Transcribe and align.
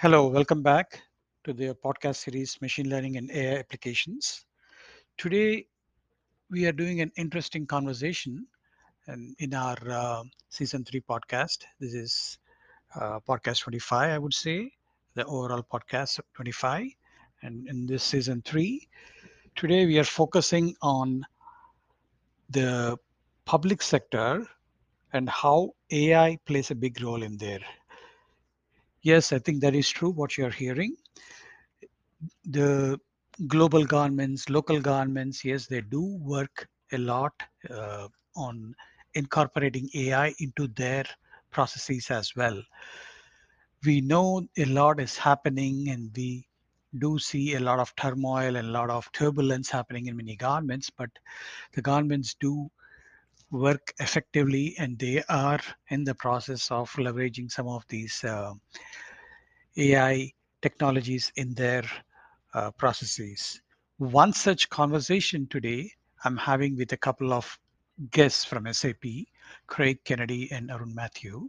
Hello, 0.00 0.28
welcome 0.28 0.62
back 0.62 1.02
to 1.42 1.52
the 1.52 1.74
podcast 1.84 2.18
series 2.18 2.56
Machine 2.60 2.88
Learning 2.88 3.16
and 3.16 3.32
AI 3.32 3.58
Applications. 3.58 4.46
Today, 5.16 5.66
we 6.52 6.66
are 6.66 6.72
doing 6.72 7.00
an 7.00 7.10
interesting 7.16 7.66
conversation 7.66 8.46
in 9.40 9.54
our 9.54 9.76
uh, 9.90 10.22
season 10.50 10.84
three 10.84 11.00
podcast. 11.00 11.64
This 11.80 11.94
is 11.94 12.38
uh, 12.94 13.18
podcast 13.28 13.62
25, 13.62 14.10
I 14.10 14.18
would 14.18 14.34
say, 14.34 14.70
the 15.14 15.24
overall 15.24 15.64
podcast 15.64 16.20
25. 16.36 16.86
And 17.42 17.66
in 17.66 17.84
this 17.84 18.04
season 18.04 18.40
three, 18.46 18.86
today 19.56 19.84
we 19.84 19.98
are 19.98 20.04
focusing 20.04 20.76
on 20.80 21.26
the 22.50 22.96
public 23.46 23.82
sector 23.82 24.46
and 25.12 25.28
how 25.28 25.72
AI 25.90 26.38
plays 26.46 26.70
a 26.70 26.76
big 26.76 27.02
role 27.02 27.24
in 27.24 27.36
there 27.36 27.64
yes, 29.02 29.32
I 29.32 29.38
think 29.38 29.60
that 29.62 29.74
is 29.74 29.88
true 29.88 30.10
what 30.10 30.36
you're 30.36 30.50
hearing. 30.50 30.96
The 32.44 32.98
global 33.46 33.84
governments, 33.84 34.48
local 34.48 34.80
governments, 34.80 35.44
yes, 35.44 35.66
they 35.66 35.80
do 35.80 36.18
work 36.20 36.68
a 36.92 36.98
lot 36.98 37.32
uh, 37.70 38.08
on 38.36 38.74
incorporating 39.14 39.88
AI 39.94 40.34
into 40.40 40.68
their 40.68 41.04
processes 41.50 42.10
as 42.10 42.34
well. 42.36 42.60
We 43.84 44.00
know 44.00 44.46
a 44.56 44.64
lot 44.64 45.00
is 45.00 45.16
happening 45.16 45.88
and 45.90 46.10
we 46.16 46.46
do 46.98 47.18
see 47.18 47.54
a 47.54 47.60
lot 47.60 47.78
of 47.78 47.94
turmoil 47.96 48.56
and 48.56 48.68
a 48.68 48.72
lot 48.72 48.90
of 48.90 49.10
turbulence 49.12 49.70
happening 49.70 50.06
in 50.06 50.16
many 50.16 50.36
governments, 50.36 50.90
but 50.90 51.10
the 51.72 51.82
governments 51.82 52.34
do 52.40 52.70
work 53.50 53.92
effectively 53.98 54.74
and 54.78 54.98
they 54.98 55.22
are 55.28 55.60
in 55.88 56.04
the 56.04 56.14
process 56.14 56.70
of 56.70 56.90
leveraging 56.92 57.50
some 57.50 57.68
of 57.68 57.84
these 57.88 58.22
uh, 58.24 58.52
AI 59.76 60.32
technologies 60.60 61.32
in 61.36 61.54
their 61.54 61.84
uh, 62.54 62.70
processes. 62.72 63.60
One 63.98 64.32
such 64.32 64.68
conversation 64.70 65.46
today 65.48 65.90
I'm 66.24 66.36
having 66.36 66.76
with 66.76 66.92
a 66.92 66.96
couple 66.96 67.32
of 67.32 67.58
guests 68.10 68.44
from 68.44 68.72
SAP, 68.72 69.04
Craig 69.66 69.98
Kennedy 70.04 70.50
and 70.52 70.70
Arun 70.70 70.94
Matthew. 70.94 71.48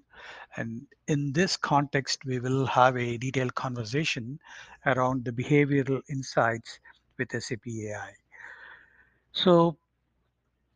And 0.57 0.85
in 1.07 1.31
this 1.33 1.57
context, 1.57 2.25
we 2.25 2.39
will 2.39 2.65
have 2.65 2.97
a 2.97 3.17
detailed 3.17 3.55
conversation 3.55 4.39
around 4.85 5.25
the 5.25 5.31
behavioral 5.31 6.01
insights 6.09 6.79
with 7.17 7.31
SAP 7.31 7.67
AI. 7.67 8.13
So 9.31 9.77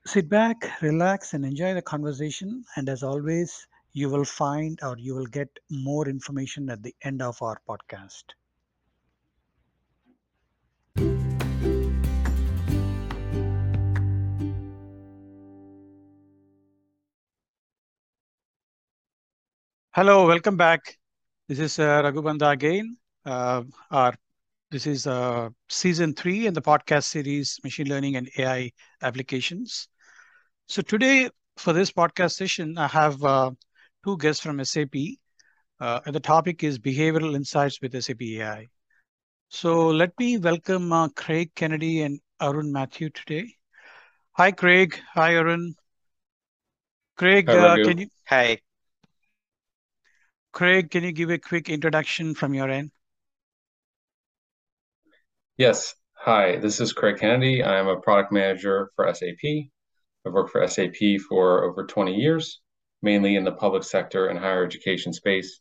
sit 0.05 0.27
back, 0.27 0.69
relax, 0.81 1.33
and 1.33 1.45
enjoy 1.45 1.73
the 1.73 1.81
conversation. 1.81 2.65
And 2.75 2.89
as 2.89 3.03
always, 3.03 3.67
you 3.93 4.09
will 4.09 4.25
find 4.25 4.79
or 4.83 4.97
you 4.97 5.15
will 5.15 5.25
get 5.25 5.49
more 5.69 6.07
information 6.09 6.69
at 6.69 6.83
the 6.83 6.93
end 7.03 7.21
of 7.21 7.41
our 7.41 7.61
podcast. 7.67 8.23
Hello, 19.91 20.27
welcome 20.27 20.57
back. 20.57 20.97
This 21.47 21.59
is 21.59 21.79
uh, 21.79 22.01
Raghubandha 22.01 22.51
again. 22.51 22.97
Uh, 23.25 23.63
our 23.91 24.15
this 24.71 24.87
is 24.87 25.05
uh, 25.05 25.49
season 25.69 26.15
three 26.15 26.47
in 26.47 26.53
the 26.55 26.61
podcast 26.61 27.03
series 27.03 27.59
Machine 27.63 27.87
Learning 27.87 28.15
and 28.15 28.27
AI 28.39 28.71
Applications. 29.03 29.87
So 30.67 30.81
today 30.81 31.29
for 31.57 31.73
this 31.73 31.91
podcast 31.91 32.33
session, 32.33 32.77
I 32.77 32.87
have 32.87 33.23
uh, 33.23 33.51
two 34.03 34.17
guests 34.17 34.41
from 34.41 34.63
SAP. 34.63 34.95
Uh, 35.79 35.99
and 36.05 36.15
the 36.15 36.19
topic 36.19 36.63
is 36.63 36.79
behavioral 36.79 37.35
insights 37.35 37.81
with 37.81 38.01
SAP 38.01 38.21
AI. 38.21 38.67
So 39.49 39.87
let 39.89 40.17
me 40.17 40.37
welcome 40.37 40.91
uh, 40.93 41.09
Craig 41.09 41.51
Kennedy 41.55 42.01
and 42.01 42.19
Arun 42.41 42.71
Matthew 42.71 43.09
today. 43.09 43.53
Hi, 44.31 44.51
Craig. 44.51 44.97
Hi, 45.13 45.33
Arun. 45.35 45.75
Craig, 47.17 47.47
Hi, 47.47 47.55
uh, 47.55 47.75
can 47.83 47.97
you? 47.97 48.07
Hi. 48.29 48.59
Craig, 50.53 50.89
can 50.89 51.03
you 51.03 51.11
give 51.11 51.29
a 51.29 51.37
quick 51.37 51.69
introduction 51.69 52.33
from 52.33 52.53
your 52.53 52.69
end? 52.69 52.91
Yes. 55.57 55.93
Hi, 56.13 56.57
this 56.57 56.79
is 56.79 56.93
Craig 56.93 57.17
Kennedy. 57.19 57.63
I'm 57.63 57.87
a 57.87 57.99
product 57.99 58.31
manager 58.31 58.89
for 58.95 59.13
SAP. 59.13 59.69
I've 60.25 60.33
worked 60.33 60.51
for 60.51 60.65
SAP 60.67 61.19
for 61.27 61.63
over 61.63 61.85
20 61.85 62.13
years, 62.13 62.61
mainly 63.01 63.35
in 63.35 63.43
the 63.43 63.51
public 63.51 63.83
sector 63.83 64.27
and 64.27 64.39
higher 64.39 64.65
education 64.65 65.13
space. 65.13 65.59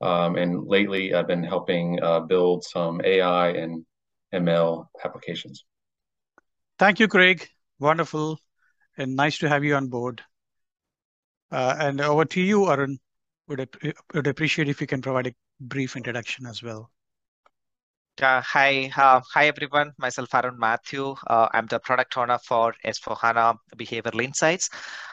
Um, 0.00 0.36
and 0.36 0.66
lately, 0.66 1.14
I've 1.14 1.26
been 1.26 1.44
helping 1.44 2.02
uh, 2.02 2.20
build 2.20 2.64
some 2.64 3.00
AI 3.04 3.50
and 3.50 3.84
ML 4.34 4.86
applications. 5.04 5.64
Thank 6.78 6.98
you, 7.00 7.08
Craig. 7.08 7.46
Wonderful 7.78 8.38
and 8.96 9.16
nice 9.16 9.38
to 9.38 9.48
have 9.48 9.64
you 9.64 9.74
on 9.74 9.88
board. 9.88 10.22
Uh, 11.50 11.76
and 11.78 12.00
over 12.00 12.24
to 12.24 12.40
you, 12.40 12.70
Arun. 12.70 12.98
Would, 13.48 13.68
would 14.14 14.26
appreciate 14.28 14.68
if 14.68 14.80
you 14.80 14.86
can 14.86 15.02
provide 15.02 15.26
a 15.26 15.34
brief 15.60 15.96
introduction 15.96 16.46
as 16.46 16.62
well. 16.62 16.90
Uh, 18.22 18.42
hi, 18.42 18.90
uh, 18.96 19.20
hi 19.32 19.46
everyone. 19.46 19.92
Myself, 19.98 20.34
Arun 20.34 20.58
Matthew. 20.58 21.14
Uh, 21.26 21.48
I'm 21.52 21.66
the 21.66 21.78
product 21.78 22.18
owner 22.18 22.38
for 22.38 22.74
S4HANA 22.84 23.56
Behavioral 23.76 24.22
Insights. 24.22 24.68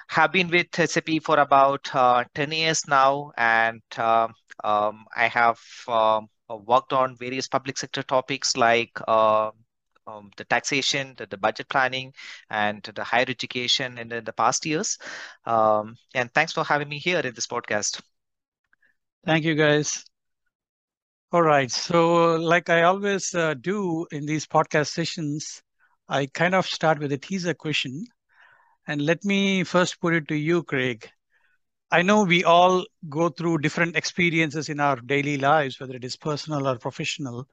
Have 0.10 0.34
been 0.34 0.50
with 0.50 0.68
SAP 0.76 1.22
for 1.24 1.40
about 1.40 1.88
uh, 1.96 2.26
10 2.36 2.52
years 2.52 2.86
now, 2.88 3.32
and 3.38 3.82
uh, 3.98 4.28
um, 4.64 5.06
I 5.16 5.28
have 5.28 5.60
um, 5.88 6.28
worked 6.50 6.92
on 6.92 7.16
various 7.16 7.48
public 7.48 7.78
sector 7.78 8.04
topics 8.04 8.58
like 8.58 9.00
uh, 9.08 9.52
um, 10.06 10.32
the 10.36 10.44
taxation, 10.44 11.14
the, 11.18 11.28
the, 11.28 11.38
budget 11.38 11.70
planning, 11.70 12.14
and 12.50 12.84
the 12.94 13.04
higher 13.04 13.26
education 13.28 13.98
in 13.98 14.10
the, 14.10 14.18
in 14.18 14.24
the 14.26 14.34
past 14.34 14.66
years. 14.66 14.98
Um, 15.46 15.96
and 16.14 16.34
thanks 16.34 16.52
for 16.52 16.64
having 16.66 16.90
me 16.90 17.00
here 17.00 17.20
in 17.20 17.34
this 17.34 17.48
podcast. 17.48 18.02
Thank 19.26 19.46
you, 19.46 19.56
guys. 19.56 20.04
All 21.32 21.42
right. 21.42 21.72
So, 21.72 22.36
like 22.36 22.70
I 22.70 22.84
always 22.84 23.34
uh, 23.34 23.54
do 23.54 24.06
in 24.12 24.26
these 24.26 24.46
podcast 24.46 24.88
sessions, 24.88 25.62
I 26.10 26.26
kind 26.26 26.54
of 26.54 26.66
start 26.68 27.00
with 27.00 27.14
a 27.14 27.18
teaser 27.18 27.54
question. 27.54 28.06
And 28.88 29.02
let 29.02 29.24
me 29.26 29.64
first 29.64 30.02
put 30.02 30.14
it 30.16 30.28
to 30.30 30.36
you, 30.36 30.64
Craig. 30.64 31.10
I 31.92 32.02
know 32.04 32.24
we 32.24 32.44
all 32.44 32.86
go 33.10 33.30
through 33.30 33.60
different 33.60 33.96
experiences 33.98 34.70
in 34.70 34.80
our 34.80 34.98
daily 34.98 35.38
lives, 35.38 35.80
whether 35.80 35.96
it 35.96 36.06
is 36.06 36.18
personal 36.18 36.68
or 36.68 36.78
professional, 36.78 37.48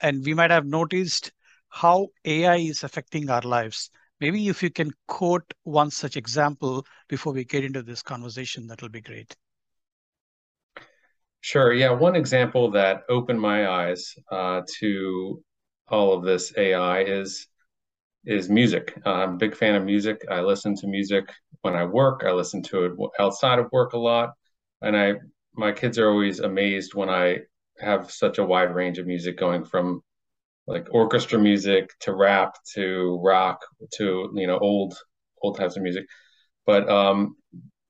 and 0.00 0.24
we 0.24 0.34
might 0.34 0.50
have 0.52 0.66
noticed 0.66 1.32
how 1.70 2.08
AI 2.24 2.56
is 2.56 2.84
affecting 2.84 3.30
our 3.30 3.42
lives. 3.42 3.90
Maybe 4.20 4.48
if 4.48 4.62
you 4.62 4.70
can 4.70 4.92
quote 5.08 5.54
one 5.64 5.90
such 5.90 6.16
example 6.16 6.86
before 7.08 7.32
we 7.34 7.44
get 7.44 7.64
into 7.64 7.82
this 7.82 8.02
conversation, 8.02 8.66
that'll 8.68 8.88
be 8.90 9.00
great. 9.02 9.36
Sure. 11.40 11.72
Yeah. 11.72 11.90
One 11.90 12.16
example 12.16 12.70
that 12.72 13.02
opened 13.08 13.40
my 13.40 13.68
eyes 13.68 14.14
uh, 14.30 14.62
to 14.78 15.42
all 15.88 16.12
of 16.12 16.24
this 16.24 16.52
AI 16.56 17.02
is 17.02 17.46
is 18.26 18.50
music. 18.50 18.98
Uh, 19.06 19.10
I'm 19.14 19.34
a 19.34 19.38
big 19.38 19.56
fan 19.56 19.76
of 19.76 19.84
music. 19.84 20.24
I 20.30 20.42
listen 20.42 20.76
to 20.76 20.88
music 20.88 21.30
when 21.62 21.74
I 21.76 21.84
work. 21.84 22.24
I 22.26 22.32
listen 22.32 22.62
to 22.64 22.86
it 22.86 22.92
outside 23.20 23.58
of 23.60 23.72
work 23.72 23.94
a 23.94 23.98
lot, 23.98 24.32
and 24.82 24.96
I 24.96 25.14
my 25.54 25.72
kids 25.72 25.98
are 25.98 26.10
always 26.10 26.40
amazed 26.40 26.94
when 26.94 27.10
I 27.10 27.40
have 27.80 28.10
such 28.12 28.38
a 28.38 28.44
wide 28.44 28.74
range 28.74 28.98
of 28.98 29.06
music 29.06 29.38
going 29.38 29.64
from 29.64 30.02
like 30.66 30.86
orchestra 30.92 31.38
music 31.38 31.90
to 32.00 32.14
rap 32.14 32.54
to 32.74 33.20
rock 33.24 33.60
to 33.94 34.30
you 34.34 34.46
know 34.46 34.58
old 34.58 34.94
old 35.42 35.56
types 35.58 35.76
of 35.76 35.82
music. 35.82 36.06
But 36.66 36.88
um, 36.88 37.36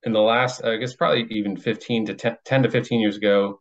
in 0.04 0.12
the 0.12 0.20
last, 0.20 0.64
I 0.64 0.76
guess 0.76 0.94
probably 0.94 1.26
even 1.30 1.56
15 1.56 2.06
to 2.06 2.14
10, 2.14 2.36
10 2.44 2.62
to 2.62 2.70
15 2.70 3.00
years 3.00 3.16
ago, 3.16 3.60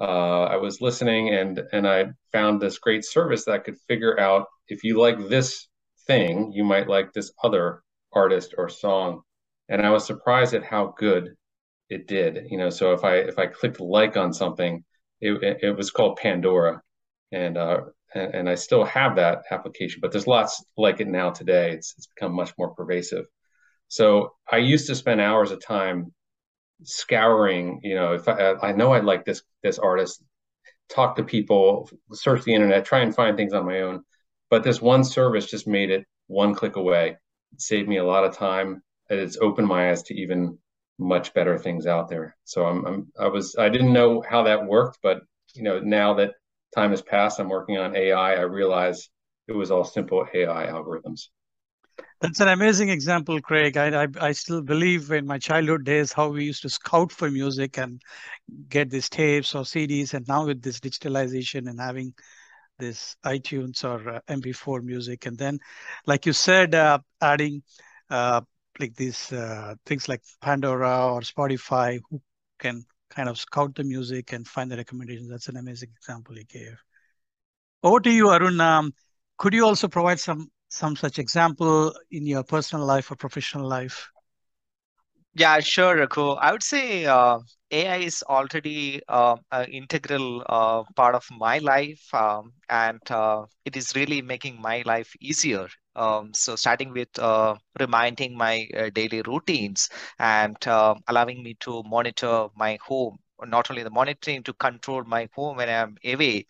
uh, 0.00 0.44
I 0.44 0.56
was 0.56 0.80
listening 0.80 1.34
and 1.34 1.60
and 1.72 1.86
I 1.86 2.06
found 2.32 2.60
this 2.60 2.78
great 2.78 3.04
service 3.04 3.44
that 3.46 3.64
could 3.64 3.78
figure 3.88 4.18
out 4.20 4.46
if 4.68 4.84
you 4.84 5.00
like 5.00 5.28
this 5.28 5.68
thing, 6.06 6.52
you 6.52 6.64
might 6.64 6.88
like 6.88 7.12
this 7.12 7.32
other 7.42 7.82
artist 8.12 8.54
or 8.58 8.68
song. 8.68 9.22
And 9.68 9.84
I 9.84 9.90
was 9.90 10.06
surprised 10.06 10.54
at 10.54 10.64
how 10.64 10.94
good 10.96 11.34
it 11.90 12.06
did. 12.06 12.46
You 12.50 12.58
know, 12.58 12.70
so 12.70 12.92
if 12.92 13.04
I 13.04 13.16
if 13.16 13.38
I 13.38 13.46
clicked 13.46 13.80
like 13.80 14.16
on 14.16 14.32
something, 14.32 14.84
it 15.20 15.58
it, 15.62 15.76
was 15.76 15.90
called 15.90 16.16
Pandora, 16.16 16.80
and 17.32 17.58
uh, 17.58 17.80
and, 18.14 18.34
and 18.34 18.48
I 18.48 18.54
still 18.54 18.84
have 18.84 19.16
that 19.16 19.42
application, 19.50 20.00
but 20.00 20.12
there's 20.12 20.26
lots 20.26 20.64
like 20.76 21.00
it 21.00 21.08
now 21.08 21.30
today. 21.30 21.72
It's 21.72 21.94
it's 21.96 22.06
become 22.08 22.34
much 22.34 22.52
more 22.58 22.74
pervasive. 22.74 23.24
So 23.88 24.34
I 24.50 24.58
used 24.58 24.86
to 24.88 24.94
spend 24.94 25.20
hours 25.20 25.50
of 25.50 25.64
time 25.64 26.12
scouring. 26.84 27.80
You 27.82 27.94
know, 27.96 28.14
if 28.14 28.28
I, 28.28 28.54
I 28.62 28.72
know 28.72 28.92
I 28.92 29.00
like 29.00 29.24
this 29.24 29.42
this 29.62 29.78
artist, 29.78 30.22
talk 30.88 31.16
to 31.16 31.24
people, 31.24 31.90
search 32.12 32.44
the 32.44 32.54
internet, 32.54 32.84
try 32.84 33.00
and 33.00 33.14
find 33.14 33.36
things 33.36 33.52
on 33.52 33.66
my 33.66 33.80
own. 33.82 34.02
But 34.50 34.64
this 34.64 34.80
one 34.80 35.04
service 35.04 35.46
just 35.50 35.66
made 35.66 35.90
it 35.90 36.06
one 36.26 36.54
click 36.54 36.76
away. 36.76 37.16
It 37.52 37.60
saved 37.60 37.88
me 37.88 37.98
a 37.98 38.04
lot 38.04 38.24
of 38.24 38.36
time. 38.36 38.82
And 39.10 39.18
it's 39.20 39.38
opened 39.38 39.68
my 39.68 39.90
eyes 39.90 40.02
to 40.04 40.14
even 40.14 40.58
much 40.98 41.32
better 41.34 41.58
things 41.58 41.86
out 41.86 42.08
there. 42.08 42.36
So 42.44 42.66
I'm, 42.66 42.84
I'm 42.86 43.12
I 43.18 43.28
was 43.28 43.56
I 43.58 43.68
didn't 43.68 43.92
know 43.92 44.22
how 44.28 44.42
that 44.44 44.66
worked, 44.66 44.98
but 45.02 45.22
you 45.54 45.62
know, 45.62 45.80
now 45.80 46.14
that 46.14 46.34
time 46.74 46.90
has 46.90 47.02
passed, 47.02 47.40
I'm 47.40 47.48
working 47.48 47.78
on 47.78 47.96
AI. 47.96 48.34
I 48.34 48.40
realize 48.42 49.08
it 49.46 49.52
was 49.52 49.70
all 49.70 49.84
simple 49.84 50.26
AI 50.34 50.66
algorithms. 50.66 51.28
That's 52.20 52.40
an 52.40 52.48
amazing 52.48 52.88
example, 52.88 53.40
Craig. 53.40 53.76
I, 53.76 54.04
I, 54.04 54.06
I 54.20 54.32
still 54.32 54.60
believe 54.60 55.12
in 55.12 55.24
my 55.26 55.38
childhood 55.38 55.84
days 55.84 56.12
how 56.12 56.28
we 56.28 56.44
used 56.44 56.62
to 56.62 56.68
scout 56.68 57.12
for 57.12 57.30
music 57.30 57.78
and 57.78 58.02
get 58.68 58.90
these 58.90 59.08
tapes 59.08 59.54
or 59.54 59.62
CDs, 59.62 60.14
and 60.14 60.26
now 60.26 60.46
with 60.46 60.60
this 60.60 60.80
digitalization 60.80 61.68
and 61.68 61.80
having 61.80 62.14
this 62.78 63.16
iTunes 63.24 63.84
or 63.84 64.16
uh, 64.16 64.20
MP4 64.28 64.82
music, 64.82 65.26
and 65.26 65.38
then, 65.38 65.58
like 66.06 66.26
you 66.26 66.32
said, 66.32 66.74
uh, 66.74 66.98
adding 67.20 67.62
uh, 68.10 68.40
like 68.80 68.94
these 68.96 69.32
uh, 69.32 69.74
things 69.86 70.08
like 70.08 70.22
Pandora 70.40 71.12
or 71.12 71.20
Spotify, 71.20 72.00
who 72.10 72.20
can 72.58 72.84
kind 73.10 73.28
of 73.28 73.38
scout 73.38 73.74
the 73.74 73.84
music 73.84 74.32
and 74.32 74.46
find 74.46 74.70
the 74.70 74.76
recommendations. 74.76 75.28
That's 75.30 75.48
an 75.48 75.56
amazing 75.56 75.90
example 75.96 76.36
you 76.36 76.44
gave. 76.44 76.82
Over 77.82 78.00
to 78.00 78.10
you, 78.10 78.30
Arun. 78.30 78.60
Um, 78.60 78.92
could 79.36 79.54
you 79.54 79.64
also 79.64 79.88
provide 79.88 80.18
some 80.18 80.50
some 80.68 80.96
such 80.96 81.18
example 81.18 81.94
in 82.10 82.26
your 82.26 82.44
personal 82.44 82.86
life 82.86 83.10
or 83.10 83.16
professional 83.16 83.66
life? 83.68 84.10
Yeah, 85.34 85.60
sure, 85.60 85.96
Raghu. 85.96 86.30
I 86.32 86.52
would 86.52 86.62
say 86.62 87.06
uh, 87.06 87.38
AI 87.70 87.96
is 87.98 88.22
already 88.22 89.00
uh, 89.08 89.36
an 89.50 89.66
integral 89.70 90.44
uh, 90.48 90.82
part 90.96 91.14
of 91.14 91.24
my 91.30 91.58
life, 91.58 92.12
um, 92.14 92.52
and 92.68 93.00
uh, 93.10 93.44
it 93.64 93.76
is 93.76 93.94
really 93.94 94.22
making 94.22 94.60
my 94.60 94.82
life 94.86 95.14
easier. 95.20 95.68
Um, 95.94 96.32
so, 96.34 96.56
starting 96.56 96.92
with 96.92 97.18
uh, 97.18 97.56
reminding 97.78 98.36
my 98.36 98.66
uh, 98.76 98.90
daily 98.90 99.22
routines 99.22 99.88
and 100.18 100.56
allowing 101.08 101.42
me 101.42 101.54
to 101.60 101.82
monitor 101.84 102.48
my 102.56 102.78
home 102.86 103.18
not 103.46 103.70
only 103.70 103.82
the 103.82 103.90
monitoring 103.90 104.42
to 104.44 104.52
control 104.54 105.04
my 105.04 105.28
home 105.34 105.56
when 105.56 105.68
I'm 105.68 105.96
away 106.04 106.46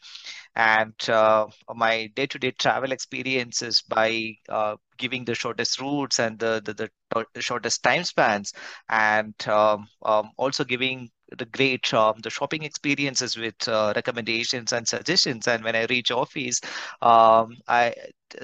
and 0.55 0.95
uh, 1.09 1.47
my 1.75 2.11
day-to-day 2.15 2.53
travel 2.53 2.93
experiences 2.93 3.83
by 3.83 4.35
uh, 4.49 4.77
giving 4.99 5.25
the 5.25 5.35
shortest 5.35 5.81
routes 5.81 6.19
and 6.19 6.39
the, 6.39 6.61
the, 6.65 6.91
the 7.35 7.41
shortest 7.41 7.83
time 7.83 8.05
spans 8.05 8.53
and 8.89 9.35
um, 9.49 9.89
um, 10.05 10.31
also 10.37 10.65
giving 10.65 11.11
the 11.37 11.45
great 11.47 11.93
um, 11.95 12.15
the 12.23 12.31
shopping 12.31 12.63
experiences 12.65 13.37
with 13.37 13.69
uh, 13.69 13.93
recommendations 13.95 14.73
and 14.73 14.89
suggestions. 14.89 15.47
And 15.47 15.63
when 15.63 15.77
i 15.77 15.85
reach 15.91 16.11
office 16.11 16.61
um, 17.03 17.57
i 17.69 17.95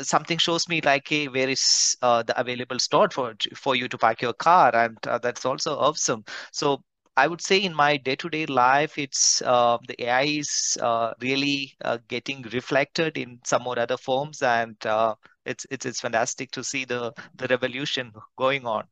something 0.03 0.39
shows 0.39 0.69
me 0.69 0.81
like 0.83 1.09
hey 1.09 1.29
where 1.29 1.49
is 1.49 1.97
uh, 2.03 2.23
the 2.23 2.39
available 2.41 2.79
slot 2.79 3.13
for 3.13 3.35
for 3.55 3.75
you 3.77 3.89
to 3.89 3.99
park 3.99 4.23
your 4.23 4.33
car? 4.35 4.75
And 4.75 4.97
uh, 5.07 5.19
that's 5.19 5.45
also 5.45 5.77
awesome. 5.79 6.25
So 6.53 6.83
I 7.17 7.27
would 7.29 7.41
say 7.41 7.59
in 7.63 7.75
my 7.75 7.97
day-to-day 7.97 8.47
life, 8.47 8.99
it's 8.99 9.43
uh, 9.43 9.79
the 9.87 10.03
AI 10.05 10.23
is 10.23 10.79
uh, 10.81 11.15
really 11.21 11.77
uh, 11.85 11.99
getting 12.09 12.43
reflected 12.43 13.17
in 13.19 13.41
some 13.45 13.67
or 13.67 13.79
other 13.79 13.97
forms, 13.97 14.43
and 14.43 14.77
uh, 14.87 15.15
it's 15.45 15.67
it's 15.71 15.87
it's 15.87 16.01
fantastic 16.01 16.51
to 16.53 16.65
see 16.65 16.85
the 16.85 17.13
the 17.37 17.47
revolution 17.49 18.13
going 18.37 18.67
on. 18.67 18.87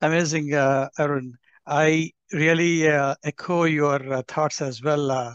Amazing, 0.00 0.54
uh, 0.54 0.88
Arun. 0.98 1.36
I 1.66 2.10
really 2.32 2.88
uh, 2.88 3.14
echo 3.24 3.64
your 3.64 4.22
thoughts 4.24 4.60
as 4.60 4.82
well. 4.82 5.34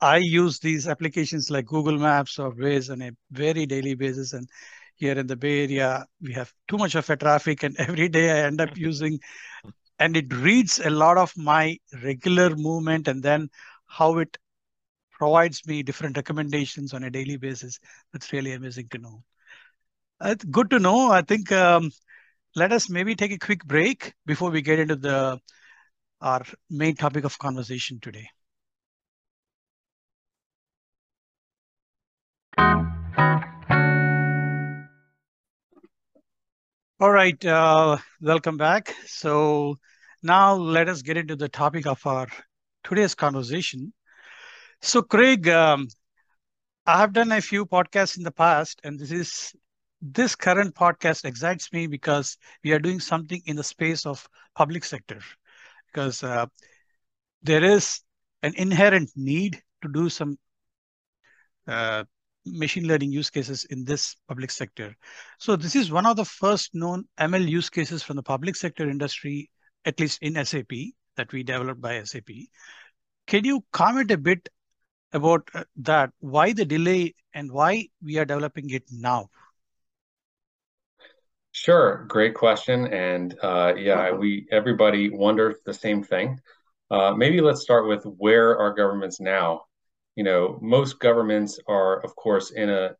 I 0.00 0.16
use 0.18 0.58
these 0.60 0.88
applications 0.88 1.50
like 1.50 1.66
Google 1.66 1.98
Maps 1.98 2.38
or 2.38 2.52
Waze 2.52 2.90
on 2.90 3.02
a 3.02 3.12
very 3.30 3.66
daily 3.66 3.94
basis, 3.94 4.32
and 4.32 4.48
here 4.96 5.18
in 5.18 5.26
the 5.26 5.36
Bay 5.36 5.64
Area, 5.64 6.06
we 6.20 6.32
have 6.34 6.52
too 6.68 6.78
much 6.78 6.94
of 6.94 7.08
a 7.10 7.16
traffic, 7.16 7.62
and 7.62 7.76
every 7.80 8.08
day 8.08 8.30
I 8.30 8.46
end 8.46 8.60
up 8.60 8.70
using 8.76 9.20
and 10.00 10.16
it 10.16 10.32
reads 10.34 10.80
a 10.80 10.90
lot 10.90 11.18
of 11.18 11.32
my 11.36 11.78
regular 12.02 12.56
movement 12.56 13.06
and 13.06 13.22
then 13.22 13.48
how 13.86 14.18
it 14.18 14.38
provides 15.12 15.66
me 15.66 15.82
different 15.82 16.16
recommendations 16.16 16.94
on 16.94 17.04
a 17.04 17.10
daily 17.10 17.36
basis. 17.36 17.78
That's 18.12 18.32
really 18.32 18.52
amazing 18.54 18.88
to 18.92 18.98
know. 18.98 19.22
It's 20.22 20.44
good 20.44 20.70
to 20.70 20.78
know. 20.78 21.10
I 21.10 21.20
think 21.20 21.52
um, 21.52 21.90
let 22.56 22.72
us 22.72 22.88
maybe 22.88 23.14
take 23.14 23.32
a 23.32 23.38
quick 23.38 23.64
break 23.64 24.14
before 24.26 24.50
we 24.50 24.62
get 24.62 24.78
into 24.78 24.96
the 24.96 25.38
our 26.22 26.42
main 26.70 26.94
topic 26.96 27.24
of 27.24 27.38
conversation 27.38 28.00
today. 28.00 28.28
All 37.00 37.10
right, 37.10 37.42
uh, 37.46 37.96
welcome 38.20 38.58
back. 38.58 38.94
So 39.06 39.76
now 40.22 40.54
let 40.54 40.88
us 40.88 41.02
get 41.02 41.16
into 41.16 41.36
the 41.36 41.48
topic 41.48 41.86
of 41.86 42.04
our 42.06 42.28
today's 42.84 43.14
conversation. 43.14 43.92
So 44.82 45.02
Craig, 45.02 45.48
um, 45.48 45.88
I 46.86 46.98
have 46.98 47.12
done 47.12 47.32
a 47.32 47.40
few 47.40 47.66
podcasts 47.66 48.16
in 48.16 48.22
the 48.22 48.30
past, 48.30 48.80
and 48.84 48.98
this 48.98 49.12
is 49.12 49.54
this 50.02 50.34
current 50.34 50.74
podcast 50.74 51.24
excites 51.24 51.72
me 51.72 51.86
because 51.86 52.38
we 52.64 52.72
are 52.72 52.78
doing 52.78 53.00
something 53.00 53.42
in 53.44 53.56
the 53.56 53.64
space 53.64 54.06
of 54.06 54.26
public 54.54 54.84
sector, 54.84 55.20
because 55.86 56.22
uh, 56.22 56.46
there 57.42 57.62
is 57.62 58.00
an 58.42 58.54
inherent 58.56 59.10
need 59.14 59.60
to 59.82 59.88
do 59.88 60.08
some 60.08 60.38
uh, 61.66 62.04
machine 62.46 62.86
learning 62.86 63.12
use 63.12 63.30
cases 63.30 63.64
in 63.66 63.84
this 63.84 64.16
public 64.26 64.50
sector. 64.50 64.94
So 65.38 65.56
this 65.56 65.76
is 65.76 65.92
one 65.92 66.06
of 66.06 66.16
the 66.16 66.24
first 66.24 66.74
known 66.74 67.04
ML 67.18 67.46
use 67.46 67.68
cases 67.68 68.02
from 68.02 68.16
the 68.16 68.22
public 68.22 68.56
sector 68.56 68.88
industry, 68.88 69.50
at 69.84 70.00
least 70.00 70.22
in 70.22 70.44
SAP, 70.44 70.72
that 71.16 71.32
we 71.32 71.42
developed 71.42 71.80
by 71.80 72.02
SAP. 72.02 72.28
Can 73.26 73.44
you 73.44 73.64
comment 73.72 74.10
a 74.10 74.18
bit 74.18 74.48
about 75.12 75.48
uh, 75.54 75.64
that? 75.76 76.10
Why 76.20 76.52
the 76.52 76.64
delay 76.64 77.14
and 77.34 77.50
why 77.50 77.88
we 78.02 78.18
are 78.18 78.24
developing 78.24 78.70
it 78.70 78.84
now? 78.90 79.28
Sure, 81.52 82.06
great 82.08 82.34
question, 82.34 82.86
and 82.92 83.36
uh, 83.42 83.74
yeah, 83.76 84.12
we 84.12 84.46
everybody 84.52 85.10
wonders 85.10 85.56
the 85.66 85.74
same 85.74 86.02
thing. 86.02 86.38
Uh, 86.90 87.12
maybe 87.14 87.40
let's 87.40 87.62
start 87.62 87.88
with 87.88 88.04
where 88.04 88.56
are 88.58 88.72
governments 88.72 89.20
now 89.20 89.62
you 90.16 90.24
know, 90.24 90.58
most 90.60 90.98
governments 90.98 91.58
are, 91.66 92.00
of 92.00 92.14
course, 92.16 92.50
in 92.50 92.68
a 92.68 92.90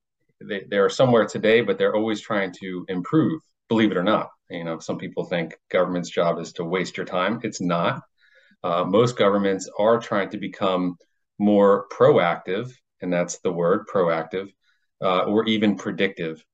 they, 0.42 0.64
they 0.70 0.78
are 0.78 0.88
somewhere 0.88 1.26
today, 1.26 1.60
but 1.60 1.76
they're 1.76 1.94
always 1.94 2.22
trying 2.22 2.50
to 2.60 2.86
improve. 2.88 3.42
Believe 3.70 3.90
it 3.90 3.96
or 3.96 4.04
not, 4.04 4.28
you 4.50 4.64
know, 4.64 4.78
some 4.78 4.98
people 4.98 5.24
think 5.24 5.54
government's 5.70 6.10
job 6.10 6.38
is 6.38 6.52
to 6.54 6.64
waste 6.64 6.98
your 6.98 7.06
time. 7.06 7.40
It's 7.42 7.62
not. 7.62 8.02
Uh, 8.62 8.84
most 8.84 9.16
governments 9.16 9.70
are 9.78 9.98
trying 9.98 10.28
to 10.30 10.36
become 10.36 10.96
more 11.38 11.86
proactive, 11.90 12.70
and 13.00 13.10
that's 13.10 13.38
the 13.38 13.52
word, 13.52 13.86
proactive, 13.86 14.50
uh, 15.02 15.22
or 15.22 15.46
even 15.46 15.76
predictive. 15.76 16.44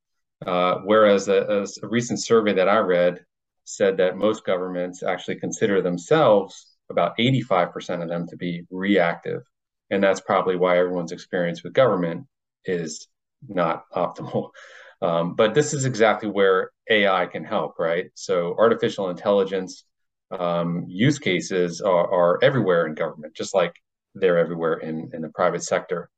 Uh, 0.47 0.77
whereas 0.85 1.27
a, 1.27 1.67
a, 1.83 1.89
recent 1.89 2.23
survey 2.23 2.53
that 2.53 2.69
I 2.69 2.79
read 2.79 3.25
said 3.65 3.97
that 3.97 4.17
most 4.17 4.45
governments 4.45 5.03
actually 5.03 5.41
consider 5.41 5.83
themselves, 5.83 6.77
about 6.89 7.19
85% 7.19 8.03
of 8.03 8.09
them, 8.09 8.29
to 8.29 8.37
be 8.37 8.63
reactive 8.71 9.43
and 9.91 10.03
that's 10.03 10.21
probably 10.21 10.57
why 10.57 10.79
everyone's 10.79 11.13
experience 11.13 11.63
with 11.63 11.73
government 11.73 12.27
is 12.65 13.09
not 13.49 13.85
optimal. 13.95 14.51
Um, 15.03 15.35
but 15.35 15.55
this 15.55 15.75
is 15.75 15.85
exactly 15.85 16.29
where 16.29 16.71
AI 16.89 17.27
can 17.27 17.45
help, 17.45 17.79
right? 17.79 18.07
So 18.15 18.55
artificial 18.59 19.11
intelligence 19.11 19.85
um, 20.31 20.85
use 20.89 21.19
cases 21.19 21.81
are, 21.81 22.13
are, 22.13 22.39
everywhere 22.43 22.87
in 22.87 22.95
government, 22.95 23.37
just 23.37 23.55
like 23.55 23.73
they're 24.15 24.39
everywhere 24.39 24.79
in, 24.79 25.11
in 25.13 25.23
the 25.23 25.29
private 25.29 25.63
sector. 25.63 26.11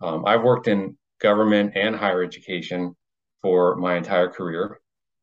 Um, 0.00 0.24
I've 0.26 0.42
worked 0.42 0.68
in 0.68 0.96
government 1.20 1.72
and 1.76 1.94
higher 1.94 2.22
education 2.22 2.96
for 3.42 3.76
my 3.76 3.96
entire 3.96 4.28
career. 4.28 4.80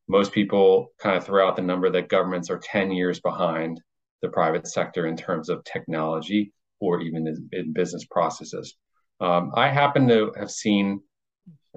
Most 0.08 0.32
people 0.32 0.92
kind 0.98 1.16
of 1.16 1.24
throw 1.24 1.48
out 1.48 1.56
the 1.56 1.62
number 1.62 1.90
that 1.90 2.08
governments 2.08 2.50
are 2.50 2.58
10 2.58 2.92
years 2.92 3.20
behind 3.20 3.80
the 4.22 4.28
private 4.28 4.66
sector 4.66 5.06
in 5.06 5.16
terms 5.16 5.48
of 5.48 5.64
technology 5.64 6.52
or 6.80 7.00
even 7.00 7.26
in, 7.26 7.48
in 7.52 7.72
business 7.72 8.04
processes. 8.10 8.76
Um, 9.20 9.52
I 9.54 9.68
happen 9.68 10.06
to 10.08 10.32
have 10.38 10.50
seen, 10.50 11.00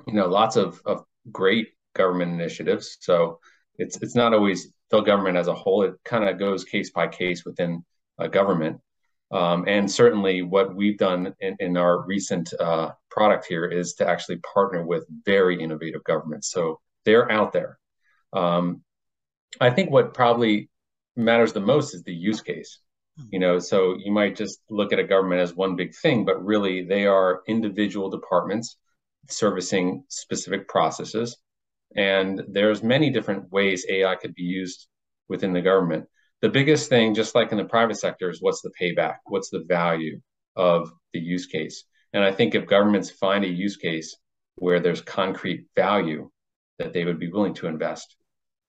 you 0.08 0.14
know, 0.14 0.28
lots 0.28 0.56
of, 0.56 0.82
of 0.86 1.04
great 1.32 1.70
government 1.94 2.34
initiatives. 2.34 2.98
So 3.02 3.40
it's 3.78 3.98
it's 4.02 4.16
not 4.16 4.34
always 4.34 4.72
the 4.90 5.02
government 5.02 5.38
as 5.38 5.48
a 5.48 5.54
whole. 5.54 5.84
It 5.84 5.96
kind 6.06 6.28
of 6.28 6.40
goes 6.40 6.64
case 6.64 6.92
by 6.92 7.08
case 7.08 7.46
within 7.46 7.84
a 8.20 8.30
government. 8.30 8.82
Um, 9.32 9.66
and 9.68 9.90
certainly, 9.90 10.42
what 10.42 10.76
we've 10.76 10.98
done 10.98 11.34
in, 11.40 11.56
in 11.60 11.78
our 11.78 12.02
recent 12.06 12.54
uh, 12.60 12.92
product 13.10 13.46
here 13.48 13.66
is 13.66 13.94
to 13.96 14.08
actually 14.08 14.38
partner 14.38 14.86
with 14.86 15.06
very 15.26 15.62
innovative 15.62 16.04
governments. 16.04 16.52
So 16.52 16.80
they're 17.06 17.32
out 17.32 17.54
there. 17.54 17.80
Um, 18.34 18.84
I 19.60 19.70
think 19.70 19.90
what 19.90 20.14
probably 20.14 20.70
matters 21.16 21.54
the 21.54 21.60
most 21.60 21.94
is 21.94 22.04
the 22.04 22.14
use 22.14 22.42
case 22.42 22.80
you 23.30 23.40
know 23.40 23.60
so 23.60 23.96
you 23.98 24.12
might 24.12 24.36
just 24.36 24.62
look 24.70 24.94
at 24.94 25.00
a 25.00 25.04
government 25.04 25.42
as 25.42 25.54
one 25.54 25.76
big 25.76 25.94
thing 25.94 26.26
but 26.26 26.44
really 26.44 26.84
they 26.84 27.06
are 27.06 27.42
individual 27.48 28.10
departments 28.10 28.78
servicing 29.30 30.04
specific 30.10 30.68
processes 30.68 31.38
and 31.96 32.42
there's 32.50 32.84
many 32.84 33.10
different 33.10 33.52
ways 33.52 33.86
ai 33.90 34.16
could 34.16 34.34
be 34.34 34.44
used 34.44 34.88
within 35.30 35.54
the 35.54 35.62
government 35.62 36.06
the 36.42 36.50
biggest 36.50 36.90
thing 36.90 37.14
just 37.14 37.36
like 37.36 37.52
in 37.52 37.58
the 37.58 37.66
private 37.66 37.98
sector 37.98 38.30
is 38.30 38.42
what's 38.42 38.62
the 38.62 38.72
payback 38.80 39.18
what's 39.26 39.50
the 39.50 39.64
value 39.68 40.20
of 40.56 40.92
the 41.14 41.20
use 41.20 41.46
case. 41.46 41.84
And 42.14 42.24
I 42.24 42.32
think 42.32 42.56
if 42.56 42.68
governments 42.68 43.10
find 43.10 43.44
a 43.44 43.50
use 43.50 43.78
case 43.78 44.18
where 44.56 44.80
there's 44.80 45.02
concrete 45.02 45.66
value, 45.76 46.30
that 46.78 46.94
they 46.94 47.06
would 47.06 47.20
be 47.20 47.32
willing 47.32 47.54
to 47.56 47.68
invest. 47.68 48.16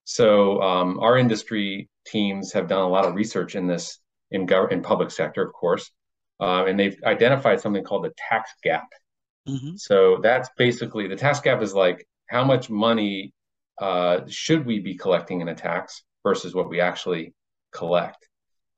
So 0.04 0.61
um, 0.61 0.99
our 1.00 1.16
industry 1.16 1.88
teams 2.06 2.52
have 2.52 2.68
done 2.68 2.82
a 2.82 2.88
lot 2.88 3.04
of 3.04 3.14
research 3.14 3.54
in 3.54 3.66
this 3.66 3.99
in 4.30 4.47
government 4.47 4.73
in 4.73 4.82
public 4.82 5.11
sector, 5.11 5.42
of 5.42 5.52
course, 5.52 5.90
uh, 6.40 6.64
and 6.64 6.78
they've 6.78 6.97
identified 7.04 7.61
something 7.61 7.85
called 7.85 8.04
the 8.04 8.12
tax 8.16 8.50
gap. 8.62 8.88
Mm-hmm. 9.49 9.77
So 9.77 10.19
that's 10.23 10.49
basically 10.57 11.09
the 11.09 11.17
tax 11.17 11.41
gap 11.41 11.63
is 11.63 11.75
like 11.75 12.07
how 12.29 12.45
much 12.45 12.71
money 12.71 13.33
uh, 13.81 14.21
should 14.29 14.65
we 14.65 14.79
be 14.79 14.97
collecting 14.97 15.41
in 15.41 15.49
a 15.49 15.55
tax 15.55 16.03
versus 16.23 16.55
what 16.55 16.69
we 16.69 16.81
actually 16.81 17.35
collect. 17.73 18.29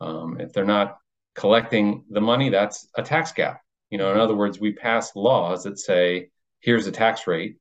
Um, 0.01 0.41
if 0.41 0.53
they're 0.53 0.65
not 0.65 0.97
collecting 1.35 2.05
the 2.11 2.21
money, 2.21 2.49
that's 2.49 2.89
a 2.97 3.03
tax 3.03 3.33
gap. 3.33 3.61
You 3.91 3.99
know, 3.99 4.13
in 4.13 4.19
other 4.19 4.35
words, 4.35 4.59
we 4.59 4.73
pass 4.73 5.15
laws 5.15 5.65
that 5.65 5.79
say 5.79 6.31
here's 6.61 6.87
the 6.87 6.91
tax 6.91 7.27
rate, 7.27 7.57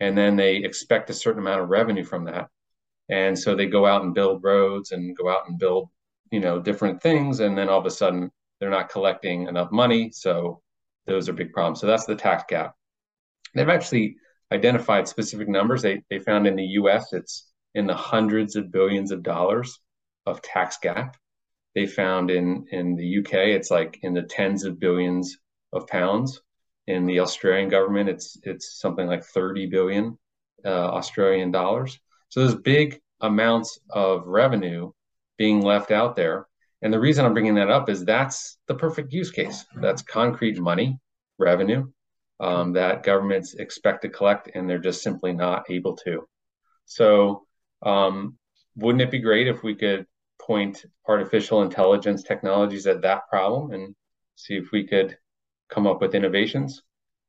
and 0.00 0.16
then 0.16 0.36
they 0.36 0.56
expect 0.56 1.10
a 1.10 1.14
certain 1.14 1.40
amount 1.40 1.60
of 1.60 1.68
revenue 1.68 2.04
from 2.04 2.24
that, 2.24 2.48
and 3.08 3.38
so 3.38 3.54
they 3.54 3.66
go 3.66 3.86
out 3.86 4.02
and 4.02 4.14
build 4.14 4.42
roads 4.42 4.92
and 4.92 5.16
go 5.16 5.28
out 5.28 5.48
and 5.48 5.58
build 5.58 5.88
you 6.32 6.40
know 6.40 6.60
different 6.60 7.02
things, 7.02 7.40
and 7.40 7.56
then 7.56 7.68
all 7.68 7.78
of 7.78 7.86
a 7.86 7.90
sudden 7.90 8.30
they're 8.58 8.70
not 8.70 8.88
collecting 8.88 9.46
enough 9.46 9.70
money, 9.70 10.10
so 10.12 10.60
those 11.06 11.28
are 11.28 11.32
big 11.32 11.52
problems. 11.52 11.80
So 11.80 11.86
that's 11.86 12.06
the 12.06 12.16
tax 12.16 12.44
gap. 12.48 12.74
They've 13.54 13.68
actually 13.68 14.16
identified 14.52 15.08
specific 15.08 15.48
numbers. 15.48 15.82
They 15.82 16.02
they 16.10 16.18
found 16.18 16.46
in 16.46 16.56
the 16.56 16.66
U.S. 16.80 17.12
it's 17.12 17.46
in 17.74 17.86
the 17.86 17.94
hundreds 17.94 18.56
of 18.56 18.72
billions 18.72 19.10
of 19.12 19.22
dollars 19.22 19.78
of 20.26 20.42
tax 20.42 20.78
gap. 20.82 21.16
They 21.74 21.86
found 21.86 22.30
in 22.30 22.66
in 22.70 22.96
the 22.96 23.18
UK 23.18 23.34
it's 23.56 23.70
like 23.70 23.98
in 24.02 24.14
the 24.14 24.22
tens 24.22 24.64
of 24.64 24.80
billions 24.80 25.36
of 25.72 25.86
pounds. 25.86 26.40
In 26.86 27.06
the 27.06 27.20
Australian 27.20 27.68
government, 27.68 28.08
it's 28.08 28.36
it's 28.44 28.80
something 28.80 29.06
like 29.06 29.24
30 29.24 29.66
billion 29.66 30.18
uh, 30.64 30.68
Australian 30.68 31.50
dollars. 31.50 31.98
So 32.28 32.40
there's 32.40 32.54
big 32.54 33.00
amounts 33.20 33.78
of 33.90 34.26
revenue 34.26 34.92
being 35.38 35.62
left 35.62 35.90
out 35.90 36.16
there. 36.16 36.46
And 36.82 36.92
the 36.92 37.00
reason 37.00 37.24
I'm 37.24 37.32
bringing 37.32 37.54
that 37.54 37.70
up 37.70 37.88
is 37.88 38.04
that's 38.04 38.58
the 38.68 38.74
perfect 38.74 39.12
use 39.12 39.30
case. 39.30 39.64
That's 39.74 40.02
concrete 40.02 40.58
money, 40.58 40.98
revenue 41.38 41.86
um, 42.40 42.72
that 42.74 43.02
governments 43.02 43.54
expect 43.54 44.02
to 44.02 44.08
collect, 44.08 44.50
and 44.54 44.68
they're 44.68 44.78
just 44.78 45.02
simply 45.02 45.32
not 45.32 45.70
able 45.70 45.96
to. 45.98 46.28
So, 46.84 47.46
um, 47.82 48.36
wouldn't 48.76 49.02
it 49.02 49.10
be 49.10 49.18
great 49.18 49.48
if 49.48 49.62
we 49.62 49.74
could 49.74 50.06
point 50.40 50.84
artificial 51.08 51.62
intelligence 51.62 52.22
technologies 52.22 52.86
at 52.86 53.02
that 53.02 53.28
problem 53.28 53.72
and 53.72 53.94
see 54.36 54.54
if 54.54 54.70
we 54.70 54.86
could 54.86 55.16
come 55.70 55.86
up 55.86 56.00
with 56.00 56.14
innovations? 56.14 56.82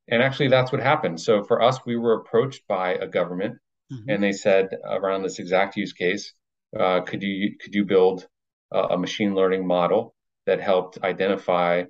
And 0.09 0.21
actually, 0.21 0.49
that's 0.49 0.71
what 0.71 0.81
happened. 0.81 1.19
So, 1.19 1.43
for 1.43 1.61
us, 1.61 1.79
we 1.85 1.95
were 1.95 2.15
approached 2.15 2.67
by 2.67 2.95
a 2.95 3.07
government, 3.07 3.57
mm-hmm. 3.91 4.09
and 4.09 4.21
they 4.21 4.33
said 4.33 4.69
around 4.85 5.23
this 5.23 5.39
exact 5.39 5.77
use 5.77 5.93
case, 5.93 6.33
uh, 6.77 7.01
could 7.01 7.23
you 7.23 7.55
could 7.59 7.73
you 7.73 7.85
build 7.85 8.27
a, 8.71 8.79
a 8.79 8.97
machine 8.97 9.35
learning 9.35 9.65
model 9.65 10.13
that 10.45 10.61
helped 10.61 10.99
identify 11.03 11.83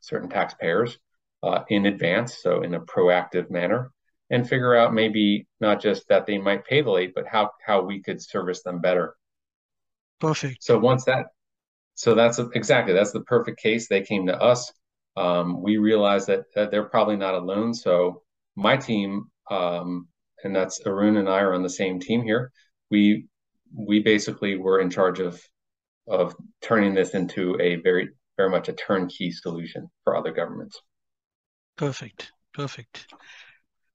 certain 0.00 0.28
taxpayers 0.28 0.98
uh, 1.42 1.62
in 1.68 1.86
advance, 1.86 2.38
so 2.42 2.62
in 2.62 2.74
a 2.74 2.80
proactive 2.80 3.50
manner, 3.50 3.90
and 4.30 4.48
figure 4.48 4.74
out 4.74 4.94
maybe 4.94 5.46
not 5.60 5.80
just 5.80 6.08
that 6.08 6.26
they 6.26 6.38
might 6.38 6.64
pay 6.64 6.82
the 6.82 6.90
late, 6.90 7.12
but 7.14 7.26
how 7.26 7.50
how 7.64 7.82
we 7.82 8.02
could 8.02 8.20
service 8.22 8.62
them 8.62 8.80
better. 8.80 9.14
Perfect. 10.20 10.62
So 10.62 10.78
once 10.78 11.04
that, 11.04 11.26
so 11.94 12.14
that's 12.14 12.38
a, 12.38 12.48
exactly 12.54 12.92
that's 12.92 13.12
the 13.12 13.20
perfect 13.20 13.60
case. 13.60 13.88
They 13.88 14.02
came 14.02 14.26
to 14.26 14.40
us. 14.40 14.72
Um, 15.16 15.62
we 15.62 15.78
realized 15.78 16.28
that, 16.28 16.44
that 16.54 16.70
they're 16.70 16.84
probably 16.84 17.16
not 17.16 17.34
alone. 17.34 17.74
So 17.74 18.22
my 18.54 18.76
team, 18.76 19.30
um, 19.50 20.08
and 20.44 20.54
that's 20.54 20.80
Arun 20.86 21.16
and 21.16 21.28
I 21.28 21.40
are 21.40 21.54
on 21.54 21.62
the 21.62 21.70
same 21.70 21.98
team 21.98 22.22
here. 22.22 22.52
We 22.90 23.26
we 23.74 24.00
basically 24.00 24.56
were 24.56 24.80
in 24.80 24.90
charge 24.90 25.20
of 25.20 25.40
of 26.08 26.34
turning 26.62 26.94
this 26.94 27.14
into 27.14 27.60
a 27.60 27.76
very 27.76 28.10
very 28.36 28.50
much 28.50 28.68
a 28.68 28.72
turnkey 28.72 29.30
solution 29.30 29.88
for 30.04 30.16
other 30.16 30.32
governments. 30.32 30.80
Perfect. 31.76 32.32
Perfect. 32.54 33.06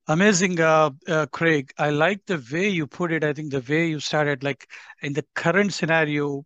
Amazing, 0.08 0.60
uh, 0.60 0.90
uh, 1.08 1.26
Craig. 1.28 1.74
I 1.78 1.90
like 1.90 2.26
the 2.26 2.44
way 2.52 2.68
you 2.68 2.88
put 2.88 3.12
it. 3.14 3.24
I 3.24 3.32
think 3.32 3.52
the 3.52 3.64
way 3.68 3.88
you 3.88 4.00
started, 4.02 4.44
like 4.44 4.70
in 5.02 5.14
the 5.14 5.26
current 5.34 5.74
scenario, 5.74 6.46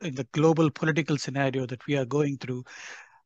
in 0.00 0.14
the 0.14 0.26
global 0.32 0.70
political 0.70 1.18
scenario 1.18 1.66
that 1.66 1.84
we 1.86 1.96
are 1.96 2.04
going 2.04 2.38
through, 2.38 2.64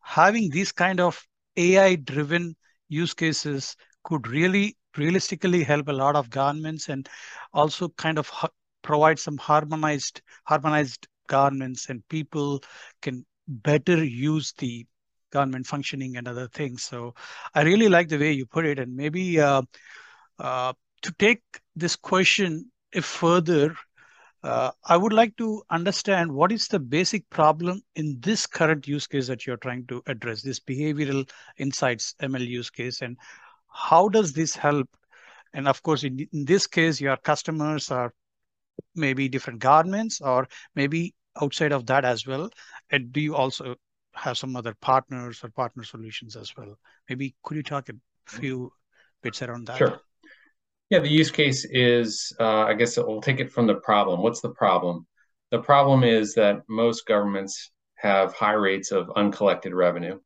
having 0.03 0.49
these 0.51 0.73
kind 0.73 0.99
of 0.99 1.23
AI-driven 1.57 2.57
use 2.89 3.13
cases 3.13 3.77
could 4.05 4.27
really 4.29 4.77
realistically 4.97 5.63
help 5.63 5.89
a 5.89 5.93
lot 5.93 6.17
of 6.17 6.31
governments 6.31 6.89
and 6.89 7.09
also 7.53 7.89
kind 7.91 8.19
of 8.19 8.31
provide 8.83 9.19
some 9.19 9.37
harmonized 9.37 10.23
harmonized 10.45 11.07
governments 11.27 11.89
and 11.89 12.07
people 12.09 12.63
can 13.03 13.25
better 13.49 14.03
use 14.05 14.53
the 14.59 14.87
government 15.31 15.67
functioning 15.67 16.17
and 16.17 16.29
other 16.29 16.49
things. 16.49 16.83
So 16.83 17.15
I 17.55 17.63
really 17.63 17.89
like 17.89 18.09
the 18.09 18.19
way 18.19 18.33
you 18.33 18.47
put 18.47 18.67
it. 18.67 18.79
And 18.79 18.97
maybe 18.97 19.41
uh, 19.41 19.63
uh, 20.39 20.73
to 21.03 21.13
take 21.19 21.43
this 21.75 21.97
question 21.97 22.71
further, 23.01 23.77
uh, 24.43 24.71
I 24.85 24.97
would 24.97 25.13
like 25.13 25.37
to 25.39 25.63
understand 25.71 26.33
what 26.33 26.53
is 26.53 26.69
the 26.69 26.79
basic 26.79 27.29
problem 27.31 27.83
in 27.97 28.19
this 28.21 28.47
current 28.47 28.87
use 28.87 29.07
case 29.07 29.27
that 29.27 29.47
you're 29.47 29.57
trying 29.57 29.87
to 29.87 30.03
address, 30.07 30.43
this 30.43 30.61
behavioral 30.61 31.29
insights 31.59 32.15
ML 32.23 32.47
use 32.47 32.71
case, 32.71 33.03
and 33.03 33.17
how 33.69 34.09
does 34.09 34.33
this 34.33 34.55
help? 34.55 34.89
And 35.53 35.67
of 35.67 35.83
course, 35.83 36.05
in, 36.05 36.21
in 36.33 36.45
this 36.45 36.67
case, 36.67 37.01
your 37.01 37.17
customers 37.17 37.91
are 37.91 38.13
maybe 38.95 39.29
different 39.29 39.59
governments 39.59 40.21
or 40.21 40.49
maybe 40.75 41.15
outside 41.41 41.73
of 41.73 41.87
that 41.87 42.05
as 42.05 42.27
well. 42.27 42.51
And 42.91 43.13
do 43.13 43.21
you 43.21 43.35
also 43.37 43.77
have 44.17 44.39
some 44.39 44.57
other 44.57 44.75
partners 44.81 45.41
or 45.45 45.51
partner 45.51 45.85
solutions 45.85 46.37
as 46.37 46.53
well. 46.57 46.79
Maybe 47.09 47.35
could 47.43 47.57
you 47.57 47.63
talk 47.63 47.89
a 47.89 47.95
few 48.27 48.73
bits 49.23 49.43
around 49.43 49.67
that? 49.67 49.79
Sure. 49.79 50.01
Yeah, 50.91 51.01
the 51.01 51.09
use 51.09 51.31
case 51.31 51.67
is, 51.69 52.33
uh, 52.39 52.65
I 52.65 52.75
guess 52.75 52.97
we'll 52.97 53.21
take 53.21 53.41
it 53.41 53.51
from 53.51 53.67
the 53.67 53.75
problem. 53.75 54.23
What's 54.23 54.41
the 54.41 54.51
problem? 54.51 55.07
The 55.51 55.59
problem 55.61 56.05
is 56.05 56.35
that 56.35 56.63
most 56.69 57.07
governments 57.07 57.71
have 57.97 58.35
high 58.35 58.53
rates 58.53 58.93
of 58.93 59.11
uncollected 59.17 59.75
revenue. 59.75 60.19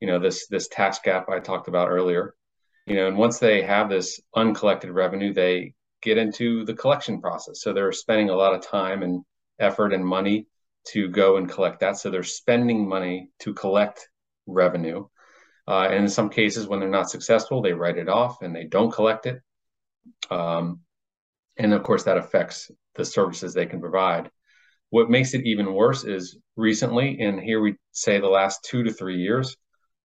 You 0.00 0.08
know, 0.08 0.18
this 0.18 0.46
this 0.48 0.68
tax 0.68 0.98
gap 1.02 1.28
I 1.28 1.40
talked 1.40 1.68
about 1.68 1.88
earlier. 1.88 2.34
You 2.86 2.96
know, 2.96 3.08
and 3.08 3.16
once 3.16 3.38
they 3.38 3.62
have 3.62 3.88
this 3.88 4.20
uncollected 4.34 4.90
revenue, 4.90 5.32
they 5.32 5.74
get 6.04 6.18
into 6.18 6.64
the 6.64 6.74
collection 6.74 7.20
process. 7.20 7.62
So 7.62 7.72
they're 7.72 7.92
spending 7.92 8.30
a 8.30 8.36
lot 8.36 8.54
of 8.54 8.60
time 8.60 9.02
and 9.02 9.24
effort 9.58 9.92
and 9.92 10.06
money 10.06 10.46
to 10.88 11.08
go 11.08 11.38
and 11.38 11.48
collect 11.48 11.80
that. 11.80 11.96
So 11.96 12.10
they're 12.10 12.22
spending 12.22 12.88
money 12.88 13.30
to 13.40 13.54
collect 13.54 14.08
revenue. 14.46 15.06
Uh, 15.66 15.88
and 15.90 16.04
in 16.04 16.08
some 16.08 16.28
cases, 16.28 16.68
when 16.68 16.78
they're 16.78 16.90
not 16.90 17.10
successful, 17.10 17.62
they 17.62 17.72
write 17.72 17.96
it 17.96 18.08
off 18.08 18.42
and 18.42 18.54
they 18.54 18.64
don't 18.64 18.92
collect 18.92 19.24
it. 19.26 19.40
Um, 20.30 20.80
and 21.56 21.72
of 21.72 21.82
course, 21.82 22.04
that 22.04 22.18
affects 22.18 22.70
the 22.96 23.04
services 23.04 23.54
they 23.54 23.66
can 23.66 23.80
provide. 23.80 24.30
What 24.90 25.10
makes 25.10 25.32
it 25.34 25.46
even 25.46 25.74
worse 25.74 26.04
is 26.04 26.38
recently, 26.56 27.18
and 27.20 27.40
here 27.40 27.60
we 27.60 27.76
say 27.92 28.20
the 28.20 28.28
last 28.28 28.64
two 28.64 28.82
to 28.84 28.92
three 28.92 29.16
years, 29.16 29.56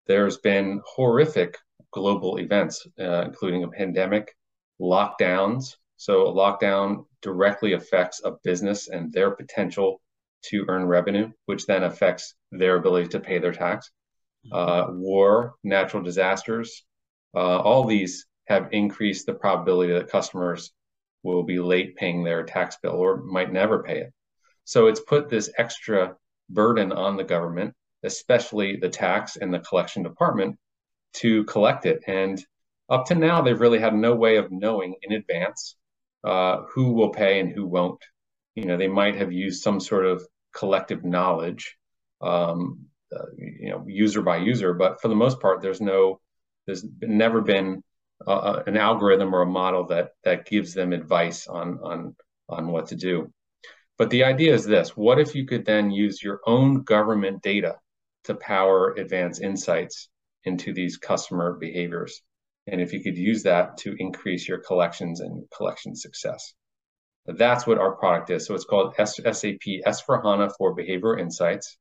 there's 0.07 0.37
been 0.37 0.81
horrific 0.85 1.57
global 1.91 2.37
events, 2.37 2.87
uh, 2.99 3.23
including 3.25 3.63
a 3.63 3.67
pandemic, 3.67 4.33
lockdowns. 4.79 5.75
So 5.99 6.27
a 6.27 6.33
lockdown 6.33 7.07
directly 7.21 7.73
affects 7.73 8.21
a 8.23 8.37
business 8.45 8.87
and 8.87 9.11
their 9.11 9.31
potential 9.31 9.99
to 10.43 10.63
earn 10.69 10.85
revenue, 10.85 11.29
which 11.45 11.65
then 11.65 11.83
affects 11.83 12.35
their 12.53 12.77
ability 12.77 13.09
to 13.09 13.19
pay 13.19 13.37
their 13.37 13.51
tax. 13.51 13.91
Mm-hmm. 14.45 14.55
Uh, 14.55 14.93
war, 14.93 15.55
natural 15.61 16.01
disasters, 16.01 16.85
uh, 17.35 17.59
all 17.59 17.83
these 17.83 18.27
have 18.47 18.69
increased 18.71 19.25
the 19.25 19.33
probability 19.33 19.91
that 19.91 20.09
customers 20.09 20.71
will 21.23 21.43
be 21.43 21.59
late 21.59 21.97
paying 21.97 22.23
their 22.23 22.43
tax 22.43 22.77
bill 22.81 22.93
or 22.93 23.17
might 23.17 23.51
never 23.51 23.83
pay 23.83 23.99
it. 23.99 24.13
So 24.63 24.87
it's 24.87 25.01
put 25.01 25.27
this 25.27 25.51
extra 25.57 26.15
burden 26.49 26.93
on 26.93 27.17
the 27.17 27.25
government, 27.25 27.73
especially 28.03 28.77
the 28.77 28.87
tax 28.87 29.35
and 29.35 29.53
the 29.53 29.59
collection 29.59 30.03
department, 30.03 30.57
to 31.15 31.43
collect 31.43 31.85
it. 31.85 32.01
And 32.07 32.41
up 32.87 33.07
to 33.07 33.15
now, 33.15 33.41
they've 33.41 33.59
really 33.59 33.79
had 33.79 33.93
no 33.93 34.15
way 34.15 34.37
of 34.37 34.49
knowing 34.49 34.95
in 35.01 35.11
advance 35.11 35.75
uh, 36.23 36.63
who 36.73 36.93
will 36.93 37.09
pay 37.09 37.39
and 37.39 37.51
who 37.51 37.65
won't 37.65 38.03
you 38.55 38.65
know 38.65 38.77
they 38.77 38.87
might 38.87 39.15
have 39.15 39.31
used 39.31 39.61
some 39.61 39.79
sort 39.79 40.05
of 40.05 40.25
collective 40.53 41.03
knowledge 41.03 41.77
um, 42.21 42.85
uh, 43.15 43.25
you 43.37 43.69
know 43.69 43.83
user 43.87 44.21
by 44.21 44.37
user 44.37 44.73
but 44.73 45.01
for 45.01 45.07
the 45.07 45.15
most 45.15 45.39
part 45.39 45.61
there's 45.61 45.81
no 45.81 46.19
there's 46.65 46.85
never 47.01 47.41
been 47.41 47.81
uh, 48.27 48.31
uh, 48.31 48.63
an 48.67 48.75
algorithm 48.75 49.33
or 49.33 49.43
a 49.43 49.45
model 49.45 49.87
that 49.87 50.09
that 50.23 50.45
gives 50.45 50.73
them 50.73 50.93
advice 50.93 51.47
on 51.47 51.79
on 51.83 52.15
on 52.49 52.67
what 52.67 52.87
to 52.87 52.95
do 52.95 53.31
but 53.97 54.09
the 54.09 54.23
idea 54.23 54.53
is 54.53 54.65
this 54.65 54.97
what 54.97 55.19
if 55.19 55.35
you 55.35 55.45
could 55.45 55.65
then 55.65 55.91
use 55.91 56.21
your 56.21 56.41
own 56.45 56.83
government 56.83 57.41
data 57.41 57.75
to 58.25 58.35
power 58.35 58.93
advanced 58.97 59.41
insights 59.41 60.09
into 60.43 60.73
these 60.73 60.97
customer 60.97 61.53
behaviors. 61.53 62.21
And 62.71 62.81
if 62.81 62.93
you 62.93 63.01
could 63.01 63.17
use 63.17 63.43
that 63.43 63.77
to 63.79 63.95
increase 63.97 64.47
your 64.47 64.59
collections 64.59 65.19
and 65.19 65.43
collection 65.55 65.95
success. 65.95 66.53
That's 67.25 67.67
what 67.67 67.77
our 67.77 67.95
product 67.95 68.29
is. 68.31 68.45
So 68.45 68.55
it's 68.55 68.65
called 68.65 68.95
SAP 68.95 69.65
S4HANA 69.85 70.51
for 70.57 70.75
Behavioral 70.75 71.19
Insights. 71.19 71.77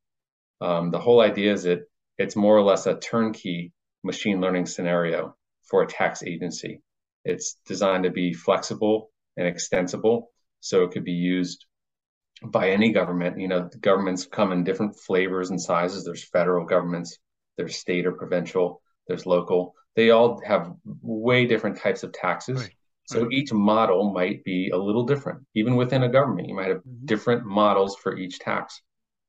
Um, 0.60 0.90
the 0.90 0.98
whole 0.98 1.20
idea 1.20 1.52
is 1.52 1.62
that 1.62 1.80
it's 2.18 2.36
more 2.36 2.56
or 2.56 2.62
less 2.62 2.86
a 2.86 2.98
turnkey 2.98 3.72
machine 4.02 4.40
learning 4.40 4.66
scenario 4.66 5.36
for 5.68 5.82
a 5.82 5.86
tax 5.86 6.22
agency. 6.22 6.80
It's 7.24 7.56
designed 7.66 8.04
to 8.04 8.10
be 8.10 8.32
flexible 8.32 9.10
and 9.36 9.46
extensible, 9.46 10.30
so 10.60 10.82
it 10.82 10.90
could 10.90 11.04
be 11.04 11.12
used 11.12 11.66
by 12.44 12.70
any 12.70 12.92
government. 12.92 13.38
You 13.38 13.48
know, 13.48 13.70
governments 13.80 14.26
come 14.26 14.52
in 14.52 14.64
different 14.64 14.96
flavors 14.98 15.50
and 15.50 15.60
sizes. 15.60 16.04
There's 16.04 16.28
federal 16.28 16.64
governments, 16.64 17.18
there's 17.56 17.76
state 17.76 18.06
or 18.06 18.12
provincial, 18.12 18.82
there's 19.06 19.26
local. 19.26 19.74
They 19.98 20.10
all 20.10 20.40
have 20.46 20.74
way 21.02 21.44
different 21.44 21.76
types 21.76 22.04
of 22.04 22.12
taxes. 22.12 22.60
Right. 22.60 22.74
So 23.06 23.22
right. 23.22 23.32
each 23.32 23.52
model 23.52 24.12
might 24.12 24.44
be 24.44 24.70
a 24.72 24.76
little 24.76 25.04
different. 25.04 25.40
Even 25.56 25.74
within 25.74 26.04
a 26.04 26.08
government, 26.08 26.46
you 26.46 26.54
might 26.54 26.68
have 26.68 26.84
mm-hmm. 26.84 27.04
different 27.04 27.44
models 27.44 27.96
for 27.96 28.16
each 28.16 28.38
tax. 28.38 28.80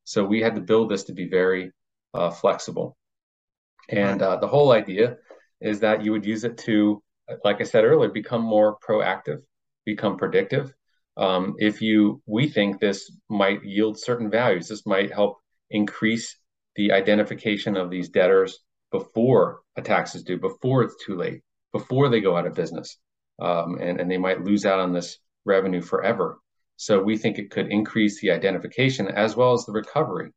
So 0.03 0.23
we 0.23 0.41
had 0.41 0.53
to 0.53 0.61
build 0.61 0.91
this 0.91 1.05
to 1.05 1.13
be 1.13 1.27
very 1.27 1.71
uh, 2.13 2.29
flexible. 2.29 2.95
And 3.89 4.21
uh, 4.21 4.35
the 4.35 4.47
whole 4.47 4.71
idea 4.71 5.17
is 5.59 5.79
that 5.79 6.03
you 6.03 6.11
would 6.11 6.23
use 6.23 6.43
it 6.43 6.59
to, 6.59 7.01
like 7.43 7.61
I 7.61 7.63
said 7.63 7.83
earlier, 7.83 8.11
become 8.11 8.43
more 8.43 8.77
proactive, 8.77 9.41
become 9.87 10.17
predictive. 10.17 10.71
Um, 11.17 11.55
if 11.57 11.81
you, 11.81 12.21
we 12.27 12.47
think 12.47 12.79
this 12.79 13.11
might 13.27 13.65
yield 13.65 13.99
certain 13.99 14.29
values. 14.29 14.67
This 14.67 14.85
might 14.85 15.11
help 15.11 15.39
increase 15.71 16.37
the 16.75 16.91
identification 16.91 17.75
of 17.75 17.89
these 17.89 18.09
debtors 18.09 18.59
before 18.91 19.61
a 19.75 19.81
tax 19.81 20.15
is 20.15 20.23
due, 20.23 20.39
before 20.39 20.83
it's 20.83 21.03
too 21.05 21.15
late, 21.15 21.41
before 21.71 22.09
they 22.09 22.21
go 22.21 22.35
out 22.35 22.47
of 22.47 22.55
business, 22.55 22.97
um, 23.41 23.77
and 23.79 23.99
and 23.99 24.09
they 24.09 24.17
might 24.17 24.43
lose 24.43 24.65
out 24.65 24.79
on 24.79 24.93
this 24.93 25.19
revenue 25.45 25.81
forever. 25.81 26.39
So 26.77 27.01
we 27.01 27.17
think 27.17 27.37
it 27.37 27.51
could 27.51 27.71
increase 27.71 28.21
the 28.21 28.31
identification 28.31 29.07
as 29.07 29.35
well 29.35 29.53
as 29.53 29.65
the 29.65 29.71
recovery, 29.71 30.31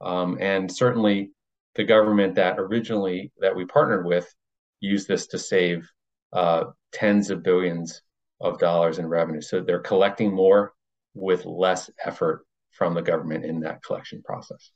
um, 0.00 0.38
and 0.40 0.70
certainly 0.70 1.30
the 1.74 1.84
government 1.84 2.34
that 2.34 2.58
originally 2.58 3.32
that 3.40 3.54
we 3.56 3.64
partnered 3.64 4.06
with 4.06 4.32
used 4.80 5.08
this 5.08 5.26
to 5.28 5.38
save 5.38 5.88
uh, 6.32 6.64
tens 6.92 7.30
of 7.30 7.42
billions 7.42 8.02
of 8.40 8.58
dollars 8.58 8.98
in 8.98 9.06
revenue. 9.06 9.40
So 9.40 9.60
they're 9.60 9.78
collecting 9.78 10.34
more 10.34 10.72
with 11.14 11.44
less 11.44 11.90
effort 12.04 12.44
from 12.72 12.94
the 12.94 13.02
government 13.02 13.44
in 13.44 13.60
that 13.60 13.82
collection 13.82 14.22
process. 14.22 14.70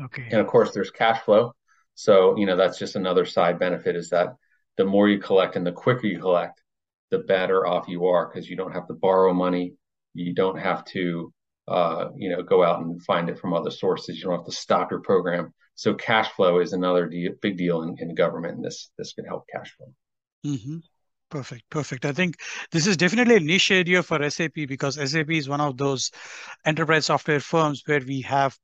Okay. 0.00 0.26
And 0.30 0.40
of 0.40 0.46
course, 0.46 0.72
there's 0.72 0.90
cash 0.90 1.22
flow. 1.22 1.54
So 1.96 2.36
you 2.36 2.46
know 2.46 2.56
that's 2.56 2.78
just 2.78 2.94
another 2.94 3.24
side 3.24 3.58
benefit 3.58 3.96
is 3.96 4.10
that 4.10 4.36
the 4.76 4.84
more 4.84 5.08
you 5.08 5.18
collect 5.18 5.56
and 5.56 5.66
the 5.66 5.72
quicker 5.72 6.06
you 6.06 6.20
collect, 6.20 6.62
the 7.10 7.20
better 7.20 7.66
off 7.66 7.88
you 7.88 8.06
are 8.06 8.28
because 8.28 8.48
you 8.48 8.54
don't 8.54 8.72
have 8.72 8.86
to 8.86 8.94
borrow 8.94 9.32
money. 9.32 9.74
You 10.12 10.34
don't 10.34 10.58
have 10.58 10.84
to 10.86 11.32
uh, 11.66 12.08
you 12.14 12.28
know 12.28 12.42
go 12.42 12.62
out 12.62 12.80
and 12.80 13.02
find 13.02 13.30
it 13.30 13.38
from 13.38 13.54
other 13.54 13.70
sources. 13.70 14.18
You 14.18 14.24
don't 14.24 14.36
have 14.38 14.44
to 14.44 14.52
stop 14.52 14.90
your 14.90 15.00
program. 15.00 15.54
So 15.74 15.94
cash 15.94 16.30
flow 16.32 16.60
is 16.60 16.74
another 16.74 17.10
big 17.42 17.56
deal 17.56 17.82
in, 17.82 17.96
in 17.98 18.14
government, 18.14 18.56
and 18.56 18.64
this 18.64 18.90
this 18.98 19.14
can 19.14 19.24
help 19.24 19.46
cash 19.50 19.74
flow. 19.76 19.92
Mm-hmm. 20.52 20.78
Perfect, 21.30 21.68
perfect. 21.70 22.04
I 22.04 22.12
think 22.12 22.36
this 22.70 22.86
is 22.86 22.96
definitely 22.96 23.36
a 23.36 23.40
niche 23.40 23.70
area 23.70 24.02
for 24.02 24.28
SAP 24.30 24.54
because 24.68 24.94
SAP 25.10 25.30
is 25.30 25.48
one 25.48 25.60
of 25.60 25.76
those 25.76 26.12
enterprise 26.64 27.06
software 27.06 27.40
firms 27.40 27.82
where 27.86 28.00
we 28.00 28.20
have 28.20 28.56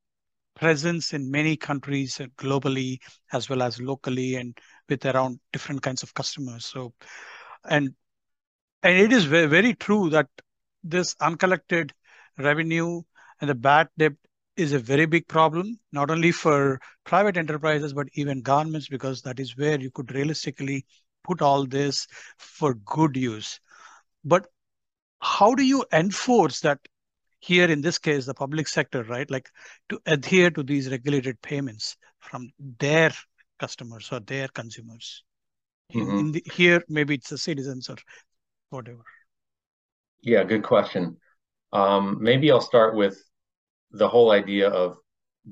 presence 0.62 1.12
in 1.12 1.28
many 1.28 1.56
countries 1.56 2.20
uh, 2.20 2.26
globally 2.38 2.98
as 3.32 3.50
well 3.50 3.62
as 3.62 3.80
locally 3.80 4.36
and 4.36 4.56
with 4.88 5.04
around 5.04 5.40
different 5.52 5.82
kinds 5.82 6.04
of 6.04 6.14
customers. 6.14 6.64
So, 6.64 6.92
and 7.68 7.94
and 8.84 8.98
it 8.98 9.12
is 9.12 9.24
very, 9.24 9.46
very 9.46 9.74
true 9.74 10.10
that 10.10 10.28
this 10.84 11.16
uncollected 11.20 11.92
revenue 12.38 13.02
and 13.40 13.50
the 13.50 13.56
bad 13.56 13.88
debt 13.98 14.12
is 14.56 14.72
a 14.72 14.78
very 14.78 15.06
big 15.06 15.26
problem, 15.26 15.78
not 15.92 16.10
only 16.10 16.30
for 16.30 16.80
private 17.04 17.36
enterprises, 17.36 17.92
but 17.92 18.08
even 18.14 18.42
governments, 18.42 18.88
because 18.88 19.22
that 19.22 19.40
is 19.40 19.56
where 19.56 19.80
you 19.80 19.90
could 19.90 20.14
realistically 20.14 20.84
put 21.24 21.42
all 21.42 21.66
this 21.66 22.06
for 22.38 22.74
good 22.74 23.16
use. 23.16 23.58
But 24.24 24.46
how 25.20 25.54
do 25.54 25.64
you 25.64 25.84
enforce 25.92 26.60
that 26.60 26.78
here 27.42 27.68
in 27.68 27.80
this 27.80 27.98
case, 27.98 28.24
the 28.24 28.34
public 28.34 28.68
sector, 28.68 29.02
right? 29.02 29.28
Like 29.28 29.50
to 29.88 29.98
adhere 30.06 30.50
to 30.52 30.62
these 30.62 30.88
regulated 30.88 31.42
payments 31.42 31.96
from 32.20 32.52
their 32.78 33.10
customers 33.58 34.08
or 34.12 34.20
their 34.20 34.46
consumers. 34.46 35.24
Mm-hmm. 35.92 36.18
In 36.18 36.32
the, 36.32 36.42
here, 36.54 36.82
maybe 36.88 37.16
it's 37.16 37.30
the 37.30 37.38
citizens 37.38 37.90
or 37.90 37.96
whatever. 38.70 39.02
Yeah, 40.20 40.44
good 40.44 40.62
question. 40.62 41.16
Um, 41.72 42.18
maybe 42.20 42.48
I'll 42.52 42.60
start 42.60 42.94
with 42.94 43.20
the 43.90 44.08
whole 44.08 44.30
idea 44.30 44.68
of 44.68 44.96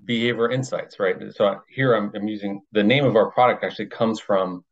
behavior 0.04 0.48
insights, 0.48 1.00
right? 1.00 1.16
So 1.34 1.58
here 1.68 1.94
I'm, 1.94 2.12
I'm 2.14 2.28
using 2.28 2.62
the 2.70 2.84
name 2.84 3.04
of 3.04 3.16
our 3.16 3.32
product 3.32 3.64
actually 3.64 3.88
comes 3.88 4.20
from 4.20 4.64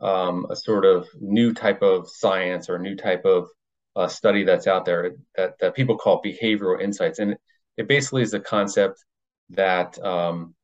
um, 0.00 0.46
a 0.48 0.56
sort 0.56 0.86
of 0.86 1.06
new 1.20 1.52
type 1.52 1.82
of 1.82 2.08
science 2.08 2.70
or 2.70 2.78
new 2.78 2.96
type 2.96 3.26
of 3.26 3.48
uh, 3.96 4.08
study 4.08 4.44
that's 4.44 4.66
out 4.66 4.84
there 4.84 5.16
that, 5.36 5.58
that 5.60 5.74
people 5.74 5.96
call 5.96 6.22
behavioral 6.22 6.80
insights. 6.80 7.18
And 7.18 7.36
it 7.76 7.88
basically 7.88 8.22
is 8.22 8.34
a 8.34 8.40
concept 8.40 9.04
that 9.50 10.02
um, 10.02 10.54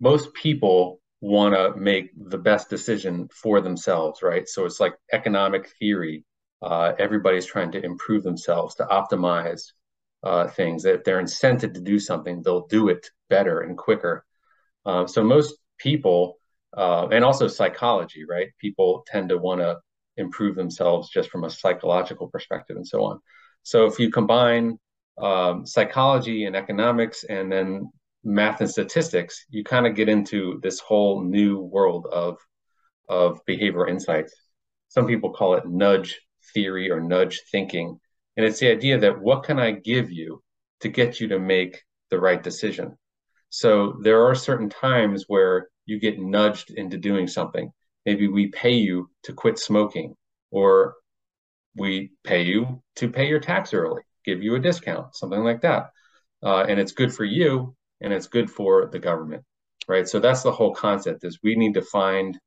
most 0.00 0.32
people 0.34 1.00
want 1.20 1.54
to 1.54 1.78
make 1.80 2.10
the 2.16 2.38
best 2.38 2.68
decision 2.68 3.28
for 3.32 3.60
themselves, 3.60 4.22
right? 4.22 4.48
So 4.48 4.66
it's 4.66 4.80
like 4.80 4.94
economic 5.12 5.70
theory. 5.78 6.24
Uh, 6.62 6.92
everybody's 6.98 7.46
trying 7.46 7.72
to 7.72 7.84
improve 7.84 8.22
themselves, 8.22 8.74
to 8.76 8.84
optimize 8.84 9.72
uh, 10.22 10.48
things. 10.48 10.82
That 10.82 10.94
if 10.94 11.04
they're 11.04 11.22
incented 11.22 11.74
to 11.74 11.80
do 11.80 11.98
something, 11.98 12.42
they'll 12.42 12.66
do 12.66 12.88
it 12.88 13.06
better 13.28 13.60
and 13.60 13.76
quicker. 13.76 14.24
Uh, 14.84 15.06
so 15.06 15.22
most 15.22 15.54
people, 15.78 16.38
uh, 16.76 17.08
and 17.08 17.24
also 17.24 17.48
psychology, 17.48 18.24
right? 18.28 18.48
People 18.58 19.04
tend 19.06 19.30
to 19.30 19.38
want 19.38 19.60
to 19.60 19.78
improve 20.16 20.56
themselves 20.56 21.10
just 21.10 21.30
from 21.30 21.44
a 21.44 21.50
psychological 21.50 22.28
perspective 22.28 22.76
and 22.76 22.86
so 22.86 23.04
on. 23.04 23.20
So 23.62 23.86
if 23.86 23.98
you 23.98 24.10
combine 24.10 24.78
um, 25.18 25.66
psychology 25.66 26.44
and 26.44 26.56
economics 26.56 27.24
and 27.24 27.50
then 27.50 27.90
math 28.22 28.60
and 28.60 28.70
statistics, 28.70 29.44
you 29.50 29.64
kind 29.64 29.86
of 29.86 29.94
get 29.94 30.08
into 30.08 30.60
this 30.62 30.80
whole 30.80 31.22
new 31.22 31.60
world 31.60 32.06
of 32.12 32.38
of 33.08 33.44
behavioral 33.46 33.90
insights. 33.90 34.34
Some 34.88 35.06
people 35.06 35.32
call 35.32 35.54
it 35.54 35.66
nudge 35.66 36.20
theory 36.54 36.90
or 36.90 37.00
nudge 37.00 37.42
thinking. 37.50 38.00
And 38.36 38.46
it's 38.46 38.60
the 38.60 38.70
idea 38.70 38.98
that 38.98 39.20
what 39.20 39.44
can 39.44 39.58
I 39.58 39.72
give 39.72 40.10
you 40.10 40.42
to 40.80 40.88
get 40.88 41.20
you 41.20 41.28
to 41.28 41.38
make 41.38 41.82
the 42.10 42.18
right 42.18 42.42
decision? 42.42 42.96
So 43.50 43.98
there 44.02 44.26
are 44.26 44.34
certain 44.34 44.70
times 44.70 45.24
where 45.28 45.68
you 45.86 46.00
get 46.00 46.18
nudged 46.18 46.70
into 46.70 46.96
doing 46.96 47.28
something. 47.28 47.72
Maybe 48.06 48.28
we 48.28 48.48
pay 48.48 48.74
you 48.74 49.10
to 49.24 49.32
quit 49.32 49.58
smoking, 49.58 50.14
or 50.50 50.94
we 51.76 52.12
pay 52.22 52.42
you 52.42 52.82
to 52.96 53.08
pay 53.08 53.28
your 53.28 53.40
tax 53.40 53.74
early, 53.74 54.02
give 54.24 54.42
you 54.42 54.54
a 54.54 54.60
discount, 54.60 55.14
something 55.14 55.42
like 55.42 55.62
that. 55.62 55.90
Uh, 56.42 56.64
and 56.68 56.78
it's 56.78 56.92
good 56.92 57.12
for 57.12 57.24
you 57.24 57.74
and 58.00 58.12
it's 58.12 58.26
good 58.26 58.50
for 58.50 58.88
the 58.92 58.98
government, 58.98 59.42
right? 59.88 60.08
So 60.08 60.20
that's 60.20 60.42
the 60.42 60.52
whole 60.52 60.74
concept 60.74 61.24
is 61.24 61.38
we 61.42 61.56
need 61.56 61.74
to 61.74 61.82
find 61.82 62.38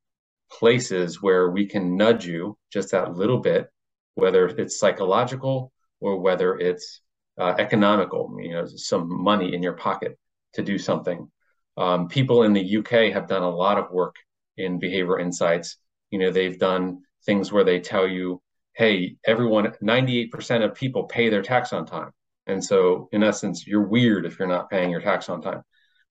places 0.51 1.21
where 1.21 1.49
we 1.49 1.65
can 1.65 1.97
nudge 1.97 2.25
you 2.25 2.57
just 2.71 2.91
that 2.91 3.15
little 3.15 3.39
bit, 3.39 3.67
whether 4.15 4.47
it's 4.47 4.79
psychological 4.79 5.71
or 5.99 6.19
whether 6.19 6.57
it's 6.57 7.01
uh, 7.39 7.55
economical, 7.57 8.35
you 8.39 8.51
know, 8.51 8.65
some 8.65 9.07
money 9.09 9.53
in 9.53 9.61
your 9.61 9.73
pocket 9.73 10.17
to 10.53 10.63
do 10.63 10.77
something. 10.77 11.29
Um, 11.75 12.07
people 12.07 12.43
in 12.43 12.53
the 12.53 12.77
UK 12.77 13.13
have 13.13 13.27
done 13.27 13.43
a 13.43 13.49
lot 13.49 13.77
of 13.77 13.91
work 13.91 14.15
in 14.57 14.79
behavior 14.79 15.19
insights. 15.19 15.77
You 16.11 16.19
know, 16.19 16.31
they've 16.31 16.57
done 16.57 17.01
things 17.25 17.51
where 17.51 17.63
they 17.63 17.79
tell 17.79 18.07
you, 18.07 18.41
hey, 18.73 19.17
everyone, 19.25 19.73
98% 19.83 20.63
of 20.63 20.75
people 20.75 21.05
pay 21.05 21.29
their 21.29 21.41
tax 21.41 21.73
on 21.73 21.85
time. 21.85 22.11
And 22.45 22.63
so, 22.63 23.09
in 23.11 23.23
essence, 23.23 23.67
you're 23.67 23.87
weird 23.87 24.25
if 24.25 24.39
you're 24.39 24.47
not 24.47 24.69
paying 24.69 24.89
your 24.89 25.01
tax 25.01 25.29
on 25.29 25.41
time. 25.41 25.63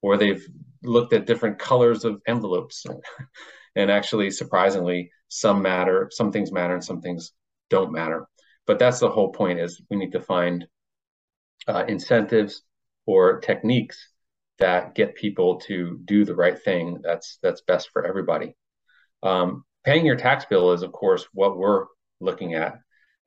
Or 0.03 0.17
they've 0.17 0.47
looked 0.83 1.13
at 1.13 1.27
different 1.27 1.59
colors 1.59 2.05
of 2.05 2.21
envelopes. 2.27 2.85
and 3.77 3.91
actually, 3.91 4.31
surprisingly, 4.31 5.11
some 5.29 5.63
matter, 5.63 6.11
some 6.13 6.31
things 6.31 6.53
matter, 6.53 6.75
and 6.75 6.85
some 6.85 7.01
things 7.01 7.33
don't 7.71 7.93
matter. 7.93 8.27
But 8.67 8.79
that's 8.79 8.99
the 8.99 9.11
whole 9.11 9.33
point 9.33 9.61
is 9.61 9.81
we 9.89 9.97
need 9.97 10.13
to 10.13 10.21
find 10.21 10.67
uh, 11.67 11.85
incentives 11.89 12.63
or 13.07 13.41
techniques 13.41 14.09
that 14.59 14.95
get 14.95 15.15
people 15.15 15.61
to 15.61 16.01
do 16.05 16.25
the 16.25 16.35
right 16.35 16.59
thing 16.63 17.01
that's 17.03 17.39
that's 17.43 17.61
best 17.63 17.91
for 17.93 18.07
everybody. 18.07 18.55
Um, 19.23 19.65
paying 19.85 20.07
your 20.07 20.17
tax 20.17 20.45
bill 20.47 20.73
is, 20.73 20.83
of 20.83 20.93
course, 20.93 21.27
what 21.33 21.57
we're 21.57 21.87
looking 22.21 22.55
at, 22.55 22.79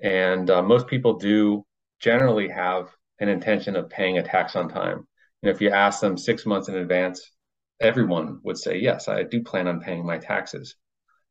and 0.01 0.49
uh, 0.49 0.61
most 0.61 0.87
people 0.87 1.17
do 1.17 1.65
generally 1.99 2.47
have 2.47 2.89
an 3.19 3.29
intention 3.29 3.75
of 3.75 3.89
paying 3.89 4.17
a 4.17 4.23
tax 4.23 4.55
on 4.55 4.69
time. 4.69 5.05
know, 5.43 5.51
if 5.51 5.61
you 5.61 5.69
ask 5.69 5.99
them 5.99 6.17
six 6.17 6.45
months 6.45 6.69
in 6.69 6.75
advance, 6.75 7.21
everyone 7.79 8.39
would 8.43 8.57
say, 8.57 8.77
yes, 8.77 9.07
I 9.07 9.23
do 9.23 9.43
plan 9.43 9.67
on 9.67 9.81
paying 9.81 10.05
my 10.05 10.17
taxes. 10.17 10.75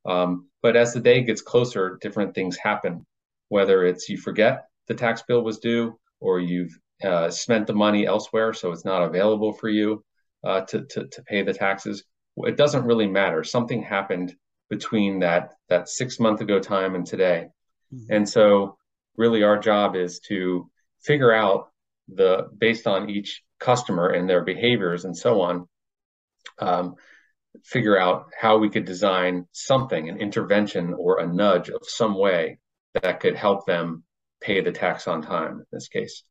Um, 0.06 0.48
but 0.62 0.76
as 0.76 0.92
the 0.92 1.00
day 1.00 1.22
gets 1.22 1.42
closer, 1.42 1.98
different 2.00 2.34
things 2.34 2.56
happen, 2.56 3.06
whether 3.48 3.84
it's 3.84 4.08
you 4.08 4.18
forget 4.18 4.64
the 4.87 4.94
tax 4.94 5.22
bill 5.26 5.42
was 5.42 5.58
due 5.58 5.98
or 6.20 6.40
you've 6.40 6.78
uh, 7.04 7.30
spent 7.30 7.66
the 7.66 7.74
money 7.74 8.06
elsewhere, 8.06 8.52
so 8.52 8.72
it's 8.72 8.84
not 8.84 9.02
available 9.02 9.52
for 9.52 9.68
you 9.68 10.04
uh, 10.44 10.62
to, 10.62 10.84
to, 10.84 11.06
to 11.06 11.22
pay 11.22 11.42
the 11.42 11.54
taxes. 11.54 12.04
It 12.38 12.56
doesn't 12.56 12.84
really 12.84 13.06
matter. 13.06 13.44
Something 13.44 13.82
happened 13.82 14.34
between 14.70 15.20
that 15.20 15.54
that 15.68 15.88
six 15.88 16.20
month 16.20 16.40
ago 16.40 16.61
time 16.61 16.94
and 16.94 17.06
today, 17.06 17.48
mm-hmm. 17.92 18.12
and 18.12 18.28
so 18.28 18.76
really 19.16 19.42
our 19.42 19.58
job 19.58 19.96
is 19.96 20.20
to 20.28 20.70
figure 21.02 21.32
out 21.32 21.70
the 22.08 22.48
based 22.56 22.87
on 22.87 23.11
each 23.11 23.42
customer 23.58 24.08
and 24.08 24.28
their 24.28 24.44
behaviors 24.44 25.04
and 25.04 25.16
so 25.16 25.40
on, 25.40 25.68
um, 26.58 26.94
figure 27.64 27.98
out 27.98 28.26
how 28.38 28.58
we 28.58 28.70
could 28.70 28.84
design 28.84 29.46
something, 29.52 30.08
an 30.08 30.18
intervention 30.18 30.94
or 30.96 31.18
a 31.18 31.26
nudge 31.26 31.68
of 31.70 31.82
some 31.82 32.16
way 32.16 32.58
that 32.94 33.20
could 33.20 33.37
help 33.37 33.66
them 33.66 34.04
pay 34.40 34.61
the 34.61 34.72
tax 34.72 35.08
on 35.08 35.22
time 35.22 35.52
in 35.52 35.66
this 35.72 35.88
case. 35.88 36.22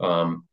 Um, 0.00 0.46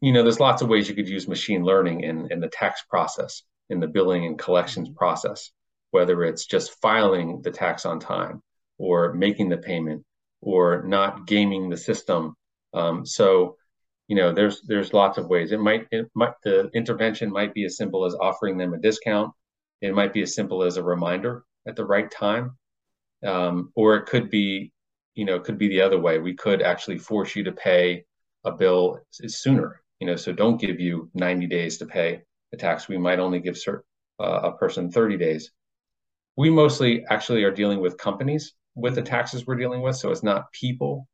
you 0.00 0.12
know, 0.12 0.22
there's 0.22 0.40
lots 0.40 0.62
of 0.62 0.68
ways 0.68 0.88
you 0.88 0.94
could 0.94 1.08
use 1.08 1.28
machine 1.28 1.64
learning 1.64 2.02
in, 2.02 2.30
in 2.30 2.40
the 2.40 2.48
tax 2.48 2.82
process, 2.88 3.42
in 3.68 3.80
the 3.80 3.86
billing 3.86 4.24
and 4.24 4.38
collections 4.38 4.88
process, 4.88 5.50
whether 5.90 6.24
it's 6.24 6.46
just 6.46 6.80
filing 6.80 7.42
the 7.42 7.50
tax 7.50 7.84
on 7.84 8.00
time 8.00 8.42
or 8.78 9.12
making 9.12 9.48
the 9.48 9.58
payment 9.58 10.04
or 10.40 10.82
not 10.86 11.26
gaming 11.26 11.68
the 11.68 11.76
system. 11.76 12.34
Um, 12.72 13.04
so, 13.04 13.56
you 14.08 14.16
know, 14.16 14.32
there's 14.32 14.62
there's 14.62 14.94
lots 14.94 15.18
of 15.18 15.28
ways. 15.28 15.52
It 15.52 15.60
might 15.60 15.86
it 15.90 16.10
might 16.14 16.32
the 16.42 16.70
intervention 16.74 17.30
might 17.30 17.52
be 17.52 17.64
as 17.64 17.76
simple 17.76 18.06
as 18.06 18.14
offering 18.14 18.56
them 18.56 18.72
a 18.72 18.78
discount. 18.78 19.32
It 19.82 19.94
might 19.94 20.12
be 20.12 20.22
as 20.22 20.34
simple 20.34 20.62
as 20.62 20.76
a 20.78 20.82
reminder 20.82 21.44
at 21.66 21.76
the 21.76 21.84
right 21.84 22.10
time, 22.10 22.56
um, 23.24 23.70
or 23.74 23.96
it 23.96 24.06
could 24.06 24.30
be, 24.30 24.72
you 25.14 25.24
know, 25.26 25.36
it 25.36 25.44
could 25.44 25.58
be 25.58 25.68
the 25.68 25.82
other 25.82 25.98
way. 25.98 26.18
We 26.18 26.34
could 26.34 26.62
actually 26.62 26.98
force 26.98 27.36
you 27.36 27.44
to 27.44 27.52
pay 27.52 28.04
a 28.44 28.52
bill 28.52 29.00
is 29.20 29.40
sooner. 29.40 29.82
You 29.98 30.06
know, 30.06 30.16
so 30.16 30.32
don't 30.32 30.60
give 30.60 30.80
you 30.80 31.10
90 31.14 31.46
days 31.46 31.78
to 31.78 31.86
pay 31.86 32.22
the 32.50 32.56
tax. 32.56 32.88
We 32.88 32.98
might 32.98 33.18
only 33.18 33.40
give 33.40 33.54
cert, 33.54 33.80
uh, 34.18 34.40
a 34.44 34.56
person 34.56 34.90
30 34.90 35.16
days. 35.18 35.50
We 36.36 36.50
mostly 36.50 37.04
actually 37.06 37.44
are 37.44 37.50
dealing 37.50 37.80
with 37.80 37.98
companies 37.98 38.54
with 38.74 38.94
the 38.94 39.02
taxes 39.02 39.46
we're 39.46 39.56
dealing 39.56 39.82
with. 39.82 39.96
So 39.96 40.10
it's 40.10 40.22
not 40.22 40.52
people, 40.52 41.06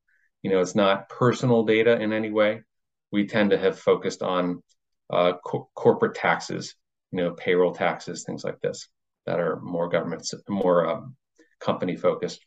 you 0.43 0.51
know, 0.51 0.61
it's 0.61 0.75
not 0.75 1.09
personal 1.09 1.65
data 1.65 2.01
in 2.01 2.13
any 2.13 2.31
way. 2.31 2.63
We 3.11 3.27
tend 3.27 3.51
to 3.51 3.59
have 3.59 3.79
focused 3.79 4.23
on 4.23 4.63
uh, 5.11 5.35
co- 5.45 5.69
corporate 5.75 6.15
taxes, 6.15 6.75
you 7.13 7.19
know, 7.19 7.33
payroll 7.33 7.75
taxes, 7.75 8.25
things 8.25 8.45
like 8.45 8.61
this 8.61 8.89
that 9.27 9.41
are 9.41 9.61
more 9.61 9.89
governments, 9.89 10.33
more 10.49 10.89
um, 10.89 11.17
company 11.61 11.97
focused. 11.97 12.45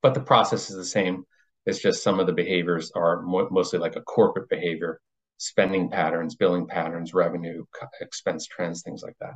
But 0.00 0.14
the 0.14 0.20
process 0.20 0.70
is 0.70 0.76
the 0.76 0.84
same. 0.84 1.24
It's 1.66 1.80
just 1.80 2.02
some 2.02 2.20
of 2.20 2.26
the 2.26 2.32
behaviors 2.32 2.90
are 2.94 3.22
mo- 3.22 3.48
mostly 3.50 3.78
like 3.78 3.96
a 3.96 4.02
corporate 4.02 4.48
behavior, 4.48 5.00
spending 5.36 5.90
patterns, 5.90 6.34
billing 6.34 6.66
patterns, 6.66 7.14
revenue, 7.14 7.64
expense 8.00 8.46
trends, 8.46 8.82
things 8.82 9.02
like 9.02 9.16
that. 9.20 9.34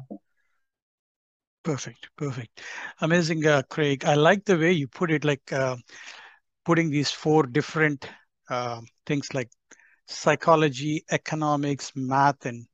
Perfect, 1.63 2.09
perfect. 2.17 2.61
Amazing, 3.01 3.45
uh, 3.47 3.63
Craig. 3.69 4.05
I 4.05 4.15
like 4.15 4.45
the 4.45 4.57
way 4.57 4.73
you 4.73 4.87
put 4.87 5.11
it, 5.11 5.25
like 5.25 5.53
uh, 5.53 5.77
putting 6.65 6.91
these 6.91 7.11
four 7.11 7.45
different 7.45 8.09
uh, 8.49 8.81
things 9.05 9.35
like 9.35 9.51
psychology, 10.07 11.05
economics, 11.11 11.93
math, 11.97 12.47
and 12.47 12.67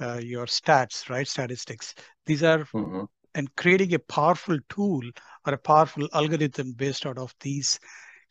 uh, 0.00 0.20
your 0.22 0.46
stats, 0.46 1.08
right? 1.10 1.26
Statistics. 1.26 1.94
These 2.26 2.42
are, 2.42 2.58
mm-hmm. 2.58 3.04
and 3.34 3.54
creating 3.56 3.94
a 3.94 3.98
powerful 3.98 4.58
tool 4.68 5.02
or 5.46 5.54
a 5.54 5.58
powerful 5.58 6.08
algorithm 6.12 6.72
based 6.72 7.06
out 7.06 7.18
of 7.18 7.34
these 7.40 7.80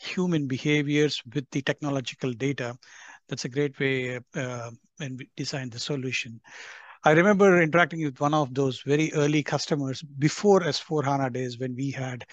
human 0.02 0.48
behaviors 0.48 1.22
with 1.34 1.50
the 1.52 1.62
technological 1.62 2.34
data. 2.34 2.78
That's 3.30 3.46
a 3.46 3.50
great 3.50 3.80
way 3.80 4.20
uh, 4.36 4.72
when 4.98 5.18
we 5.18 5.30
design 5.36 5.70
the 5.70 5.80
solution. 5.80 6.42
I 7.04 7.12
remember 7.12 7.62
interacting 7.62 8.04
with 8.04 8.20
one 8.20 8.34
of 8.34 8.54
those 8.54 8.82
very 8.82 9.12
early 9.14 9.42
customers 9.42 10.04
before 10.04 10.62
S4 10.62 11.04
HANA 11.04 11.32
days 11.32 11.58
when 11.58 11.76
we 11.76 11.90
had 11.90 12.24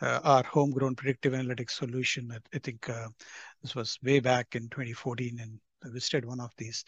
uh, 0.00 0.20
our 0.24 0.42
homegrown 0.42 0.94
predictive 0.94 1.34
analytics 1.34 1.72
solution. 1.72 2.30
I, 2.32 2.38
I 2.54 2.58
think 2.58 2.88
uh, 2.88 3.08
this 3.62 3.74
was 3.74 3.98
way 4.02 4.20
back 4.20 4.54
in 4.54 4.68
2014 4.68 5.38
and 5.40 5.58
I 5.84 5.88
visited 5.92 6.24
one 6.24 6.40
of 6.40 6.50
these 6.56 6.84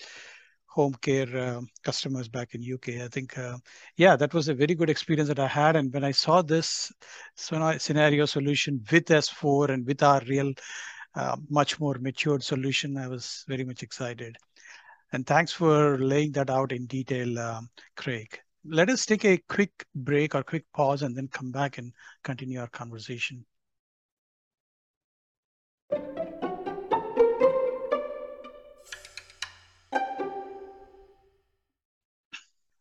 home 0.68 0.94
care 1.00 1.36
uh, 1.36 1.60
customers 1.82 2.28
back 2.28 2.54
in 2.54 2.62
UK. 2.62 3.02
I 3.02 3.08
think, 3.08 3.36
uh, 3.36 3.56
yeah, 3.96 4.16
that 4.16 4.34
was 4.34 4.48
a 4.48 4.54
very 4.54 4.74
good 4.74 4.90
experience 4.90 5.28
that 5.28 5.38
I 5.38 5.48
had. 5.48 5.76
And 5.76 5.92
when 5.92 6.04
I 6.04 6.12
saw 6.12 6.42
this 6.42 6.92
scenario 7.34 8.26
solution 8.26 8.84
with 8.90 9.06
S4 9.06 9.70
and 9.70 9.86
with 9.86 10.02
our 10.02 10.20
real, 10.28 10.52
uh, 11.14 11.36
much 11.48 11.80
more 11.80 11.96
matured 12.00 12.42
solution, 12.42 12.96
I 12.96 13.08
was 13.08 13.44
very 13.48 13.64
much 13.64 13.82
excited. 13.82 14.36
And 15.12 15.26
thanks 15.26 15.52
for 15.52 15.98
laying 15.98 16.32
that 16.32 16.50
out 16.50 16.70
in 16.70 16.86
detail, 16.86 17.38
um, 17.38 17.70
Craig. 17.96 18.38
Let 18.64 18.90
us 18.90 19.06
take 19.06 19.24
a 19.24 19.38
quick 19.48 19.86
break 19.94 20.34
or 20.34 20.42
quick 20.42 20.66
pause 20.74 21.02
and 21.02 21.16
then 21.16 21.28
come 21.28 21.50
back 21.50 21.78
and 21.78 21.92
continue 22.22 22.60
our 22.60 22.68
conversation. 22.68 23.44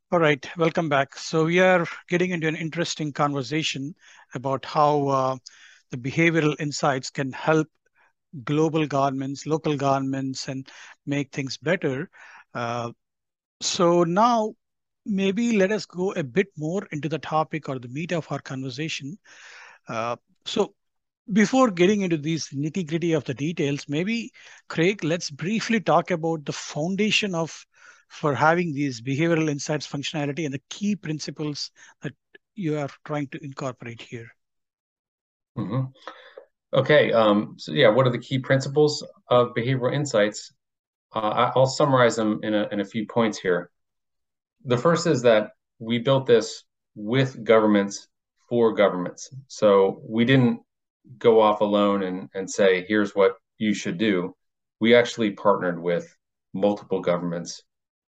All 0.10 0.20
right, 0.20 0.48
welcome 0.58 0.88
back. 0.88 1.17
So 1.17 1.46
we 1.46 1.60
are 1.60 1.86
getting 2.08 2.32
into 2.32 2.48
an 2.48 2.56
interesting 2.56 3.12
conversation 3.12 3.93
about 4.36 4.63
how 4.63 5.08
uh, 5.10 5.38
the 5.91 5.98
behavioral 5.98 6.56
insights 6.62 7.10
can 7.10 7.34
help 7.34 7.67
global 8.46 8.88
governments, 8.88 9.46
local 9.46 9.76
governments, 9.76 10.48
and 10.48 10.65
make 11.06 11.34
things 11.34 11.58
better. 11.58 12.10
Uh, 12.54 12.91
so 13.62 14.06
now 14.06 14.56
maybe 15.06 15.58
let 15.58 15.74
us 15.74 15.86
go 15.86 16.13
a 16.13 16.24
bit 16.24 16.48
more 16.58 16.88
into 16.93 17.10
the 17.10 17.20
topic 17.20 17.67
or 17.67 17.78
the 17.80 17.89
meat 17.89 18.13
of 18.13 18.32
our 18.32 18.39
conversation. 18.39 19.17
Uh, 19.89 20.15
so 20.46 20.74
before 21.34 21.70
getting 21.70 22.02
into 22.02 22.17
these 22.17 22.48
nitty 22.50 22.88
gritty 22.88 23.12
of 23.12 23.26
the 23.26 23.34
details, 23.34 23.86
maybe 23.89 24.32
Craig, 24.70 25.04
let's 25.04 25.30
briefly 25.30 25.82
talk 25.82 26.12
about 26.12 26.46
the 26.46 26.54
foundation 26.54 27.36
of 27.36 27.66
for 28.08 28.34
having 28.34 28.74
these 28.74 29.02
behavioral 29.02 29.50
insights 29.50 29.88
functionality 29.88 30.46
and 30.46 30.54
the 30.54 30.62
key 30.70 30.96
principles 30.96 31.72
that 32.02 32.13
you 32.56 32.78
are 32.78 32.89
trying 33.06 33.28
to 33.28 33.43
incorporate 33.43 34.02
here. 34.02 34.30
Mm 35.58 35.70
-hmm. 35.70 35.91
Okay, 36.74 37.12
um, 37.13 37.56
so 37.58 37.72
yeah, 37.72 37.89
what 37.96 38.06
are 38.08 38.12
the 38.12 38.28
key 38.28 38.39
principles 38.39 39.04
of 39.30 39.54
behavioral 39.54 39.93
insights? 39.93 40.54
Uh, 41.15 41.52
I'll 41.56 41.65
summarize 41.65 42.15
them 42.15 42.39
in 42.43 42.54
a, 42.54 42.67
in 42.72 42.80
a 42.80 42.86
few 42.86 43.06
points 43.06 43.39
here. 43.39 43.72
The 44.65 44.78
first 44.78 45.08
is 45.08 45.22
that 45.22 45.52
we 45.80 46.00
built 46.00 46.26
this 46.26 46.63
with 46.96 47.43
governments 47.43 48.08
for 48.50 48.74
governments. 48.74 49.30
So 49.48 50.02
we 50.08 50.26
didn't 50.26 50.60
go 51.17 51.39
off 51.39 51.62
alone 51.62 52.04
and, 52.04 52.30
and 52.34 52.50
say, 52.50 52.86
here's 52.88 53.15
what 53.15 53.36
you 53.58 53.74
should 53.74 53.98
do. 53.98 54.36
We 54.80 54.96
actually 54.96 55.32
partnered 55.32 55.82
with 55.82 56.13
multiple 56.54 57.02
governments. 57.02 57.63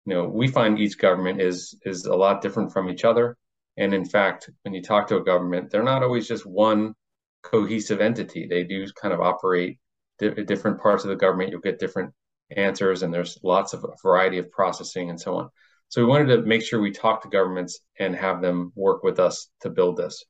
You 0.06 0.14
know, 0.14 0.24
we 0.28 0.48
find 0.48 0.78
each 0.78 0.98
government 0.98 1.40
is 1.40 1.76
is 1.84 2.06
a 2.06 2.14
lot 2.14 2.42
different 2.42 2.72
from 2.72 2.88
each 2.88 3.04
other. 3.04 3.36
And 3.76 3.94
in 3.94 4.04
fact, 4.04 4.50
when 4.62 4.74
you 4.74 4.82
talk 4.82 5.06
to 5.08 5.16
a 5.16 5.24
government, 5.24 5.70
they're 5.70 5.82
not 5.82 6.02
always 6.02 6.26
just 6.26 6.46
one 6.46 6.94
cohesive 7.42 8.00
entity. 8.00 8.46
They 8.46 8.64
do 8.64 8.86
kind 9.00 9.14
of 9.14 9.20
operate 9.20 9.78
di- 10.18 10.44
different 10.44 10.80
parts 10.80 11.04
of 11.04 11.10
the 11.10 11.16
government. 11.16 11.50
You'll 11.50 11.60
get 11.60 11.78
different 11.78 12.12
answers, 12.56 13.02
and 13.02 13.12
there's 13.12 13.38
lots 13.42 13.72
of 13.74 13.84
variety 14.02 14.38
of 14.38 14.50
processing 14.50 15.10
and 15.10 15.20
so 15.20 15.36
on. 15.36 15.48
So 15.90 16.02
we 16.02 16.08
wanted 16.08 16.26
to 16.34 16.42
make 16.42 16.62
sure 16.62 16.80
we 16.80 16.90
talk 16.90 17.22
to 17.22 17.28
governments 17.28 17.80
and 17.98 18.14
have 18.14 18.42
them 18.42 18.72
work 18.74 19.02
with 19.02 19.18
us 19.20 19.48
to 19.62 19.70
build 19.70 19.96
this. 19.96 20.24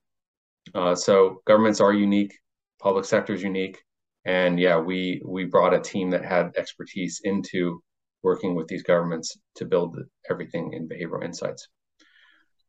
Uh, 0.75 0.95
so 0.95 1.43
governments 1.47 1.81
are 1.81 1.93
unique, 1.93 2.39
public 2.81 3.05
sector 3.05 3.33
is 3.33 3.43
unique, 3.43 3.83
and 4.25 4.61
yeah, 4.61 4.79
we 4.79 5.23
we 5.25 5.45
brought 5.45 5.75
a 5.75 5.81
team 5.81 6.11
that 6.11 6.25
had 6.25 6.53
expertise 6.57 7.21
into 7.25 7.83
working 8.23 8.55
with 8.55 8.69
these 8.69 8.83
governments 8.83 9.37
to 9.57 9.65
build 9.65 9.99
everything 10.31 10.73
in 10.73 10.89
behavioral 10.89 11.25
insights. 11.25 11.69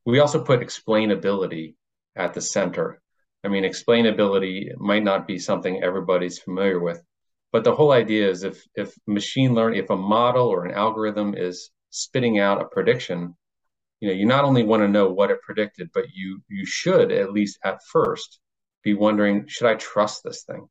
We 0.05 0.19
also 0.19 0.43
put 0.43 0.62
explainability 0.62 1.75
at 2.15 2.33
the 2.33 2.41
center 2.41 3.01
I 3.43 3.47
mean, 3.47 3.63
explainability 3.63 4.75
might 4.77 5.03
not 5.03 5.27
be 5.27 5.39
something 5.39 5.81
everybody's 5.81 6.39
familiar 6.39 6.79
with, 6.79 7.01
but 7.51 7.63
the 7.63 7.73
whole 7.73 7.91
idea 7.91 8.29
is 8.29 8.43
if 8.43 8.65
if 8.75 8.93
machine 9.07 9.53
learning, 9.53 9.79
if 9.79 9.89
a 9.89 9.95
model 9.95 10.47
or 10.47 10.65
an 10.65 10.73
algorithm 10.73 11.35
is 11.35 11.71
spitting 11.89 12.39
out 12.39 12.62
a 12.62 12.65
prediction, 12.65 13.35
you 14.01 14.09
know, 14.09 14.13
you 14.13 14.25
not 14.25 14.43
only 14.43 14.63
want 14.63 14.83
to 14.83 14.88
know 14.89 15.09
what 15.09 15.31
it 15.31 15.41
predicted, 15.41 15.89
but 15.93 16.05
you 16.13 16.41
you 16.49 16.65
should 16.65 17.12
at 17.12 17.31
least 17.31 17.59
at 17.63 17.83
first 17.83 18.39
be 18.83 18.93
wondering, 18.93 19.47
should 19.47 19.67
I 19.67 19.75
trust 19.75 20.23
this 20.23 20.43
thing? 20.43 20.67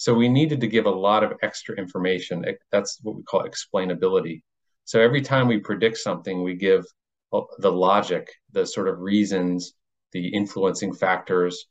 So 0.00 0.14
we 0.14 0.30
needed 0.30 0.62
to 0.62 0.66
give 0.66 0.86
a 0.86 0.90
lot 0.90 1.22
of 1.22 1.34
extra 1.42 1.76
information. 1.76 2.42
That's 2.72 2.98
what 3.02 3.16
we 3.16 3.22
call 3.22 3.44
explainability. 3.44 4.40
So 4.86 4.98
every 4.98 5.20
time 5.20 5.46
we 5.46 5.58
predict 5.58 5.98
something, 5.98 6.42
we 6.42 6.54
give 6.54 6.86
uh, 7.34 7.42
the 7.58 7.70
logic, 7.70 8.26
the 8.50 8.66
sort 8.66 8.88
of 8.88 8.98
reasons, 9.00 9.74
the 10.12 10.28
influencing 10.28 10.94
factors, 10.94 11.66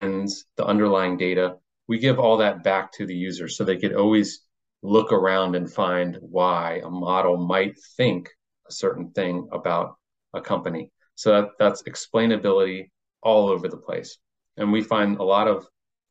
and 0.00 0.30
the 0.56 0.64
underlying 0.64 1.18
data. 1.18 1.56
We 1.88 1.98
give 1.98 2.18
all 2.18 2.38
that 2.38 2.64
back 2.64 2.90
to 2.92 3.04
the 3.04 3.14
user 3.14 3.48
so 3.48 3.64
they 3.64 3.76
could 3.76 3.94
always 3.94 4.40
look 4.82 5.12
around 5.12 5.56
and 5.56 5.70
find 5.70 6.16
why 6.22 6.80
a 6.82 6.88
model 6.88 7.36
might 7.36 7.76
think 7.98 8.30
a 8.66 8.72
certain 8.72 9.10
thing 9.10 9.46
about 9.52 9.96
a 10.32 10.40
company. 10.40 10.90
So 11.16 11.32
that, 11.32 11.48
that's 11.58 11.82
explainability 11.82 12.88
all 13.22 13.50
over 13.50 13.68
the 13.68 13.76
place. 13.76 14.16
And 14.56 14.72
we 14.72 14.80
find 14.80 15.18
a 15.18 15.22
lot 15.22 15.48
of 15.48 15.66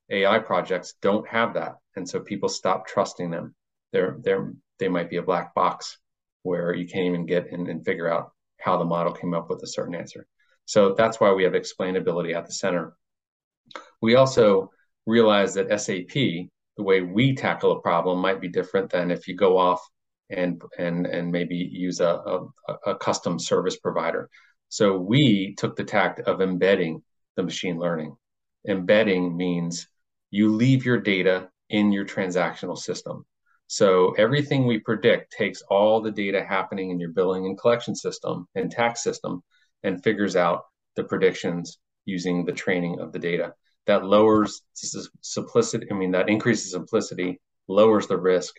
AI 0.09 0.39
projects 0.39 0.95
don't 1.01 1.27
have 1.27 1.53
that. 1.53 1.75
And 1.95 2.07
so 2.07 2.19
people 2.19 2.49
stop 2.49 2.87
trusting 2.87 3.31
them. 3.31 3.55
They're, 3.91 4.17
they're, 4.21 4.53
they 4.79 4.89
might 4.89 5.09
be 5.09 5.17
a 5.17 5.23
black 5.23 5.53
box 5.53 5.97
where 6.43 6.73
you 6.73 6.87
can't 6.87 7.05
even 7.05 7.25
get 7.25 7.47
in 7.47 7.69
and 7.69 7.85
figure 7.85 8.11
out 8.11 8.31
how 8.59 8.77
the 8.77 8.85
model 8.85 9.13
came 9.13 9.33
up 9.33 9.49
with 9.49 9.61
a 9.63 9.67
certain 9.67 9.95
answer. 9.95 10.27
So 10.65 10.93
that's 10.93 11.19
why 11.19 11.31
we 11.33 11.43
have 11.43 11.53
explainability 11.53 12.35
at 12.35 12.45
the 12.45 12.53
center. 12.53 12.95
We 14.01 14.15
also 14.15 14.71
realize 15.05 15.53
that 15.55 15.81
SAP, 15.81 16.13
the 16.13 16.83
way 16.83 17.01
we 17.01 17.35
tackle 17.35 17.71
a 17.73 17.81
problem 17.81 18.19
might 18.19 18.41
be 18.41 18.47
different 18.47 18.89
than 18.89 19.11
if 19.11 19.27
you 19.27 19.35
go 19.35 19.57
off 19.57 19.81
and 20.29 20.61
and 20.77 21.05
and 21.05 21.31
maybe 21.31 21.55
use 21.55 21.99
a, 21.99 22.07
a, 22.67 22.73
a 22.87 22.95
custom 22.95 23.37
service 23.37 23.77
provider. 23.77 24.29
So 24.69 24.97
we 24.97 25.53
took 25.57 25.75
the 25.75 25.83
tact 25.83 26.21
of 26.21 26.41
embedding 26.41 27.03
the 27.35 27.43
machine 27.43 27.77
learning. 27.77 28.15
Embedding 28.67 29.35
means 29.35 29.87
you 30.33 30.51
leave 30.51 30.83
your 30.83 30.97
data 30.97 31.47
in 31.69 31.91
your 31.91 32.05
transactional 32.05 32.75
system. 32.75 33.23
So 33.67 34.15
everything 34.17 34.65
we 34.65 34.79
predict 34.79 35.31
takes 35.31 35.61
all 35.69 36.01
the 36.01 36.09
data 36.09 36.43
happening 36.43 36.89
in 36.89 36.99
your 36.99 37.11
billing 37.11 37.45
and 37.45 37.55
collection 37.55 37.95
system 37.95 38.47
and 38.55 38.71
tax 38.71 39.03
system 39.03 39.43
and 39.83 40.03
figures 40.03 40.35
out 40.35 40.63
the 40.95 41.03
predictions 41.03 41.77
using 42.05 42.45
the 42.45 42.51
training 42.51 42.99
of 42.99 43.11
the 43.11 43.19
data. 43.19 43.53
That 43.85 44.05
lowers 44.05 44.63
simplicity, 45.21 45.85
I 45.91 45.93
mean, 45.93 46.13
that 46.13 46.29
increases 46.29 46.71
simplicity, 46.71 47.39
lowers 47.67 48.07
the 48.07 48.17
risk, 48.17 48.55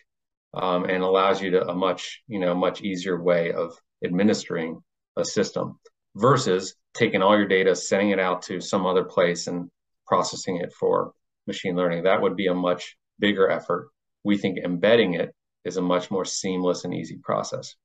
um, 0.53 0.85
and 0.85 1.03
allows 1.03 1.41
you 1.41 1.51
to 1.51 1.67
a 1.67 1.75
much, 1.75 2.21
you 2.29 2.39
know, 2.39 2.55
much 2.55 2.83
easier 2.83 3.21
way 3.21 3.51
of 3.51 3.77
administering 4.01 4.81
a 5.17 5.25
system 5.25 5.77
versus 6.15 6.73
taking 6.93 7.21
all 7.21 7.37
your 7.37 7.49
data, 7.49 7.75
sending 7.75 8.11
it 8.11 8.19
out 8.19 8.43
to 8.43 8.61
some 8.61 8.85
other 8.85 9.03
place 9.03 9.47
and 9.47 9.69
processing 10.07 10.55
it 10.55 10.71
for 10.71 11.11
machine 11.47 11.75
learning. 11.75 12.03
That 12.03 12.21
would 12.21 12.35
be 12.35 12.47
a 12.47 12.53
much 12.53 12.97
bigger 13.19 13.49
effort. 13.49 13.89
We 14.23 14.37
think 14.37 14.57
embedding 14.57 15.13
it 15.13 15.33
is 15.63 15.77
a 15.77 15.81
much 15.81 16.11
more 16.11 16.25
seamless 16.25 16.85
and 16.85 16.93
easy 16.93 17.17
process. 17.23 17.75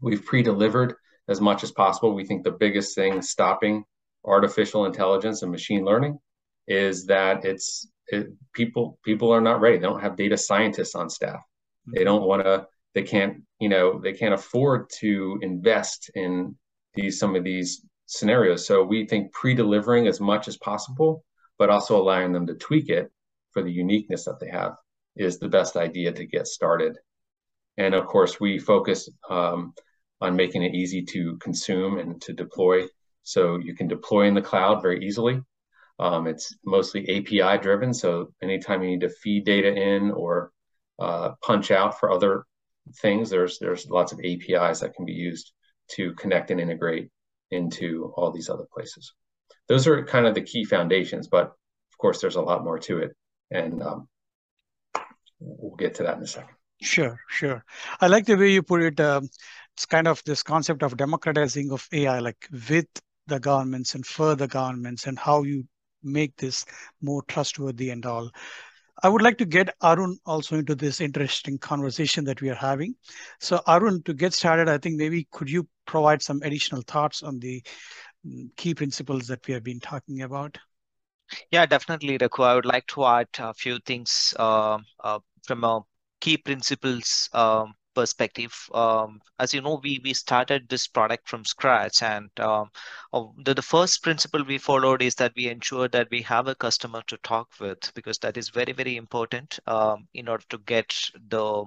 We've 0.00 0.24
pre-delivered 0.24 0.94
as 1.28 1.40
much 1.40 1.62
as 1.62 1.70
possible. 1.70 2.14
We 2.14 2.24
think 2.24 2.44
the 2.44 2.50
biggest 2.50 2.94
thing 2.94 3.22
stopping 3.22 3.84
artificial 4.24 4.86
intelligence 4.86 5.42
and 5.42 5.50
machine 5.50 5.84
learning 5.84 6.18
is 6.66 7.06
that 7.06 7.44
it's 7.44 7.86
it, 8.08 8.28
people 8.52 8.98
people 9.04 9.30
are 9.32 9.40
not 9.40 9.60
ready. 9.60 9.76
They 9.76 9.82
don't 9.82 10.00
have 10.00 10.16
data 10.16 10.36
scientists 10.36 10.94
on 10.94 11.08
staff. 11.10 11.42
They 11.86 12.00
mm-hmm. 12.00 12.04
don't 12.04 12.26
want 12.26 12.42
to. 12.44 12.66
They 12.94 13.02
can't. 13.02 13.42
You 13.58 13.68
know. 13.68 14.00
They 14.02 14.12
can't 14.12 14.34
afford 14.34 14.90
to 15.00 15.38
invest 15.42 16.10
in 16.14 16.56
these 16.94 17.18
some 17.18 17.34
of 17.34 17.44
these 17.44 17.84
scenarios. 18.06 18.66
So 18.66 18.82
we 18.82 19.06
think 19.06 19.32
pre-delivering 19.32 20.06
as 20.06 20.20
much 20.20 20.48
as 20.48 20.56
possible, 20.58 21.24
but 21.58 21.70
also 21.70 22.00
allowing 22.00 22.32
them 22.32 22.46
to 22.46 22.54
tweak 22.54 22.88
it 22.88 23.10
for 23.52 23.62
the 23.62 23.72
uniqueness 23.72 24.24
that 24.24 24.40
they 24.40 24.48
have 24.48 24.74
is 25.16 25.38
the 25.38 25.48
best 25.48 25.76
idea 25.76 26.12
to 26.12 26.26
get 26.26 26.46
started. 26.46 26.98
And 27.76 27.94
of 27.94 28.06
course, 28.06 28.40
we 28.40 28.58
focus 28.58 29.08
um, 29.30 29.74
on 30.20 30.36
making 30.36 30.62
it 30.62 30.74
easy 30.74 31.02
to 31.02 31.36
consume 31.38 31.98
and 31.98 32.20
to 32.22 32.32
deploy. 32.32 32.86
So 33.22 33.58
you 33.58 33.74
can 33.74 33.88
deploy 33.88 34.26
in 34.26 34.34
the 34.34 34.42
cloud 34.42 34.82
very 34.82 35.04
easily. 35.04 35.40
Um, 35.98 36.26
it's 36.26 36.56
mostly 36.64 37.02
API 37.02 37.60
driven. 37.62 37.94
So 37.94 38.32
anytime 38.42 38.82
you 38.82 38.90
need 38.90 39.00
to 39.02 39.08
feed 39.08 39.44
data 39.44 39.72
in 39.72 40.10
or 40.10 40.50
uh, 40.98 41.32
punch 41.42 41.70
out 41.70 41.98
for 41.98 42.10
other 42.10 42.44
things, 43.00 43.30
there's 43.30 43.58
there's 43.58 43.88
lots 43.88 44.12
of 44.12 44.20
APIs 44.20 44.80
that 44.80 44.94
can 44.94 45.04
be 45.04 45.12
used 45.12 45.52
to 45.92 46.14
connect 46.14 46.50
and 46.50 46.60
integrate 46.60 47.10
into 47.50 48.12
all 48.16 48.32
these 48.32 48.48
other 48.48 48.66
places. 48.72 49.12
Those 49.68 49.86
are 49.86 50.04
kind 50.04 50.26
of 50.26 50.34
the 50.34 50.42
key 50.42 50.64
foundations, 50.64 51.28
but 51.28 51.46
of 51.46 51.98
course, 51.98 52.20
there's 52.20 52.36
a 52.36 52.42
lot 52.42 52.64
more 52.64 52.78
to 52.80 52.98
it, 52.98 53.12
and 53.50 53.82
um, 53.82 54.08
we'll 55.40 55.76
get 55.76 55.94
to 55.96 56.02
that 56.02 56.16
in 56.16 56.22
a 56.22 56.26
second. 56.26 56.54
Sure, 56.82 57.18
sure. 57.28 57.64
I 58.00 58.08
like 58.08 58.26
the 58.26 58.36
way 58.36 58.50
you 58.50 58.62
put 58.62 58.82
it. 58.82 59.00
Um, 59.00 59.28
it's 59.74 59.86
kind 59.86 60.06
of 60.06 60.22
this 60.24 60.42
concept 60.42 60.82
of 60.82 60.96
democratizing 60.96 61.72
of 61.72 61.88
AI, 61.92 62.18
like 62.18 62.48
with 62.68 62.86
the 63.26 63.40
governments 63.40 63.94
and 63.94 64.04
for 64.04 64.34
the 64.34 64.48
governments, 64.48 65.06
and 65.06 65.18
how 65.18 65.42
you 65.42 65.64
make 66.02 66.36
this 66.36 66.66
more 67.00 67.22
trustworthy 67.22 67.90
and 67.90 68.04
all. 68.04 68.30
I 69.02 69.08
would 69.08 69.22
like 69.22 69.38
to 69.38 69.44
get 69.44 69.74
Arun 69.82 70.18
also 70.24 70.56
into 70.56 70.74
this 70.74 71.00
interesting 71.00 71.58
conversation 71.58 72.24
that 72.24 72.40
we 72.40 72.50
are 72.50 72.54
having. 72.54 72.94
So 73.40 73.60
Arun, 73.66 74.02
to 74.04 74.14
get 74.14 74.32
started, 74.32 74.68
I 74.68 74.78
think 74.78 74.96
maybe 74.96 75.26
could 75.32 75.50
you 75.50 75.66
provide 75.86 76.22
some 76.22 76.40
additional 76.42 76.82
thoughts 76.82 77.22
on 77.22 77.38
the 77.40 77.62
key 78.56 78.74
principles 78.74 79.26
that 79.28 79.46
we 79.46 79.54
have 79.54 79.64
been 79.64 79.80
talking 79.80 80.22
about? 80.22 80.58
Yeah, 81.50 81.66
definitely, 81.66 82.18
Raghu. 82.20 82.42
I 82.42 82.54
would 82.54 82.66
like 82.66 82.86
to 82.88 83.04
add 83.04 83.28
a 83.38 83.54
few 83.54 83.78
things 83.80 84.34
uh, 84.38 84.78
uh, 85.00 85.20
from 85.42 85.64
a 85.64 85.80
key 86.20 86.36
principles 86.36 87.28
um, 87.32 87.74
perspective. 87.94 88.52
Um, 88.74 89.20
as 89.38 89.54
you 89.54 89.60
know, 89.62 89.80
we 89.82 90.00
we 90.04 90.12
started 90.14 90.68
this 90.68 90.86
product 90.86 91.28
from 91.28 91.44
scratch, 91.44 92.02
and 92.02 92.28
um, 92.40 92.70
uh, 93.12 93.24
the, 93.44 93.54
the 93.54 93.62
first 93.62 94.02
principle 94.02 94.44
we 94.44 94.58
followed 94.58 95.02
is 95.02 95.14
that 95.16 95.32
we 95.36 95.48
ensure 95.48 95.88
that 95.88 96.08
we 96.10 96.22
have 96.22 96.46
a 96.48 96.54
customer 96.54 97.02
to 97.06 97.16
talk 97.18 97.48
with 97.60 97.92
because 97.94 98.18
that 98.18 98.36
is 98.36 98.50
very 98.50 98.72
very 98.72 98.96
important 98.96 99.58
um, 99.66 100.06
in 100.14 100.28
order 100.28 100.44
to 100.50 100.58
get 100.58 100.94
the, 101.28 101.64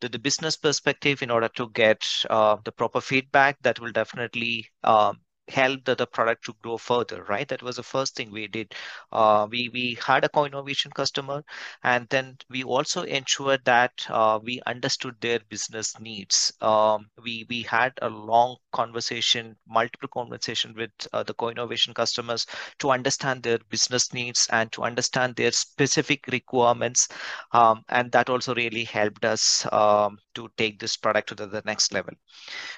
the, 0.00 0.08
the 0.08 0.18
business 0.18 0.56
perspective, 0.56 1.22
in 1.22 1.30
order 1.30 1.48
to 1.48 1.68
get 1.70 2.06
uh, 2.30 2.56
the 2.64 2.72
proper 2.72 3.00
feedback 3.00 3.60
that 3.62 3.80
will 3.80 3.92
definitely 3.92 4.66
um, 4.84 5.20
help 5.50 5.84
the, 5.84 5.94
the 5.94 6.06
product 6.06 6.44
to 6.46 6.54
grow 6.62 6.78
further, 6.78 7.24
right? 7.24 7.48
That 7.48 7.62
was 7.62 7.76
the 7.76 7.82
first 7.82 8.16
thing 8.16 8.30
we 8.30 8.46
did. 8.46 8.74
Uh, 9.12 9.46
we 9.50 9.68
we 9.72 9.98
had 10.04 10.24
a 10.24 10.28
co-innovation 10.28 10.92
customer, 10.92 11.42
and 11.82 12.06
then 12.10 12.38
we 12.48 12.62
also 12.64 13.02
ensured 13.02 13.64
that 13.64 13.92
uh, 14.08 14.38
we 14.42 14.60
understood 14.66 15.16
their 15.20 15.40
business 15.48 15.98
needs. 16.00 16.52
Um, 16.60 17.06
we 17.22 17.46
we 17.48 17.62
had 17.62 17.92
a 18.02 18.08
long 18.08 18.56
conversation, 18.72 19.56
multiple 19.68 20.08
conversation 20.08 20.74
with 20.76 20.90
uh, 21.12 21.22
the 21.22 21.34
co-innovation 21.34 21.94
customers 21.94 22.46
to 22.78 22.90
understand 22.90 23.42
their 23.42 23.58
business 23.68 24.12
needs 24.12 24.48
and 24.52 24.70
to 24.72 24.82
understand 24.82 25.36
their 25.36 25.52
specific 25.52 26.26
requirements, 26.28 27.08
um, 27.52 27.82
and 27.88 28.10
that 28.12 28.28
also 28.30 28.54
really 28.54 28.84
helped 28.84 29.24
us 29.24 29.66
um, 29.72 30.18
to 30.34 30.48
take 30.56 30.78
this 30.78 30.96
product 30.96 31.28
to 31.28 31.34
the, 31.34 31.46
the 31.46 31.62
next 31.64 31.92
level. 31.92 32.14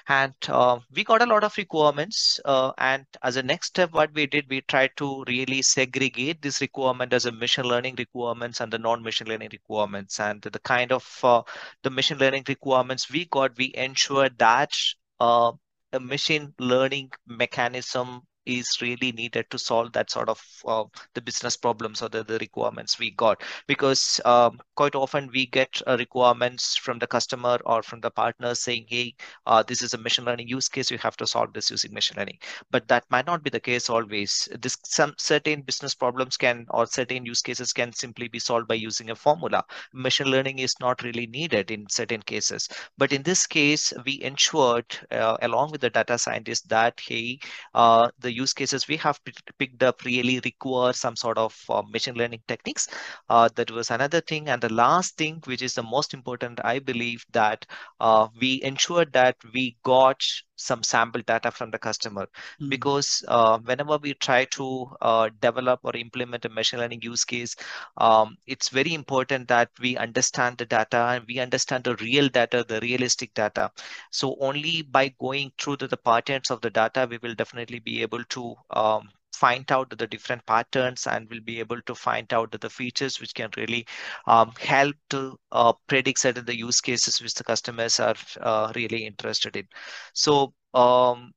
And 0.07 0.33
uh, 0.47 0.79
we 0.93 1.03
got 1.03 1.21
a 1.21 1.25
lot 1.25 1.43
of 1.43 1.55
requirements. 1.57 2.39
Uh, 2.45 2.62
and 2.77 3.05
as 3.21 3.35
a 3.35 3.43
next 3.43 3.67
step, 3.67 3.91
what 3.91 4.13
we 4.13 4.25
did, 4.25 4.49
we 4.49 4.61
tried 4.61 4.91
to 4.97 5.23
really 5.27 5.61
segregate 5.61 6.41
this 6.41 6.61
requirement 6.61 7.13
as 7.13 7.25
a 7.25 7.31
machine 7.31 7.65
learning 7.65 7.95
requirements 7.97 8.61
and 8.61 8.71
the 8.71 8.77
non-machine 8.79 9.27
learning 9.27 9.49
requirements. 9.51 10.19
And 10.19 10.41
the 10.41 10.59
kind 10.59 10.91
of 10.91 11.19
uh, 11.23 11.41
the 11.83 11.89
machine 11.89 12.17
learning 12.17 12.45
requirements 12.47 13.09
we 13.09 13.25
got, 13.25 13.57
we 13.57 13.73
ensured 13.75 14.37
that 14.39 14.73
uh, 15.19 15.51
a 15.91 15.99
machine 15.99 16.53
learning 16.59 17.11
mechanism 17.27 18.21
is 18.45 18.81
really 18.81 19.11
needed 19.11 19.49
to 19.49 19.57
solve 19.57 19.91
that 19.93 20.09
sort 20.09 20.29
of 20.29 20.41
uh, 20.67 20.83
the 21.13 21.21
business 21.21 21.55
problems 21.57 22.01
or 22.01 22.09
the, 22.09 22.23
the 22.23 22.37
requirements 22.39 22.99
we 22.99 23.11
got. 23.11 23.41
Because 23.67 24.19
um, 24.25 24.59
quite 24.75 24.95
often 24.95 25.29
we 25.33 25.45
get 25.45 25.81
uh, 25.87 25.95
requirements 25.97 26.75
from 26.75 26.99
the 26.99 27.07
customer 27.07 27.59
or 27.65 27.83
from 27.83 28.01
the 28.01 28.11
partner 28.11 28.55
saying 28.55 28.85
hey 28.87 29.15
uh, 29.45 29.63
this 29.63 29.81
is 29.81 29.93
a 29.93 29.97
machine 29.97 30.25
learning 30.25 30.47
use 30.47 30.69
case. 30.69 30.91
You 30.91 30.97
have 30.99 31.17
to 31.17 31.27
solve 31.27 31.53
this 31.53 31.71
using 31.71 31.93
machine 31.93 32.17
learning. 32.17 32.39
But 32.71 32.87
that 32.87 33.05
might 33.09 33.25
not 33.25 33.43
be 33.43 33.49
the 33.49 33.59
case 33.59 33.89
always. 33.89 34.47
This 34.61 34.77
some 34.83 35.13
certain 35.17 35.61
business 35.61 35.95
problems 35.95 36.37
can 36.37 36.65
or 36.69 36.85
certain 36.85 37.25
use 37.25 37.41
cases 37.41 37.73
can 37.73 37.93
simply 37.93 38.27
be 38.27 38.39
solved 38.39 38.67
by 38.67 38.75
using 38.75 39.09
a 39.09 39.15
formula. 39.15 39.63
Machine 39.93 40.27
learning 40.27 40.59
is 40.59 40.75
not 40.79 41.03
really 41.03 41.27
needed 41.27 41.71
in 41.71 41.87
certain 41.89 42.21
cases. 42.21 42.69
But 42.97 43.11
in 43.13 43.23
this 43.23 43.45
case 43.47 43.93
we 44.05 44.21
ensured 44.21 44.85
uh, 45.11 45.37
along 45.41 45.71
with 45.71 45.81
the 45.81 45.89
data 45.89 46.17
scientist 46.17 46.69
that 46.69 46.99
hey 46.99 47.39
uh, 47.73 48.09
the 48.33 48.41
use 48.41 48.53
cases 48.53 48.87
we 48.87 48.97
have 48.97 49.19
picked 49.59 49.83
up 49.83 50.03
really 50.03 50.39
require 50.43 50.93
some 50.93 51.15
sort 51.15 51.37
of 51.37 51.55
uh, 51.69 51.81
machine 51.81 52.15
learning 52.15 52.41
techniques. 52.47 52.87
Uh, 53.29 53.49
that 53.55 53.71
was 53.71 53.91
another 53.91 54.21
thing. 54.21 54.49
And 54.49 54.61
the 54.61 54.73
last 54.73 55.17
thing, 55.17 55.41
which 55.45 55.61
is 55.61 55.75
the 55.75 55.83
most 55.83 56.13
important, 56.13 56.59
I 56.63 56.79
believe 56.79 57.25
that 57.31 57.65
uh, 57.99 58.27
we 58.39 58.61
ensured 58.63 59.13
that 59.13 59.35
we 59.53 59.77
got 59.83 60.23
some 60.55 60.83
sample 60.83 61.21
data 61.25 61.51
from 61.51 61.71
the 61.71 61.79
customer 61.79 62.25
mm-hmm. 62.25 62.69
because 62.69 63.23
uh, 63.27 63.57
whenever 63.59 63.97
we 63.97 64.13
try 64.13 64.45
to 64.45 64.87
uh, 65.01 65.29
develop 65.41 65.79
or 65.83 65.95
implement 65.95 66.45
a 66.45 66.49
machine 66.49 66.79
learning 66.79 67.01
use 67.01 67.25
case 67.25 67.55
um, 67.97 68.37
it's 68.47 68.69
very 68.69 68.93
important 68.93 69.47
that 69.47 69.69
we 69.81 69.97
understand 69.97 70.57
the 70.57 70.65
data 70.65 70.97
and 71.11 71.25
we 71.27 71.39
understand 71.39 71.83
the 71.83 71.95
real 71.97 72.29
data 72.29 72.63
the 72.67 72.79
realistic 72.81 73.33
data 73.33 73.71
so 74.11 74.35
only 74.39 74.81
by 74.83 75.13
going 75.19 75.51
through 75.59 75.77
the, 75.77 75.87
the 75.87 75.97
patterns 75.97 76.51
of 76.51 76.61
the 76.61 76.69
data 76.69 77.07
we 77.09 77.17
will 77.17 77.35
definitely 77.35 77.79
be 77.79 78.01
able 78.01 78.22
to 78.29 78.55
um, 78.71 79.09
find 79.33 79.71
out 79.71 79.89
the 79.97 80.07
different 80.07 80.45
patterns 80.45 81.07
and 81.07 81.27
we'll 81.29 81.41
be 81.41 81.59
able 81.59 81.81
to 81.81 81.95
find 81.95 82.31
out 82.33 82.51
the 82.51 82.69
features 82.69 83.19
which 83.19 83.33
can 83.33 83.49
really 83.57 83.85
um, 84.27 84.51
help 84.59 84.95
to 85.09 85.37
uh, 85.51 85.73
predict 85.87 86.19
certain 86.19 86.45
the 86.45 86.57
use 86.57 86.79
cases 86.79 87.21
which 87.21 87.33
the 87.33 87.43
customers 87.43 87.99
are 87.99 88.15
uh, 88.41 88.71
really 88.75 89.05
interested 89.05 89.55
in. 89.57 89.67
So 90.13 90.53
um, 90.73 91.33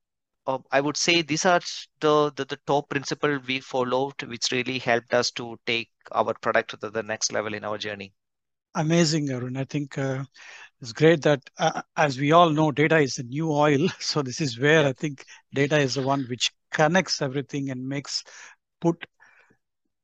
uh, 0.47 0.59
I 0.71 0.81
would 0.81 0.97
say 0.97 1.23
these 1.23 1.45
are 1.45 1.61
the, 2.01 2.33
the, 2.37 2.45
the 2.45 2.59
top 2.67 2.89
principle 2.89 3.39
we 3.47 3.61
followed, 3.61 4.23
which 4.25 4.53
really 4.53 4.79
helped 4.79 5.13
us 5.13 5.31
to 5.33 5.59
take 5.67 5.91
our 6.13 6.35
product 6.35 6.71
to 6.71 6.91
the 6.91 7.03
next 7.03 7.33
level 7.33 7.55
in 7.55 7.65
our 7.65 7.79
journey. 7.79 8.13
Amazing, 8.75 9.31
Arun. 9.31 9.57
I 9.57 9.65
think 9.65 9.97
uh, 9.97 10.23
it's 10.81 10.93
great 10.93 11.23
that, 11.23 11.41
uh, 11.59 11.81
as 11.97 12.19
we 12.19 12.33
all 12.33 12.51
know, 12.51 12.71
data 12.71 12.99
is 12.99 13.15
the 13.15 13.23
new 13.23 13.51
oil. 13.51 13.89
So 14.01 14.23
this 14.23 14.41
is 14.41 14.61
where. 14.61 14.87
I 14.87 14.93
think 14.93 15.25
data 15.53 15.79
is 15.79 15.95
the 15.95 16.03
one 16.03 16.27
which 16.29 16.53
connects 16.77 17.23
everything 17.23 17.71
and 17.71 17.89
makes 17.97 18.23
put 18.81 19.07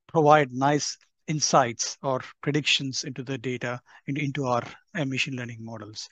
provide 0.08 0.52
nice 0.52 0.96
insights 1.28 1.96
or 2.02 2.20
predictions 2.42 3.04
into 3.04 3.22
the 3.22 3.38
data 3.38 3.80
into, 4.06 4.20
into 4.20 4.44
our 4.44 4.62
uh, 4.94 5.04
machine 5.04 5.36
learning 5.36 5.58
models. 5.60 6.08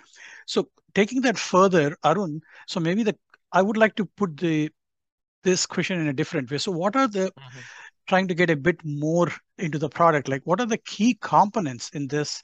So 0.46 0.68
taking 0.94 1.20
that 1.22 1.38
further, 1.38 1.96
Arun, 2.04 2.40
so 2.66 2.80
maybe 2.80 3.02
the 3.02 3.16
I 3.52 3.62
would 3.62 3.76
like 3.76 3.96
to 3.96 4.04
put 4.04 4.36
the 4.36 4.70
this 5.42 5.66
question 5.66 6.00
in 6.00 6.08
a 6.08 6.12
different 6.12 6.50
way. 6.50 6.58
So 6.58 6.72
what 6.72 6.96
are 6.96 7.08
the 7.08 7.26
mm-hmm. 7.32 7.60
trying 8.06 8.28
to 8.28 8.34
get 8.34 8.50
a 8.50 8.56
bit 8.56 8.80
more 8.84 9.28
into 9.58 9.78
the 9.78 9.88
product? 9.88 10.28
Like 10.28 10.42
what 10.44 10.60
are 10.60 10.66
the 10.66 10.78
key 10.78 11.18
components 11.20 11.90
in 11.90 12.06
this 12.06 12.42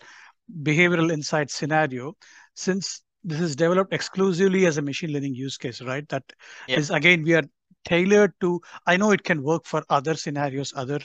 behavioral 0.63 1.13
insight 1.13 1.51
scenario 1.51 2.17
since 2.55 3.03
this 3.25 3.41
is 3.41 3.57
developed 3.57 3.93
exclusively 3.93 4.67
as 4.67 4.79
a 4.79 4.83
machine 4.83 5.13
learning 5.13 5.35
use 5.35 5.57
case, 5.59 5.81
right? 5.83 6.09
That 6.09 6.25
yeah. 6.69 6.79
is 6.79 6.91
again, 6.91 7.23
we 7.25 7.35
are 7.35 7.43
tailored 7.87 8.33
to, 8.41 8.61
I 8.87 8.97
know 8.97 9.13
it 9.13 9.25
can 9.25 9.43
work 9.43 9.65
for 9.65 9.83
other 9.89 10.15
scenarios, 10.15 10.73
other 10.77 11.01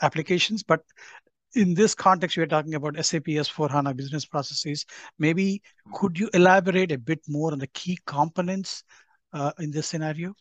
applications, 0.00 0.62
but 0.62 0.80
in 1.54 1.74
this 1.74 1.94
context, 1.94 2.36
we 2.36 2.44
are 2.44 2.46
talking 2.46 2.74
about 2.74 3.04
SAP 3.04 3.24
S4HANA 3.24 3.96
business 3.96 4.24
processes. 4.24 4.86
Maybe 5.18 5.60
could 5.92 6.18
you 6.18 6.30
elaborate 6.32 6.92
a 6.92 6.98
bit 6.98 7.20
more 7.28 7.52
on 7.52 7.58
the 7.58 7.66
key 7.68 7.98
components 8.06 8.84
uh, 9.32 9.52
in 9.58 9.70
this 9.72 9.88
scenario? 9.88 10.34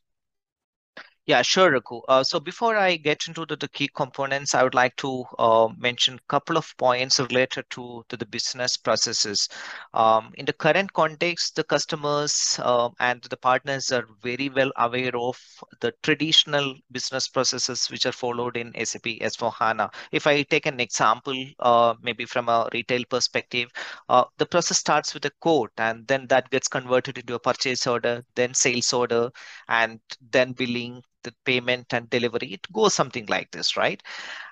Yeah, 1.29 1.43
sure, 1.43 1.69
Raghu. 1.69 2.01
Uh, 2.07 2.23
so 2.23 2.39
before 2.39 2.75
I 2.75 2.95
get 2.95 3.27
into 3.27 3.45
the, 3.45 3.55
the 3.55 3.67
key 3.67 3.87
components, 3.95 4.55
I 4.55 4.63
would 4.63 4.73
like 4.73 4.95
to 4.95 5.25
uh, 5.37 5.67
mention 5.77 6.15
a 6.15 6.27
couple 6.27 6.57
of 6.57 6.75
points 6.79 7.19
related 7.19 7.65
to, 7.69 8.03
to 8.09 8.17
the 8.17 8.25
business 8.25 8.77
processes. 8.77 9.47
Um, 9.93 10.31
in 10.39 10.45
the 10.45 10.53
current 10.53 10.91
context, 10.91 11.55
the 11.55 11.63
customers 11.63 12.59
uh, 12.63 12.89
and 12.99 13.21
the 13.21 13.37
partners 13.37 13.91
are 13.91 14.07
very 14.23 14.49
well 14.49 14.71
aware 14.77 15.15
of 15.15 15.37
the 15.81 15.93
traditional 16.01 16.73
business 16.91 17.27
processes 17.27 17.85
which 17.91 18.07
are 18.07 18.11
followed 18.11 18.57
in 18.57 18.73
SAP 18.83 19.19
S4HANA. 19.21 19.93
If 20.11 20.25
I 20.25 20.41
take 20.41 20.65
an 20.65 20.79
example, 20.79 21.35
uh, 21.59 21.93
maybe 22.01 22.25
from 22.25 22.49
a 22.49 22.67
retail 22.73 23.03
perspective, 23.07 23.69
uh, 24.09 24.23
the 24.39 24.47
process 24.47 24.79
starts 24.79 25.13
with 25.13 25.25
a 25.25 25.31
quote 25.41 25.73
and 25.77 26.07
then 26.07 26.25
that 26.29 26.49
gets 26.49 26.67
converted 26.67 27.19
into 27.19 27.35
a 27.35 27.39
purchase 27.39 27.85
order, 27.85 28.25
then 28.33 28.55
sales 28.55 28.91
order, 28.93 29.29
and 29.67 29.99
then 30.31 30.53
billing 30.53 31.03
payment 31.45 31.93
and 31.93 32.09
delivery. 32.09 32.53
It 32.53 32.67
goes 32.71 32.93
something 32.93 33.25
like 33.27 33.51
this, 33.51 33.77
right? 33.77 34.01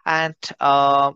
And 0.06 0.36
uh, 0.60 1.14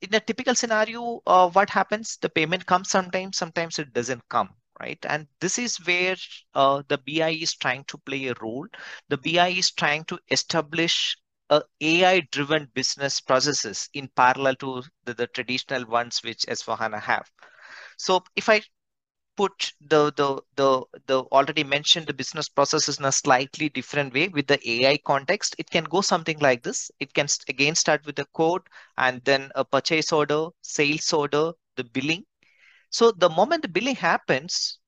in 0.00 0.14
a 0.14 0.20
typical 0.20 0.54
scenario, 0.54 1.20
uh, 1.26 1.48
what 1.50 1.70
happens? 1.70 2.16
The 2.20 2.28
payment 2.28 2.66
comes 2.66 2.90
sometimes, 2.90 3.36
sometimes 3.38 3.78
it 3.78 3.92
doesn't 3.92 4.28
come, 4.28 4.50
right? 4.80 4.98
And 5.08 5.26
this 5.40 5.58
is 5.58 5.76
where 5.86 6.16
uh, 6.54 6.82
the 6.88 6.98
BI 6.98 7.30
is 7.30 7.54
trying 7.54 7.84
to 7.84 7.98
play 7.98 8.28
a 8.28 8.34
role. 8.40 8.66
The 9.08 9.16
BI 9.16 9.48
is 9.48 9.70
trying 9.72 10.04
to 10.04 10.18
establish 10.30 11.16
a 11.50 11.62
AI-driven 11.80 12.70
business 12.74 13.20
processes 13.20 13.88
in 13.94 14.08
parallel 14.16 14.56
to 14.56 14.82
the, 15.04 15.14
the 15.14 15.26
traditional 15.26 15.84
ones 15.86 16.20
which 16.22 16.44
S4HANA 16.48 17.00
have. 17.02 17.30
So 17.98 18.24
if 18.36 18.48
I 18.48 18.62
put 19.36 19.72
the 19.80 20.12
the 20.16 20.40
the 20.56 20.82
the 21.06 21.20
already 21.32 21.64
mentioned 21.64 22.06
the 22.06 22.12
business 22.14 22.48
processes 22.48 22.98
in 22.98 23.04
a 23.04 23.12
slightly 23.12 23.68
different 23.68 24.12
way 24.14 24.28
with 24.28 24.46
the 24.46 24.58
AI 24.70 24.96
context. 24.98 25.54
It 25.58 25.70
can 25.70 25.84
go 25.84 26.00
something 26.00 26.38
like 26.40 26.62
this. 26.62 26.90
It 27.00 27.14
can 27.14 27.26
again 27.48 27.74
start 27.74 28.04
with 28.06 28.16
the 28.16 28.26
code 28.34 28.62
and 28.96 29.22
then 29.24 29.50
a 29.54 29.64
purchase 29.64 30.12
order, 30.12 30.48
sales 30.62 31.12
order, 31.12 31.52
the 31.76 31.84
billing. 31.84 32.24
So 32.90 33.10
the 33.12 33.28
moment 33.30 33.62
the 33.62 33.68
billing 33.68 33.96
happens, 33.96 34.78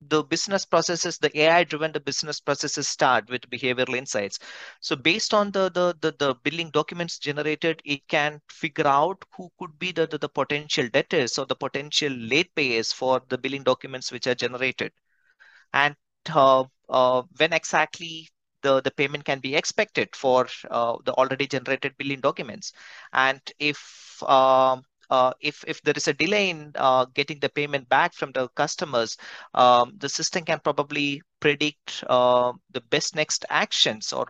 the 0.00 0.22
business 0.22 0.64
processes, 0.64 1.18
the 1.18 1.36
AI 1.40 1.64
driven 1.64 1.92
the 1.92 2.00
business 2.00 2.40
processes 2.40 2.88
start 2.88 3.28
with 3.28 3.48
behavioral 3.50 3.96
insights. 3.96 4.38
So 4.80 4.94
based 4.94 5.34
on 5.34 5.50
the, 5.50 5.70
the, 5.70 5.96
the, 6.00 6.14
the, 6.18 6.34
billing 6.42 6.70
documents 6.70 7.18
generated, 7.18 7.82
it 7.84 8.06
can 8.08 8.40
figure 8.48 8.86
out 8.86 9.24
who 9.36 9.50
could 9.58 9.78
be 9.78 9.92
the, 9.92 10.06
the, 10.06 10.18
the 10.18 10.28
potential 10.28 10.88
debtors 10.92 11.38
or 11.38 11.46
the 11.46 11.56
potential 11.56 12.12
late 12.12 12.54
payers 12.54 12.92
for 12.92 13.20
the 13.28 13.38
billing 13.38 13.64
documents 13.64 14.12
which 14.12 14.26
are 14.26 14.34
generated. 14.34 14.92
And 15.72 15.96
uh, 16.32 16.64
uh, 16.88 17.22
when 17.36 17.52
exactly 17.52 18.28
the, 18.62 18.80
the 18.82 18.90
payment 18.90 19.24
can 19.24 19.40
be 19.40 19.54
expected 19.54 20.14
for 20.14 20.46
uh, 20.70 20.96
the 21.04 21.12
already 21.12 21.46
generated 21.46 21.94
billing 21.98 22.20
documents. 22.20 22.72
And 23.12 23.40
if 23.58 24.22
um, 24.22 24.82
uh, 25.10 25.32
if 25.40 25.64
if 25.66 25.82
there 25.82 25.94
is 25.96 26.08
a 26.08 26.12
delay 26.12 26.50
in 26.50 26.72
uh, 26.76 27.04
getting 27.14 27.38
the 27.40 27.48
payment 27.48 27.88
back 27.88 28.14
from 28.14 28.32
the 28.32 28.48
customers, 28.48 29.16
um, 29.54 29.92
the 29.98 30.08
system 30.08 30.44
can 30.44 30.60
probably 30.60 31.22
predict 31.40 32.04
uh, 32.08 32.52
the 32.72 32.80
best 32.80 33.14
next 33.16 33.44
actions 33.48 34.12
or 34.12 34.26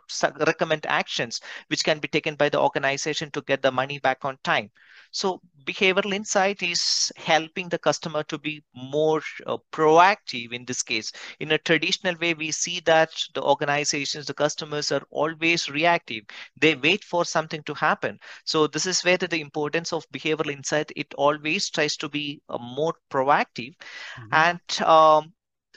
recommend 0.47 0.87
actions 0.87 1.41
which 1.69 1.85
can 1.85 1.99
be 1.99 2.09
taken 2.09 2.35
by 2.37 2.49
the 2.49 2.61
organization 2.61 3.31
to 3.31 3.43
get 3.43 3.63
the 3.63 3.73
money 3.73 3.99
back 3.99 4.25
on 4.25 4.39
time. 4.45 4.71
So 5.11 5.41
behavioral 5.65 6.15
insight 6.15 6.63
is 6.63 7.13
helping 7.17 7.69
the 7.69 7.79
customer 7.79 8.23
to 8.25 8.39
be 8.39 8.63
more 8.75 9.21
uh, 9.47 9.59
proactive 9.73 10.53
in 10.53 10.65
this 10.65 10.83
case. 10.83 11.13
In 11.41 11.53
a 11.53 11.59
traditional 11.59 12.15
way, 12.21 12.35
we 12.35 12.51
see 12.51 12.81
that 12.81 13.11
the 13.35 13.43
organizations, 13.43 14.27
the 14.27 14.35
customers 14.35 14.91
are 14.93 15.03
always 15.11 15.69
reactive. 15.69 16.25
They 16.61 16.75
wait 16.75 17.05
for 17.05 17.25
something 17.25 17.63
to 17.65 17.75
happen. 17.75 18.19
So 18.45 18.67
this 18.67 18.87
is 18.87 19.03
where 19.03 19.19
the 19.19 19.41
importance 19.41 19.93
of 19.93 20.09
behavioral 20.11 20.53
insight, 20.53 20.91
it 20.97 21.13
always 21.15 21.69
tries 21.71 21.97
to 21.99 22.09
be 22.09 22.41
uh, 22.49 22.59
more 22.59 22.95
proactive. 23.11 23.75
Mm-hmm. 24.19 24.33
And 24.33 24.89
um, 24.89 25.33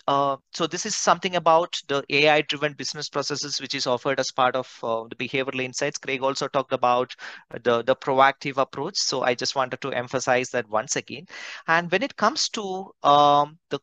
uh, 0.08 0.38
so 0.54 0.68
this 0.68 0.86
is 0.86 0.96
something 0.96 1.36
about 1.36 1.80
the 1.88 2.04
AI-driven 2.10 2.74
business 2.74 3.10
processes, 3.10 3.60
which 3.62 3.76
is 3.76 3.88
offered 3.88 4.20
as 4.20 4.32
part 4.32 4.56
of 4.56 4.68
uh, 4.84 5.04
the 5.10 5.16
behavioral 5.16 5.62
insights. 5.62 5.98
Craig 5.98 6.24
also 6.24 6.48
talked 6.48 6.74
about 6.74 7.14
the, 7.64 7.84
the 7.84 7.96
proactive 7.96 8.58
approach. 8.58 8.98
So 8.98 9.24
I 9.24 9.36
just 9.36 9.56
wanted 9.56 9.82
to 9.82 9.92
emphasize 9.92 10.50
that 10.52 10.68
once 10.70 10.96
again. 10.96 11.26
And 11.68 11.92
when 11.92 12.04
it 12.04 12.16
comes 12.16 12.50
to 12.50 12.92
um, 13.04 13.58
the 13.70 13.80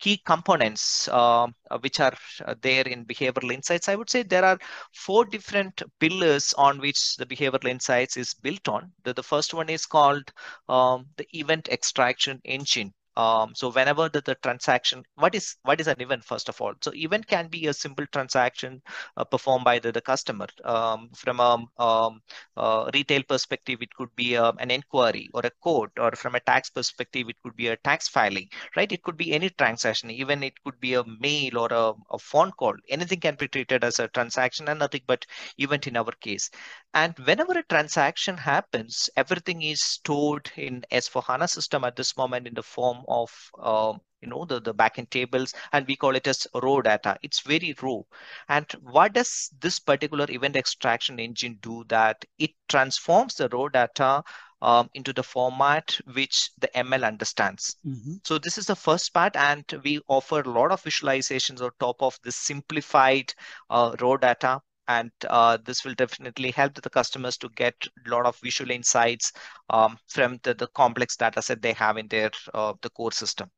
key 0.00 0.20
components 0.26 1.08
uh, 1.08 1.46
which 1.80 2.00
are 2.00 2.12
uh, 2.44 2.54
there 2.60 2.86
in 2.86 3.06
behavioral 3.06 3.52
insights, 3.52 3.88
I 3.88 3.94
would 3.94 4.10
say 4.10 4.22
there 4.22 4.44
are 4.44 4.58
four 4.92 5.24
different 5.24 5.82
pillars 5.98 6.52
on 6.58 6.78
which 6.78 7.16
the 7.16 7.26
behavioral 7.26 7.68
insights 7.68 8.16
is 8.16 8.34
built 8.34 8.68
on. 8.68 8.92
The, 9.04 9.14
the 9.14 9.22
first 9.22 9.54
one 9.54 9.68
is 9.68 9.86
called 9.86 10.30
um, 10.68 11.06
the 11.16 11.26
event 11.32 11.68
extraction 11.68 12.40
engine. 12.44 12.92
Um, 13.16 13.54
so 13.54 13.70
whenever 13.70 14.08
the, 14.08 14.20
the 14.20 14.34
transaction, 14.36 15.04
what 15.14 15.34
is 15.34 15.56
what 15.62 15.80
is 15.80 15.86
an 15.86 16.00
event 16.00 16.24
first 16.24 16.48
of 16.48 16.60
all? 16.60 16.74
So 16.80 16.92
event 16.94 17.26
can 17.26 17.48
be 17.48 17.66
a 17.66 17.72
simple 17.72 18.06
transaction 18.12 18.82
uh, 19.16 19.24
performed 19.24 19.64
by 19.64 19.78
the, 19.78 19.92
the 19.92 20.00
customer. 20.00 20.46
Um, 20.64 21.10
from 21.14 21.40
a 21.40 21.64
um, 21.78 22.20
uh, 22.56 22.90
retail 22.92 23.22
perspective, 23.22 23.82
it 23.82 23.94
could 23.94 24.14
be 24.16 24.36
um, 24.36 24.56
an 24.58 24.70
inquiry 24.70 25.30
or 25.32 25.42
a 25.44 25.50
quote, 25.60 25.92
or 25.98 26.12
from 26.12 26.34
a 26.34 26.40
tax 26.40 26.70
perspective, 26.70 27.28
it 27.28 27.36
could 27.42 27.56
be 27.56 27.68
a 27.68 27.76
tax 27.76 28.08
filing, 28.08 28.48
right? 28.76 28.90
It 28.90 29.02
could 29.02 29.16
be 29.16 29.32
any 29.32 29.50
transaction, 29.50 30.10
even 30.10 30.42
it 30.42 30.54
could 30.64 30.80
be 30.80 30.94
a 30.94 31.04
mail 31.20 31.58
or 31.58 31.68
a, 31.70 31.92
a 32.10 32.18
phone 32.18 32.50
call. 32.52 32.74
Anything 32.88 33.20
can 33.20 33.36
be 33.36 33.48
treated 33.48 33.84
as 33.84 33.98
a 33.98 34.08
transaction 34.08 34.68
and 34.68 34.78
nothing 34.78 35.02
but 35.06 35.24
event 35.58 35.86
in 35.86 35.96
our 35.96 36.12
case. 36.20 36.50
And 36.94 37.18
whenever 37.18 37.58
a 37.58 37.64
transaction 37.64 38.36
happens, 38.36 39.10
everything 39.16 39.62
is 39.62 39.82
stored 39.82 40.50
in 40.56 40.84
S4HANA 40.92 41.48
system 41.48 41.84
at 41.84 41.96
this 41.96 42.16
moment 42.16 42.46
in 42.46 42.54
the 42.54 42.62
form 42.62 43.03
of 43.08 43.30
uh, 43.60 43.92
you 44.20 44.28
know 44.28 44.44
the, 44.44 44.60
the 44.60 44.74
backend 44.74 45.10
tables 45.10 45.54
and 45.72 45.86
we 45.86 45.96
call 45.96 46.16
it 46.16 46.26
as 46.26 46.46
raw 46.62 46.80
data 46.80 47.16
it's 47.22 47.40
very 47.40 47.74
raw 47.82 48.00
and 48.48 48.66
what 48.80 49.12
does 49.12 49.50
this 49.60 49.78
particular 49.78 50.26
event 50.30 50.56
extraction 50.56 51.20
engine 51.20 51.58
do 51.60 51.84
that 51.88 52.24
it 52.38 52.50
transforms 52.68 53.34
the 53.34 53.48
raw 53.50 53.68
data 53.68 54.22
um, 54.64 54.88
into 54.94 55.12
the 55.12 55.22
format 55.22 55.98
which 56.14 56.50
the 56.58 56.68
ML 56.74 57.04
understands. 57.04 57.76
Mm-hmm. 57.86 58.14
So 58.24 58.38
this 58.38 58.56
is 58.56 58.66
the 58.66 58.74
first 58.74 59.12
part, 59.12 59.36
and 59.36 59.64
we 59.84 60.00
offer 60.08 60.40
a 60.40 60.50
lot 60.50 60.72
of 60.72 60.82
visualizations 60.82 61.60
on 61.60 61.70
top 61.78 62.02
of 62.02 62.18
this 62.24 62.36
simplified 62.36 63.34
uh, 63.68 63.94
raw 64.00 64.16
data. 64.16 64.62
And 64.88 65.10
uh, 65.28 65.58
this 65.64 65.84
will 65.84 65.94
definitely 65.94 66.50
help 66.50 66.74
the 66.74 66.90
customers 66.90 67.36
to 67.38 67.48
get 67.56 67.74
a 68.06 68.10
lot 68.10 68.26
of 68.26 68.38
visual 68.42 68.70
insights 68.70 69.32
um, 69.70 69.98
from 70.08 70.38
the, 70.42 70.54
the 70.54 70.66
complex 70.68 71.16
data 71.16 71.40
set 71.40 71.62
they 71.62 71.72
have 71.72 71.96
in 71.96 72.08
their 72.08 72.30
uh, 72.52 72.74
the 72.82 72.90
core 72.90 73.12
system. 73.12 73.50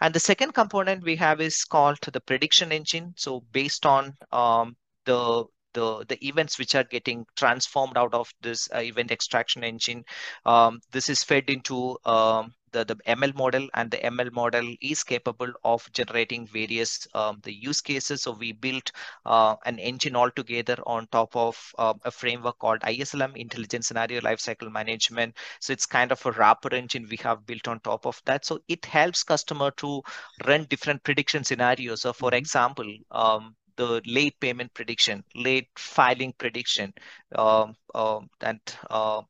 And 0.00 0.14
the 0.14 0.20
second 0.20 0.52
component 0.52 1.04
we 1.04 1.16
have 1.16 1.40
is 1.40 1.64
called 1.64 1.98
the 2.00 2.20
prediction 2.20 2.72
engine. 2.72 3.14
So 3.16 3.44
based 3.52 3.86
on 3.86 4.14
um, 4.32 4.76
the 5.04 5.44
the 5.74 6.04
the 6.08 6.26
events 6.26 6.58
which 6.58 6.74
are 6.74 6.84
getting 6.84 7.26
transformed 7.36 7.96
out 7.96 8.14
of 8.14 8.32
this 8.40 8.68
uh, 8.74 8.78
event 8.78 9.10
extraction 9.10 9.62
engine, 9.62 10.04
um, 10.46 10.80
this 10.92 11.08
is 11.08 11.22
fed 11.22 11.50
into 11.50 11.98
um, 12.04 12.54
the, 12.74 12.84
the 12.84 12.96
ML 13.06 13.34
model 13.34 13.68
and 13.74 13.90
the 13.90 13.98
ML 13.98 14.32
model 14.32 14.74
is 14.82 15.02
capable 15.04 15.50
of 15.64 15.88
generating 15.92 16.46
various 16.46 17.06
um, 17.14 17.38
the 17.44 17.54
use 17.54 17.80
cases. 17.80 18.22
So 18.22 18.32
we 18.32 18.52
built 18.52 18.90
uh, 19.24 19.54
an 19.64 19.78
engine 19.78 20.16
altogether 20.16 20.76
on 20.84 21.06
top 21.06 21.34
of 21.36 21.56
uh, 21.78 21.94
a 22.04 22.10
framework 22.10 22.58
called 22.58 22.80
ISLM, 22.80 23.36
Intelligent 23.36 23.84
Scenario 23.84 24.20
Lifecycle 24.20 24.70
Management. 24.70 25.36
So 25.60 25.72
it's 25.72 25.86
kind 25.86 26.12
of 26.12 26.26
a 26.26 26.32
wrapper 26.32 26.74
engine 26.74 27.06
we 27.08 27.18
have 27.22 27.46
built 27.46 27.68
on 27.68 27.80
top 27.80 28.06
of 28.06 28.20
that. 28.26 28.44
So 28.44 28.58
it 28.68 28.84
helps 28.84 29.22
customer 29.22 29.70
to 29.78 30.02
run 30.46 30.64
different 30.64 31.02
prediction 31.04 31.44
scenarios. 31.44 32.02
So 32.02 32.12
for 32.12 32.30
mm-hmm. 32.30 32.38
example, 32.38 32.92
um, 33.12 33.54
the 33.76 34.02
late 34.06 34.38
payment 34.40 34.72
prediction, 34.74 35.24
late 35.34 35.68
filing 35.76 36.32
prediction, 36.38 36.92
um, 37.34 37.74
uh, 37.94 38.20
and 38.40 38.60
uh, 38.90 39.22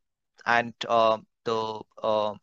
and 0.46 0.74
uh, 0.88 1.18
the 1.44 1.80
uh, 2.02 2.34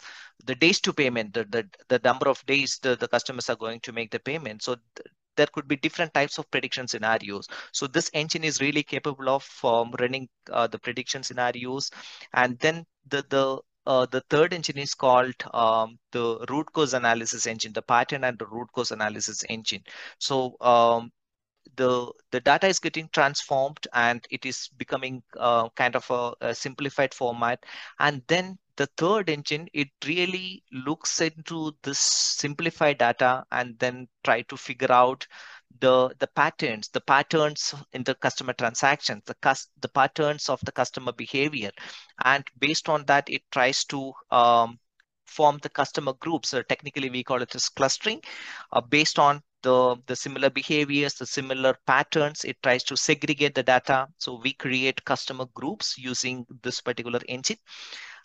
the 0.45 0.55
days 0.55 0.79
to 0.81 0.93
payment, 0.93 1.33
the, 1.33 1.45
the 1.45 1.67
the 1.87 1.99
number 2.03 2.27
of 2.29 2.45
days 2.45 2.79
the, 2.81 2.95
the 2.95 3.07
customers 3.07 3.49
are 3.49 3.55
going 3.55 3.79
to 3.81 3.91
make 3.91 4.11
the 4.11 4.19
payment. 4.19 4.61
So 4.63 4.75
th 4.95 5.07
there 5.37 5.47
could 5.53 5.67
be 5.67 5.77
different 5.77 6.13
types 6.13 6.37
of 6.37 6.51
prediction 6.51 6.87
scenarios. 6.87 7.47
So 7.71 7.87
this 7.87 8.09
engine 8.13 8.43
is 8.43 8.59
really 8.59 8.83
capable 8.83 9.29
of 9.29 9.47
um, 9.63 9.93
running 9.99 10.27
uh, 10.51 10.67
the 10.67 10.77
prediction 10.77 11.23
scenarios, 11.23 11.89
and 12.33 12.59
then 12.59 12.85
the 13.07 13.23
the 13.29 13.45
uh, 13.85 14.05
the 14.05 14.21
third 14.29 14.53
engine 14.53 14.77
is 14.77 14.93
called 14.93 15.33
um, 15.53 15.97
the 16.11 16.45
root 16.49 16.67
cause 16.73 16.93
analysis 16.93 17.47
engine, 17.47 17.73
the 17.73 17.81
pattern 17.81 18.23
and 18.23 18.37
the 18.37 18.45
root 18.45 18.71
cause 18.73 18.91
analysis 18.91 19.43
engine. 19.49 19.83
So 20.19 20.55
um, 20.61 21.11
the 21.75 22.11
the 22.31 22.39
data 22.39 22.67
is 22.67 22.79
getting 22.79 23.09
transformed 23.13 23.87
and 23.93 24.25
it 24.29 24.45
is 24.45 24.69
becoming 24.77 25.23
uh, 25.37 25.69
kind 25.69 25.95
of 25.95 26.09
a, 26.09 26.33
a, 26.41 26.55
simplified 26.55 27.13
format. 27.13 27.63
And 27.99 28.21
then 28.27 28.57
the 28.75 28.87
third 28.97 29.29
engine 29.29 29.67
it 29.73 29.89
really 30.05 30.63
looks 30.71 31.21
into 31.21 31.73
this 31.83 31.99
simplified 31.99 32.97
data 32.99 33.45
and 33.51 33.77
then 33.79 34.07
try 34.23 34.41
to 34.43 34.57
figure 34.57 34.91
out 34.91 35.27
the 35.79 36.13
the 36.19 36.27
patterns 36.27 36.89
the 36.89 37.01
patterns 37.01 37.73
in 37.93 38.03
the 38.03 38.15
customer 38.15 38.53
transactions 38.53 39.23
the 39.25 39.35
cus- 39.35 39.69
the 39.79 39.87
patterns 39.87 40.49
of 40.49 40.59
the 40.65 40.71
customer 40.71 41.11
behavior. 41.11 41.71
And 42.23 42.45
based 42.59 42.89
on 42.89 43.05
that 43.05 43.29
it 43.29 43.43
tries 43.51 43.83
to 43.85 44.13
um, 44.31 44.79
form 45.25 45.59
the 45.61 45.69
customer 45.69 46.13
groups. 46.13 46.49
So 46.49 46.61
technically 46.61 47.09
we 47.09 47.23
call 47.23 47.41
it 47.41 47.55
as 47.55 47.69
clustering 47.69 48.21
uh, 48.73 48.81
based 48.81 49.17
on 49.17 49.41
the, 49.61 49.95
the 50.07 50.15
similar 50.15 50.49
behaviors, 50.49 51.15
the 51.15 51.25
similar 51.25 51.75
patterns. 51.85 52.43
It 52.43 52.57
tries 52.63 52.83
to 52.85 52.97
segregate 52.97 53.55
the 53.55 53.63
data. 53.63 54.07
So 54.17 54.39
we 54.41 54.53
create 54.53 55.03
customer 55.05 55.45
groups 55.53 55.97
using 55.97 56.45
this 56.63 56.81
particular 56.81 57.19
engine. 57.27 57.57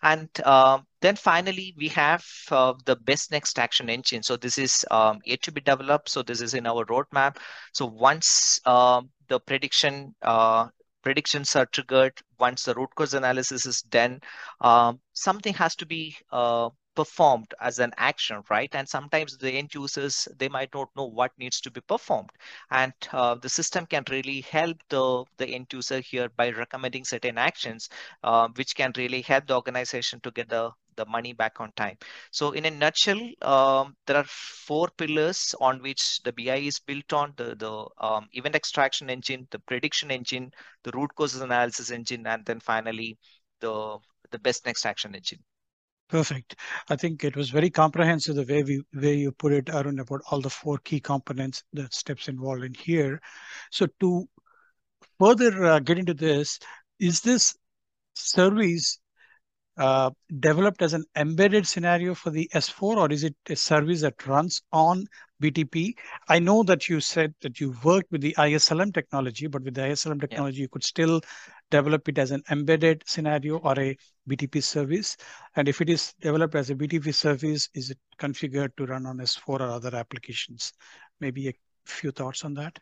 And 0.02 0.28
uh, 0.44 0.78
then 1.00 1.16
finally, 1.16 1.74
we 1.76 1.88
have 1.88 2.24
uh, 2.50 2.74
the 2.84 2.96
best 2.96 3.30
next 3.30 3.58
action 3.58 3.88
engine. 3.88 4.22
So 4.22 4.36
this 4.36 4.58
is 4.58 4.84
um, 4.90 5.18
yet 5.24 5.42
to 5.42 5.52
be 5.52 5.60
developed. 5.60 6.08
So 6.08 6.22
this 6.22 6.40
is 6.40 6.54
in 6.54 6.66
our 6.66 6.84
roadmap. 6.84 7.38
So 7.72 7.86
once 7.86 8.60
uh, 8.66 9.02
the 9.28 9.40
prediction 9.40 10.14
uh, 10.22 10.68
predictions 11.02 11.54
are 11.54 11.66
triggered, 11.66 12.12
once 12.40 12.64
the 12.64 12.74
root 12.74 12.90
cause 12.96 13.14
analysis 13.14 13.64
is 13.64 13.80
done, 13.82 14.20
um, 14.60 15.00
something 15.12 15.54
has 15.54 15.76
to 15.76 15.86
be 15.86 16.16
uh, 16.32 16.68
performed 16.96 17.54
as 17.60 17.78
an 17.78 17.92
action, 17.98 18.42
right? 18.50 18.74
And 18.74 18.88
sometimes 18.88 19.36
the 19.36 19.52
end 19.52 19.74
users, 19.74 20.26
they 20.38 20.48
might 20.48 20.74
not 20.74 20.88
know 20.96 21.04
what 21.04 21.30
needs 21.38 21.60
to 21.60 21.70
be 21.70 21.80
performed. 21.82 22.30
And 22.70 22.92
uh, 23.12 23.36
the 23.36 23.48
system 23.48 23.86
can 23.86 24.02
really 24.10 24.40
help 24.40 24.78
the, 24.88 25.24
the 25.36 25.46
end 25.46 25.66
user 25.72 26.00
here 26.00 26.28
by 26.36 26.50
recommending 26.50 27.04
certain 27.04 27.38
actions, 27.38 27.88
uh, 28.24 28.48
which 28.56 28.74
can 28.74 28.92
really 28.96 29.22
help 29.22 29.46
the 29.46 29.54
organization 29.54 30.20
to 30.20 30.30
get 30.32 30.48
the, 30.48 30.70
the 30.96 31.06
money 31.06 31.32
back 31.32 31.60
on 31.60 31.70
time. 31.76 31.96
So 32.32 32.52
in 32.52 32.64
a 32.64 32.70
nutshell, 32.70 33.20
um, 33.42 33.94
there 34.06 34.16
are 34.16 34.24
four 34.26 34.88
pillars 34.96 35.54
on 35.60 35.82
which 35.82 36.20
the 36.24 36.32
BI 36.32 36.56
is 36.56 36.80
built 36.80 37.12
on, 37.12 37.34
the, 37.36 37.54
the 37.54 37.86
um, 38.04 38.26
event 38.32 38.56
extraction 38.56 39.10
engine, 39.10 39.46
the 39.50 39.58
prediction 39.60 40.10
engine, 40.10 40.50
the 40.82 40.92
root 40.92 41.14
causes 41.14 41.42
analysis 41.42 41.90
engine, 41.90 42.26
and 42.26 42.44
then 42.46 42.60
finally 42.60 43.18
the, 43.60 43.98
the 44.30 44.38
best 44.38 44.66
next 44.66 44.86
action 44.86 45.14
engine. 45.14 45.38
Perfect. 46.08 46.56
I 46.88 46.96
think 46.96 47.24
it 47.24 47.36
was 47.36 47.50
very 47.50 47.70
comprehensive 47.70 48.36
the 48.36 48.44
way 48.44 48.62
we 48.62 48.82
way 48.94 49.14
you 49.16 49.32
put 49.32 49.52
it, 49.52 49.68
Arun, 49.70 49.98
about 50.00 50.22
all 50.30 50.40
the 50.40 50.50
four 50.50 50.78
key 50.78 51.00
components, 51.00 51.62
the 51.72 51.88
steps 51.90 52.28
involved 52.28 52.64
in 52.64 52.74
here. 52.74 53.20
So 53.70 53.86
to 54.00 54.28
further 55.18 55.64
uh, 55.64 55.78
get 55.80 55.98
into 55.98 56.14
this, 56.14 56.58
is 57.00 57.20
this 57.20 57.56
service 58.14 58.98
uh, 59.76 60.10
developed 60.40 60.82
as 60.82 60.94
an 60.94 61.04
embedded 61.16 61.66
scenario 61.66 62.14
for 62.14 62.30
the 62.30 62.48
S4, 62.54 62.96
or 62.96 63.12
is 63.12 63.24
it 63.24 63.36
a 63.48 63.56
service 63.56 64.00
that 64.00 64.26
runs 64.26 64.62
on 64.72 65.06
BTP? 65.42 65.94
I 66.28 66.38
know 66.38 66.62
that 66.62 66.88
you 66.88 67.00
said 67.00 67.34
that 67.42 67.60
you 67.60 67.74
worked 67.84 68.10
with 68.10 68.22
the 68.22 68.34
ISLM 68.38 68.94
technology, 68.94 69.46
but 69.46 69.62
with 69.62 69.74
the 69.74 69.82
ISLM 69.82 70.20
technology, 70.20 70.58
yeah. 70.58 70.62
you 70.62 70.68
could 70.68 70.84
still 70.84 71.20
develop 71.70 72.08
it 72.08 72.18
as 72.18 72.30
an 72.30 72.42
embedded 72.50 73.02
scenario 73.06 73.58
or 73.58 73.78
a 73.78 73.96
BTP 74.28 74.62
service. 74.62 75.16
And 75.56 75.68
if 75.68 75.80
it 75.80 75.90
is 75.90 76.14
developed 76.20 76.54
as 76.54 76.70
a 76.70 76.74
BTP 76.74 77.14
service, 77.14 77.68
is 77.74 77.90
it 77.90 77.98
configured 78.18 78.76
to 78.76 78.86
run 78.86 79.06
on 79.06 79.18
S4 79.18 79.60
or 79.60 79.62
other 79.62 79.94
applications? 79.94 80.72
Maybe 81.20 81.48
a 81.48 81.54
few 81.84 82.12
thoughts 82.12 82.44
on 82.44 82.54
that? 82.54 82.78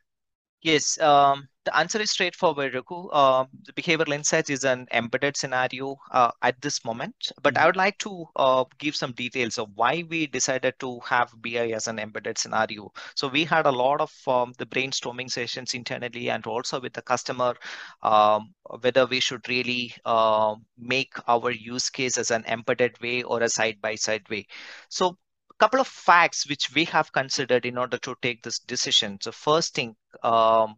Yes, 0.64 0.98
um, 0.98 1.46
the 1.66 1.76
answer 1.76 2.00
is 2.00 2.10
straightforward, 2.10 2.72
Raghu. 2.72 3.08
Uh, 3.08 3.44
the 3.66 3.74
behavioral 3.74 4.14
insights 4.14 4.48
is 4.48 4.64
an 4.64 4.86
embedded 4.92 5.36
scenario 5.36 5.98
uh, 6.10 6.30
at 6.40 6.58
this 6.62 6.86
moment, 6.86 7.32
but 7.42 7.52
mm-hmm. 7.52 7.62
I 7.62 7.66
would 7.66 7.76
like 7.76 7.98
to 7.98 8.24
uh, 8.36 8.64
give 8.78 8.96
some 8.96 9.12
details 9.12 9.58
of 9.58 9.68
why 9.74 10.04
we 10.08 10.26
decided 10.26 10.74
to 10.80 11.00
have 11.00 11.34
BI 11.42 11.72
as 11.72 11.86
an 11.86 11.98
embedded 11.98 12.38
scenario. 12.38 12.90
So 13.14 13.28
we 13.28 13.44
had 13.44 13.66
a 13.66 13.70
lot 13.70 14.00
of 14.00 14.10
um, 14.26 14.54
the 14.56 14.64
brainstorming 14.64 15.30
sessions 15.30 15.74
internally 15.74 16.30
and 16.30 16.46
also 16.46 16.80
with 16.80 16.94
the 16.94 17.02
customer, 17.02 17.54
um, 18.02 18.54
whether 18.80 19.04
we 19.04 19.20
should 19.20 19.46
really 19.50 19.94
uh, 20.06 20.54
make 20.78 21.12
our 21.28 21.50
use 21.50 21.90
case 21.90 22.16
as 22.16 22.30
an 22.30 22.42
embedded 22.48 22.98
way 23.02 23.22
or 23.22 23.42
a 23.42 23.50
side-by-side 23.50 24.24
-side 24.24 24.30
way. 24.30 24.46
So 24.88 25.18
couple 25.58 25.80
of 25.80 25.86
facts 25.86 26.48
which 26.48 26.74
we 26.74 26.84
have 26.84 27.12
considered 27.12 27.64
in 27.66 27.78
order 27.78 27.98
to 27.98 28.14
take 28.22 28.42
this 28.42 28.58
decision. 28.58 29.18
So 29.20 29.32
first 29.32 29.74
thing, 29.74 29.94
um, 30.22 30.76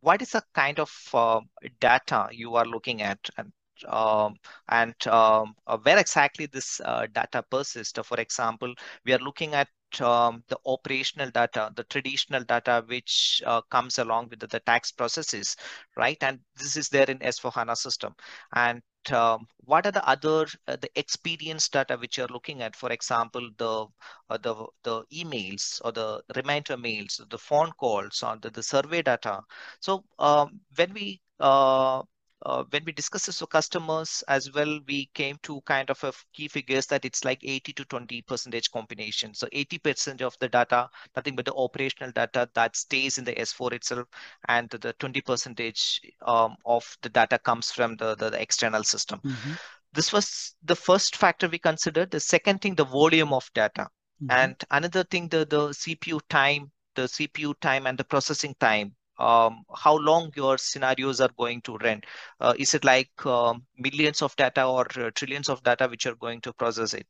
what 0.00 0.22
is 0.22 0.30
the 0.32 0.42
kind 0.54 0.78
of 0.80 0.90
uh, 1.12 1.40
data 1.80 2.28
you 2.32 2.54
are 2.56 2.64
looking 2.64 3.02
at 3.02 3.18
and 3.36 3.52
um, 3.88 4.36
and 4.68 4.94
um, 5.06 5.54
uh, 5.66 5.78
where 5.78 5.98
exactly 5.98 6.46
this 6.46 6.80
uh, 6.84 7.06
data 7.12 7.42
persists. 7.50 7.98
For 8.04 8.20
example, 8.20 8.74
we 9.04 9.12
are 9.12 9.18
looking 9.18 9.54
at 9.54 9.68
um, 10.00 10.44
the 10.48 10.58
operational 10.66 11.30
data, 11.30 11.72
the 11.74 11.84
traditional 11.84 12.44
data 12.44 12.84
which 12.86 13.42
uh, 13.46 13.60
comes 13.70 13.98
along 13.98 14.28
with 14.28 14.40
the, 14.40 14.46
the, 14.46 14.60
tax 14.60 14.92
processes, 14.92 15.56
right? 15.96 16.18
And 16.20 16.40
this 16.56 16.76
is 16.76 16.88
there 16.88 17.10
in 17.10 17.18
S4HANA 17.18 17.76
system. 17.76 18.14
And 18.54 18.82
um, 19.08 19.46
what 19.64 19.86
are 19.86 19.92
the 19.92 20.06
other 20.08 20.46
uh, 20.66 20.76
the 20.76 20.90
experience 20.94 21.68
data 21.68 21.96
which 21.96 22.18
you're 22.18 22.28
looking 22.28 22.60
at? 22.62 22.76
For 22.76 22.90
example 22.90 23.50
the 23.56 23.86
uh, 24.28 24.36
the 24.38 24.54
the 24.82 25.04
emails 25.12 25.80
or 25.84 25.92
the 25.92 26.22
reminder 26.36 26.76
mails 26.76 27.20
the 27.30 27.38
phone 27.38 27.70
calls 27.72 28.22
or 28.22 28.36
the, 28.36 28.50
the 28.50 28.62
survey 28.62 29.02
data. 29.02 29.40
So 29.80 30.04
um, 30.18 30.60
when 30.76 30.92
we 30.92 31.20
uh, 31.38 32.02
uh, 32.46 32.64
when 32.70 32.84
we 32.84 32.92
discuss 32.92 33.26
this 33.26 33.40
with 33.40 33.50
customers 33.50 34.24
as 34.28 34.52
well, 34.52 34.80
we 34.86 35.10
came 35.14 35.36
to 35.42 35.60
kind 35.62 35.90
of 35.90 36.02
a 36.04 36.12
key 36.32 36.48
figures 36.48 36.86
that 36.86 37.04
it's 37.04 37.24
like 37.24 37.40
80 37.42 37.72
to 37.74 37.84
20 37.84 38.22
percentage 38.22 38.70
combination. 38.70 39.34
So 39.34 39.46
80% 39.48 40.22
of 40.22 40.36
the 40.40 40.48
data, 40.48 40.88
nothing 41.16 41.36
but 41.36 41.44
the 41.44 41.54
operational 41.54 42.12
data 42.12 42.48
that 42.54 42.76
stays 42.76 43.18
in 43.18 43.24
the 43.24 43.34
S4 43.34 43.72
itself, 43.72 44.08
and 44.48 44.68
the 44.70 44.92
20 44.94 45.20
percentage 45.20 46.00
um, 46.22 46.56
of 46.64 46.96
the 47.02 47.08
data 47.08 47.38
comes 47.38 47.70
from 47.70 47.96
the, 47.96 48.14
the, 48.14 48.30
the 48.30 48.40
external 48.40 48.84
system. 48.84 49.20
Mm-hmm. 49.24 49.52
This 49.92 50.12
was 50.12 50.54
the 50.62 50.76
first 50.76 51.16
factor 51.16 51.48
we 51.48 51.58
considered. 51.58 52.10
The 52.10 52.20
second 52.20 52.60
thing, 52.60 52.74
the 52.74 52.84
volume 52.84 53.32
of 53.32 53.50
data 53.54 53.88
Mm-hmm. 54.22 54.30
And 54.30 54.64
another 54.70 55.04
thing, 55.04 55.28
the, 55.28 55.46
the 55.46 55.68
CPU 55.70 56.20
time, 56.28 56.70
the 56.94 57.02
CPU 57.02 57.58
time 57.60 57.86
and 57.86 57.98
the 57.98 58.04
processing 58.04 58.54
time 58.60 58.94
um, 59.20 59.64
how 59.76 59.96
long 59.96 60.32
your 60.36 60.58
scenarios 60.58 61.20
are 61.20 61.30
going 61.38 61.60
to 61.62 61.76
run. 61.78 62.02
Uh, 62.40 62.54
is 62.58 62.74
it 62.74 62.84
like 62.84 63.10
um, 63.26 63.64
millions 63.78 64.22
of 64.22 64.34
data 64.36 64.64
or 64.66 64.86
uh, 64.96 65.10
trillions 65.14 65.48
of 65.48 65.62
data 65.62 65.88
which 65.88 66.06
are 66.06 66.16
going 66.16 66.40
to 66.42 66.52
process 66.54 66.94
it? 66.94 67.06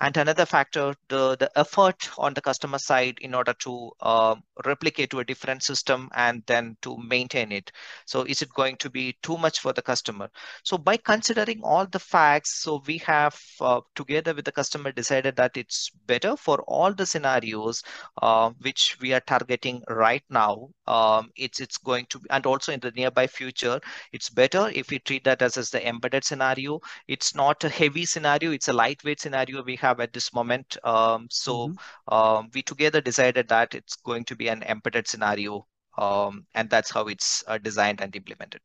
And 0.00 0.16
another 0.16 0.46
factor, 0.46 0.94
the, 1.08 1.36
the 1.36 1.50
effort 1.56 2.08
on 2.18 2.34
the 2.34 2.40
customer 2.40 2.78
side 2.78 3.18
in 3.20 3.34
order 3.34 3.54
to 3.60 3.90
uh, 4.00 4.36
replicate 4.64 5.10
to 5.10 5.20
a 5.20 5.24
different 5.24 5.62
system 5.62 6.10
and 6.14 6.42
then 6.46 6.76
to 6.82 6.96
maintain 6.98 7.52
it. 7.52 7.72
So 8.04 8.24
is 8.24 8.42
it 8.42 8.52
going 8.52 8.76
to 8.76 8.90
be 8.90 9.16
too 9.22 9.38
much 9.38 9.60
for 9.60 9.72
the 9.72 9.82
customer? 9.82 10.28
So 10.64 10.76
by 10.76 10.98
considering 10.98 11.60
all 11.62 11.86
the 11.86 11.98
facts, 11.98 12.62
so 12.62 12.82
we 12.86 12.98
have 12.98 13.40
uh, 13.60 13.80
together 13.94 14.34
with 14.34 14.44
the 14.44 14.52
customer 14.52 14.92
decided 14.92 15.36
that 15.36 15.56
it's 15.56 15.90
better 16.06 16.36
for 16.36 16.62
all 16.62 16.92
the 16.92 17.06
scenarios 17.06 17.82
uh, 18.22 18.50
which 18.60 18.98
we 19.00 19.12
are 19.14 19.20
targeting 19.20 19.82
right 19.88 20.22
now. 20.30 20.68
Um, 20.86 21.30
it's 21.36 21.60
it's 21.60 21.78
going 21.78 22.06
to 22.10 22.18
be, 22.20 22.28
and 22.30 22.46
also 22.46 22.72
in 22.72 22.80
the 22.80 22.92
nearby 22.92 23.26
future, 23.26 23.80
it's 24.12 24.30
better 24.30 24.70
if 24.74 24.90
we 24.90 24.98
treat 25.00 25.24
that 25.24 25.42
as, 25.42 25.56
as 25.56 25.70
the 25.70 25.86
embedded 25.86 26.24
scenario. 26.24 26.80
It's 27.08 27.34
not 27.34 27.64
a 27.64 27.68
heavy 27.68 28.04
scenario, 28.04 28.52
it's 28.52 28.68
a 28.68 28.72
lightweight 28.72 29.20
scenario 29.20 29.62
we 29.62 29.76
have 29.86 30.00
at 30.00 30.12
this 30.12 30.32
moment. 30.32 30.76
Um, 30.84 31.28
so 31.30 31.68
mm-hmm. 31.68 32.14
um, 32.14 32.50
we 32.54 32.62
together 32.62 33.00
decided 33.00 33.48
that 33.48 33.74
it's 33.74 33.96
going 33.96 34.24
to 34.24 34.36
be 34.36 34.48
an 34.48 34.62
embedded 34.62 35.08
scenario, 35.08 35.66
um, 35.98 36.46
and 36.54 36.68
that's 36.70 36.90
how 36.90 37.06
it's 37.06 37.44
uh, 37.46 37.58
designed 37.58 38.00
and 38.00 38.14
implemented. 38.14 38.62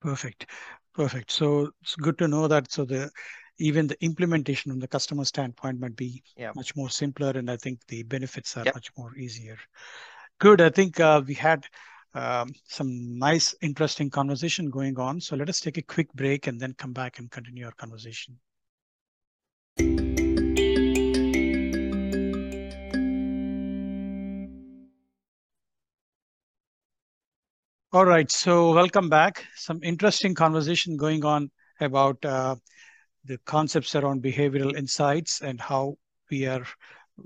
Perfect, 0.00 0.46
perfect. 0.94 1.30
So 1.30 1.70
it's 1.82 1.96
good 1.96 2.18
to 2.18 2.28
know 2.28 2.48
that. 2.48 2.72
So 2.72 2.84
the 2.84 3.10
even 3.58 3.86
the 3.86 4.02
implementation 4.02 4.72
from 4.72 4.80
the 4.80 4.88
customer 4.88 5.24
standpoint 5.24 5.78
might 5.78 5.96
be 5.96 6.22
yeah. 6.36 6.52
much 6.56 6.74
more 6.74 6.90
simpler, 6.90 7.30
and 7.30 7.50
I 7.50 7.56
think 7.56 7.80
the 7.88 8.02
benefits 8.04 8.56
are 8.56 8.64
yep. 8.64 8.74
much 8.74 8.90
more 8.96 9.14
easier. 9.16 9.58
Good. 10.38 10.62
I 10.62 10.70
think 10.70 10.98
uh, 10.98 11.22
we 11.26 11.34
had 11.34 11.66
um, 12.14 12.52
some 12.66 13.18
nice, 13.18 13.54
interesting 13.60 14.10
conversation 14.10 14.70
going 14.70 14.98
on. 14.98 15.20
So 15.20 15.36
let 15.36 15.48
us 15.48 15.60
take 15.60 15.78
a 15.78 15.82
quick 15.82 16.12
break 16.14 16.46
and 16.46 16.58
then 16.58 16.74
come 16.74 16.92
back 16.92 17.18
and 17.18 17.30
continue 17.30 17.66
our 17.66 17.72
conversation. 17.72 18.38
All 27.92 28.06
right, 28.06 28.30
so 28.30 28.72
welcome 28.72 29.08
back. 29.08 29.44
Some 29.56 29.80
interesting 29.82 30.32
conversation 30.32 30.96
going 30.96 31.24
on 31.24 31.50
about 31.80 32.24
uh, 32.24 32.54
the 33.24 33.36
concepts 33.46 33.96
around 33.96 34.22
behavioral 34.22 34.76
insights 34.76 35.40
and 35.40 35.60
how 35.60 35.96
we 36.30 36.46
are 36.46 36.64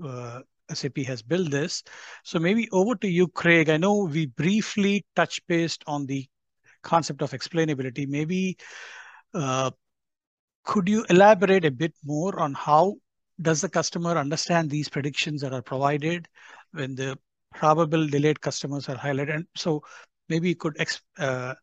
uh, 0.03 0.39
SAP 0.73 0.97
has 1.05 1.21
built 1.21 1.51
this. 1.51 1.83
So 2.23 2.39
maybe 2.39 2.67
over 2.71 2.95
to 2.95 3.07
you, 3.07 3.27
Craig. 3.27 3.69
I 3.69 3.77
know 3.77 4.05
we 4.05 4.25
briefly 4.25 5.05
touched 5.15 5.41
based 5.47 5.83
on 5.85 6.07
the 6.07 6.25
concept 6.81 7.21
of 7.21 7.29
explainability. 7.29 8.07
Maybe 8.07 8.57
uh, 9.35 9.69
could 10.63 10.89
you 10.89 11.05
elaborate 11.11 11.65
a 11.65 11.69
bit 11.69 11.93
more 12.03 12.39
on 12.39 12.55
how 12.55 12.95
does 13.39 13.61
the 13.61 13.69
customer 13.69 14.17
understand 14.17 14.71
these 14.71 14.89
predictions 14.89 15.41
that 15.41 15.53
are 15.53 15.61
provided 15.61 16.27
when 16.71 16.95
the 16.95 17.19
probable 17.53 18.07
delayed 18.07 18.41
customers 18.41 18.89
are 18.89 18.97
highlighted? 18.97 19.35
And 19.35 19.45
so 19.55 19.83
maybe 20.29 20.49
you 20.49 20.55
could 20.55 20.75
ex, 20.79 21.01
uh, 21.17 21.53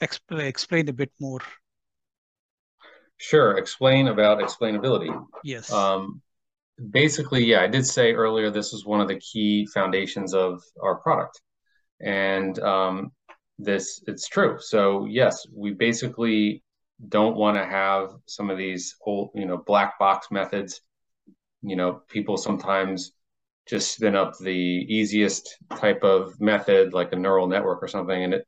exp- 0.00 0.40
explain 0.40 0.88
a 0.88 0.92
bit 0.92 1.12
more. 1.20 1.40
Sure. 3.18 3.58
Explain 3.58 4.08
about 4.08 4.38
explainability. 4.38 5.14
Yes. 5.44 5.70
Um, 5.70 6.22
basically, 6.90 7.44
yeah, 7.44 7.60
I 7.60 7.66
did 7.66 7.86
say 7.86 8.12
earlier 8.12 8.50
this 8.50 8.72
is 8.72 8.86
one 8.86 9.00
of 9.00 9.08
the 9.08 9.20
key 9.20 9.66
foundations 9.66 10.32
of 10.34 10.62
our 10.82 10.96
product, 10.96 11.40
and 12.00 12.58
um, 12.60 13.12
this 13.58 14.02
it's 14.06 14.26
true. 14.26 14.56
So 14.58 15.04
yes, 15.04 15.46
we 15.54 15.72
basically 15.72 16.62
don't 17.08 17.36
want 17.36 17.56
to 17.56 17.64
have 17.64 18.10
some 18.26 18.50
of 18.50 18.58
these 18.58 18.96
old, 19.04 19.30
you 19.34 19.46
know, 19.46 19.58
black 19.58 19.98
box 19.98 20.28
methods. 20.30 20.80
You 21.62 21.76
know, 21.76 22.00
people 22.08 22.38
sometimes 22.38 23.12
just 23.70 23.94
spin 23.94 24.16
up 24.16 24.36
the 24.38 24.50
easiest 24.50 25.56
type 25.76 26.02
of 26.02 26.38
method 26.40 26.92
like 26.92 27.12
a 27.12 27.16
neural 27.16 27.46
network 27.46 27.80
or 27.80 27.86
something 27.88 28.24
and 28.24 28.34
it 28.34 28.46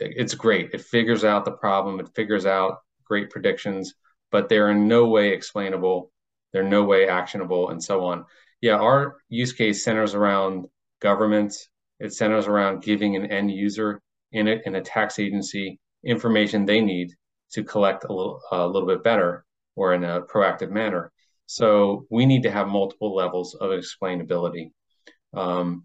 it's 0.00 0.34
great. 0.34 0.70
It 0.74 0.82
figures 0.82 1.24
out 1.24 1.44
the 1.46 1.52
problem 1.52 1.98
it 2.00 2.14
figures 2.14 2.44
out 2.44 2.80
great 3.04 3.30
predictions 3.30 3.94
but 4.30 4.48
they're 4.48 4.70
in 4.70 4.86
no 4.86 5.06
way 5.08 5.30
explainable 5.30 6.12
they're 6.52 6.62
no 6.62 6.84
way 6.84 7.08
actionable 7.08 7.70
and 7.70 7.82
so 7.82 8.04
on. 8.04 8.26
Yeah 8.60 8.76
our 8.76 9.16
use 9.30 9.54
case 9.54 9.82
centers 9.82 10.14
around 10.14 10.66
governments 11.00 11.70
it 11.98 12.12
centers 12.12 12.46
around 12.46 12.82
giving 12.82 13.16
an 13.16 13.26
end 13.26 13.50
user 13.50 14.02
in 14.32 14.48
a, 14.48 14.60
in 14.66 14.74
a 14.74 14.82
tax 14.82 15.18
agency 15.18 15.80
information 16.04 16.66
they 16.66 16.80
need 16.82 17.10
to 17.52 17.64
collect 17.64 18.04
a 18.04 18.12
little, 18.12 18.40
a 18.50 18.66
little 18.66 18.88
bit 18.88 19.02
better 19.02 19.46
or 19.76 19.94
in 19.94 20.04
a 20.04 20.20
proactive 20.22 20.70
manner 20.70 21.10
so 21.46 22.06
we 22.10 22.26
need 22.26 22.42
to 22.44 22.50
have 22.50 22.68
multiple 22.68 23.14
levels 23.14 23.54
of 23.54 23.70
explainability. 23.70 24.70
Um, 25.34 25.84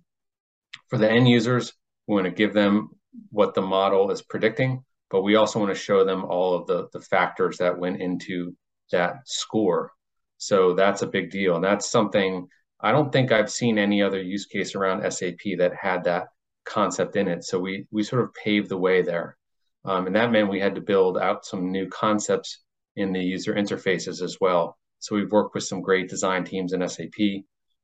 for 0.88 0.98
the 0.98 1.10
end 1.10 1.28
users, 1.28 1.74
we 2.08 2.16
want 2.16 2.26
to 2.26 2.32
give 2.32 2.54
them 2.54 2.90
what 3.32 3.54
the 3.54 3.62
model 3.62 4.12
is 4.12 4.22
predicting, 4.22 4.84
but 5.10 5.24
we 5.24 5.36
also 5.36 5.60
want 5.60 5.74
to 5.74 5.80
show 5.80 6.04
them 6.04 6.24
all 6.26 6.54
of 6.54 6.68
the, 6.68 6.88
the 6.94 7.02
factors 7.02 7.58
that 7.58 7.78
went 7.78 8.02
into 8.02 8.56
that 8.92 9.16
score. 9.26 9.92
So 10.38 10.74
that's 10.74 11.02
a 11.02 11.08
big 11.08 11.32
deal. 11.32 11.56
And 11.56 11.64
that's 11.64 11.90
something 11.90 12.48
I 12.80 12.92
don't 12.92 13.12
think 13.12 13.32
I've 13.32 13.52
seen 13.52 13.78
any 13.78 14.02
other 14.02 14.22
use 14.22 14.46
case 14.46 14.76
around 14.76 15.10
SAP 15.12 15.58
that 15.58 15.74
had 15.80 16.04
that 16.04 16.28
concept 16.66 17.16
in 17.16 17.28
it. 17.28 17.44
So 17.44 17.60
we 17.60 17.88
we 17.92 18.04
sort 18.04 18.24
of 18.24 18.34
paved 18.34 18.70
the 18.70 18.78
way 18.78 19.02
there. 19.02 19.38
Um, 19.86 20.08
and 20.08 20.16
that 20.16 20.32
meant 20.32 20.50
we 20.50 20.60
had 20.60 20.76
to 20.76 20.82
build 20.82 21.18
out 21.18 21.46
some 21.46 21.72
new 21.72 21.88
concepts 21.88 22.64
in 22.96 23.14
the 23.14 23.22
user 23.22 23.54
interfaces 23.54 24.22
as 24.22 24.38
well. 24.40 24.78
So 25.00 25.16
we've 25.16 25.32
worked 25.32 25.56
with 25.56 25.64
some 25.64 25.82
great 25.82 26.10
design 26.10 26.44
teams 26.44 26.74
in 26.74 26.88
SAP 26.88 27.18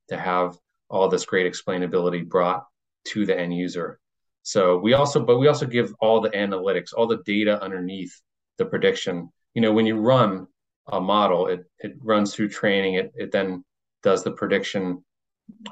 to 0.10 0.18
have 0.18 0.58
all 0.90 1.10
this 1.10 1.26
great 1.26 1.52
explainability 1.52 2.28
brought 2.28 2.66
to 3.06 3.26
the 3.26 3.38
end 3.38 3.56
user. 3.56 4.00
So 4.44 4.78
we 4.78 4.94
also, 4.94 5.24
but 5.24 5.40
we 5.40 5.48
also 5.48 5.66
give 5.66 5.94
all 6.00 6.22
the 6.22 6.30
analytics, 6.32 6.94
all 6.96 7.08
the 7.08 7.24
data 7.26 7.62
underneath 7.62 8.14
the 8.58 8.66
prediction. 8.66 9.30
You 9.54 9.62
know, 9.62 9.72
when 9.72 9.86
you 9.86 9.98
run 9.98 10.48
a 10.88 11.00
model, 11.00 11.48
it 11.48 11.66
it 11.80 11.94
runs 12.02 12.34
through 12.34 12.50
training. 12.50 12.96
It 12.96 13.14
it 13.16 13.32
then 13.32 13.64
does 14.02 14.24
the 14.24 14.32
prediction 14.32 15.04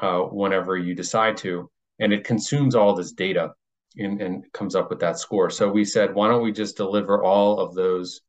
uh, 0.02 0.22
whenever 0.22 0.78
you 0.78 0.96
decide 0.96 1.38
to, 1.38 1.70
and 2.00 2.14
it 2.14 2.24
consumes 2.24 2.76
all 2.76 2.96
this 2.96 3.12
data 3.12 3.52
and, 3.98 4.22
and 4.22 4.52
comes 4.54 4.76
up 4.76 4.90
with 4.90 5.00
that 5.00 5.20
score. 5.20 5.50
So 5.50 5.70
we 5.70 5.84
said, 5.84 6.16
why 6.16 6.30
don't 6.30 6.44
we 6.44 6.52
just 6.52 6.78
deliver 6.78 7.24
all 7.24 7.60
of 7.60 7.76
those 7.76 8.22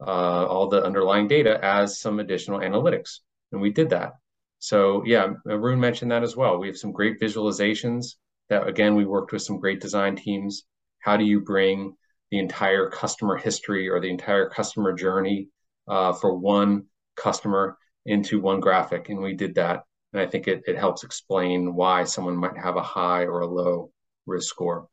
uh, 0.00 0.46
all 0.46 0.68
the 0.68 0.82
underlying 0.82 1.28
data 1.28 1.58
as 1.62 2.00
some 2.00 2.20
additional 2.20 2.60
analytics. 2.60 3.18
And 3.52 3.60
we 3.60 3.70
did 3.70 3.90
that. 3.90 4.12
So 4.58 5.02
yeah, 5.04 5.32
Arun 5.48 5.80
mentioned 5.80 6.10
that 6.10 6.22
as 6.22 6.36
well. 6.36 6.58
We 6.58 6.68
have 6.68 6.76
some 6.76 6.92
great 6.92 7.20
visualizations 7.20 8.16
that 8.48 8.66
again, 8.66 8.94
we 8.94 9.04
worked 9.04 9.32
with 9.32 9.42
some 9.42 9.58
great 9.58 9.80
design 9.80 10.16
teams. 10.16 10.64
How 11.00 11.16
do 11.16 11.24
you 11.24 11.40
bring 11.40 11.96
the 12.30 12.38
entire 12.38 12.90
customer 12.90 13.36
history 13.36 13.88
or 13.88 14.00
the 14.00 14.10
entire 14.10 14.48
customer 14.48 14.92
journey 14.92 15.48
uh, 15.88 16.12
for 16.12 16.36
one 16.36 16.84
customer 17.16 17.78
into 18.04 18.40
one 18.40 18.60
graphic? 18.60 19.08
And 19.08 19.20
we 19.22 19.34
did 19.34 19.54
that. 19.54 19.84
And 20.12 20.20
I 20.20 20.26
think 20.26 20.48
it, 20.48 20.62
it 20.66 20.76
helps 20.76 21.04
explain 21.04 21.74
why 21.74 22.04
someone 22.04 22.36
might 22.36 22.58
have 22.58 22.76
a 22.76 22.82
high 22.82 23.24
or 23.24 23.40
a 23.40 23.46
low 23.46 23.92
risk 24.26 24.48
score 24.48 24.88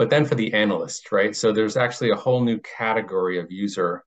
but 0.00 0.08
then 0.08 0.24
for 0.24 0.34
the 0.34 0.54
analyst, 0.54 1.12
right? 1.12 1.36
So 1.36 1.52
there's 1.52 1.76
actually 1.76 2.08
a 2.08 2.16
whole 2.16 2.42
new 2.42 2.58
category 2.60 3.38
of 3.38 3.52
user 3.52 4.02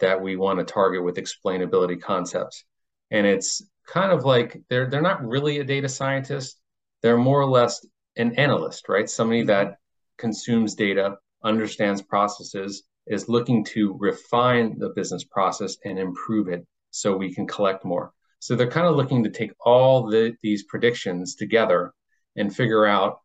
that 0.00 0.20
we 0.20 0.34
want 0.34 0.58
to 0.58 0.64
target 0.64 1.04
with 1.04 1.18
explainability 1.18 2.02
concepts. 2.02 2.64
And 3.12 3.24
it's 3.28 3.62
kind 3.86 4.10
of 4.10 4.24
like 4.24 4.60
they're 4.68 4.90
they're 4.90 5.00
not 5.00 5.24
really 5.24 5.60
a 5.60 5.64
data 5.64 5.88
scientist. 5.88 6.58
They're 7.00 7.16
more 7.16 7.40
or 7.40 7.46
less 7.46 7.86
an 8.16 8.34
analyst, 8.34 8.88
right? 8.88 9.08
Somebody 9.08 9.42
mm-hmm. 9.42 9.68
that 9.68 9.76
consumes 10.18 10.74
data, 10.74 11.14
understands 11.44 12.02
processes, 12.02 12.82
is 13.06 13.28
looking 13.28 13.64
to 13.66 13.96
refine 14.00 14.76
the 14.80 14.88
business 14.96 15.22
process 15.22 15.76
and 15.84 15.96
improve 15.96 16.48
it 16.48 16.66
so 16.90 17.16
we 17.16 17.32
can 17.32 17.46
collect 17.46 17.84
more. 17.84 18.12
So 18.40 18.56
they're 18.56 18.68
kind 18.68 18.88
of 18.88 18.96
looking 18.96 19.22
to 19.22 19.30
take 19.30 19.52
all 19.60 20.10
the, 20.10 20.34
these 20.42 20.64
predictions 20.64 21.36
together 21.36 21.94
and 22.34 22.52
figure 22.52 22.84
out 22.84 23.20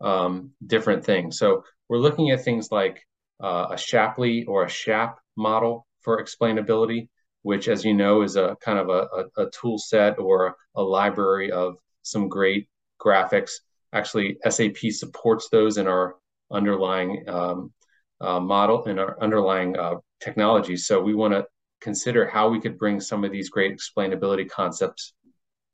um, 0.00 0.50
different 0.66 1.04
things. 1.04 1.38
So 1.38 1.64
we're 1.88 1.98
looking 1.98 2.30
at 2.30 2.44
things 2.44 2.70
like 2.70 3.02
uh, 3.42 3.68
a 3.70 3.78
Shapley 3.78 4.44
or 4.44 4.64
a 4.64 4.68
SHAP 4.68 5.18
model 5.36 5.86
for 6.00 6.22
explainability, 6.22 7.08
which, 7.42 7.68
as 7.68 7.84
you 7.84 7.94
know, 7.94 8.22
is 8.22 8.36
a 8.36 8.56
kind 8.60 8.78
of 8.78 8.88
a, 8.88 9.08
a, 9.18 9.44
a 9.44 9.50
tool 9.50 9.78
set 9.78 10.18
or 10.18 10.56
a 10.74 10.82
library 10.82 11.50
of 11.50 11.76
some 12.02 12.28
great 12.28 12.68
graphics. 13.00 13.52
Actually, 13.92 14.38
SAP 14.48 14.78
supports 14.90 15.48
those 15.50 15.78
in 15.78 15.86
our 15.86 16.16
underlying 16.50 17.28
um, 17.28 17.72
uh, 18.20 18.40
model 18.40 18.84
in 18.84 18.98
our 18.98 19.20
underlying 19.22 19.76
uh, 19.76 19.96
technology. 20.20 20.76
So 20.76 21.00
we 21.02 21.14
want 21.14 21.34
to 21.34 21.46
consider 21.80 22.26
how 22.26 22.48
we 22.48 22.60
could 22.60 22.78
bring 22.78 23.00
some 23.00 23.24
of 23.24 23.32
these 23.32 23.50
great 23.50 23.76
explainability 23.76 24.48
concepts 24.48 25.12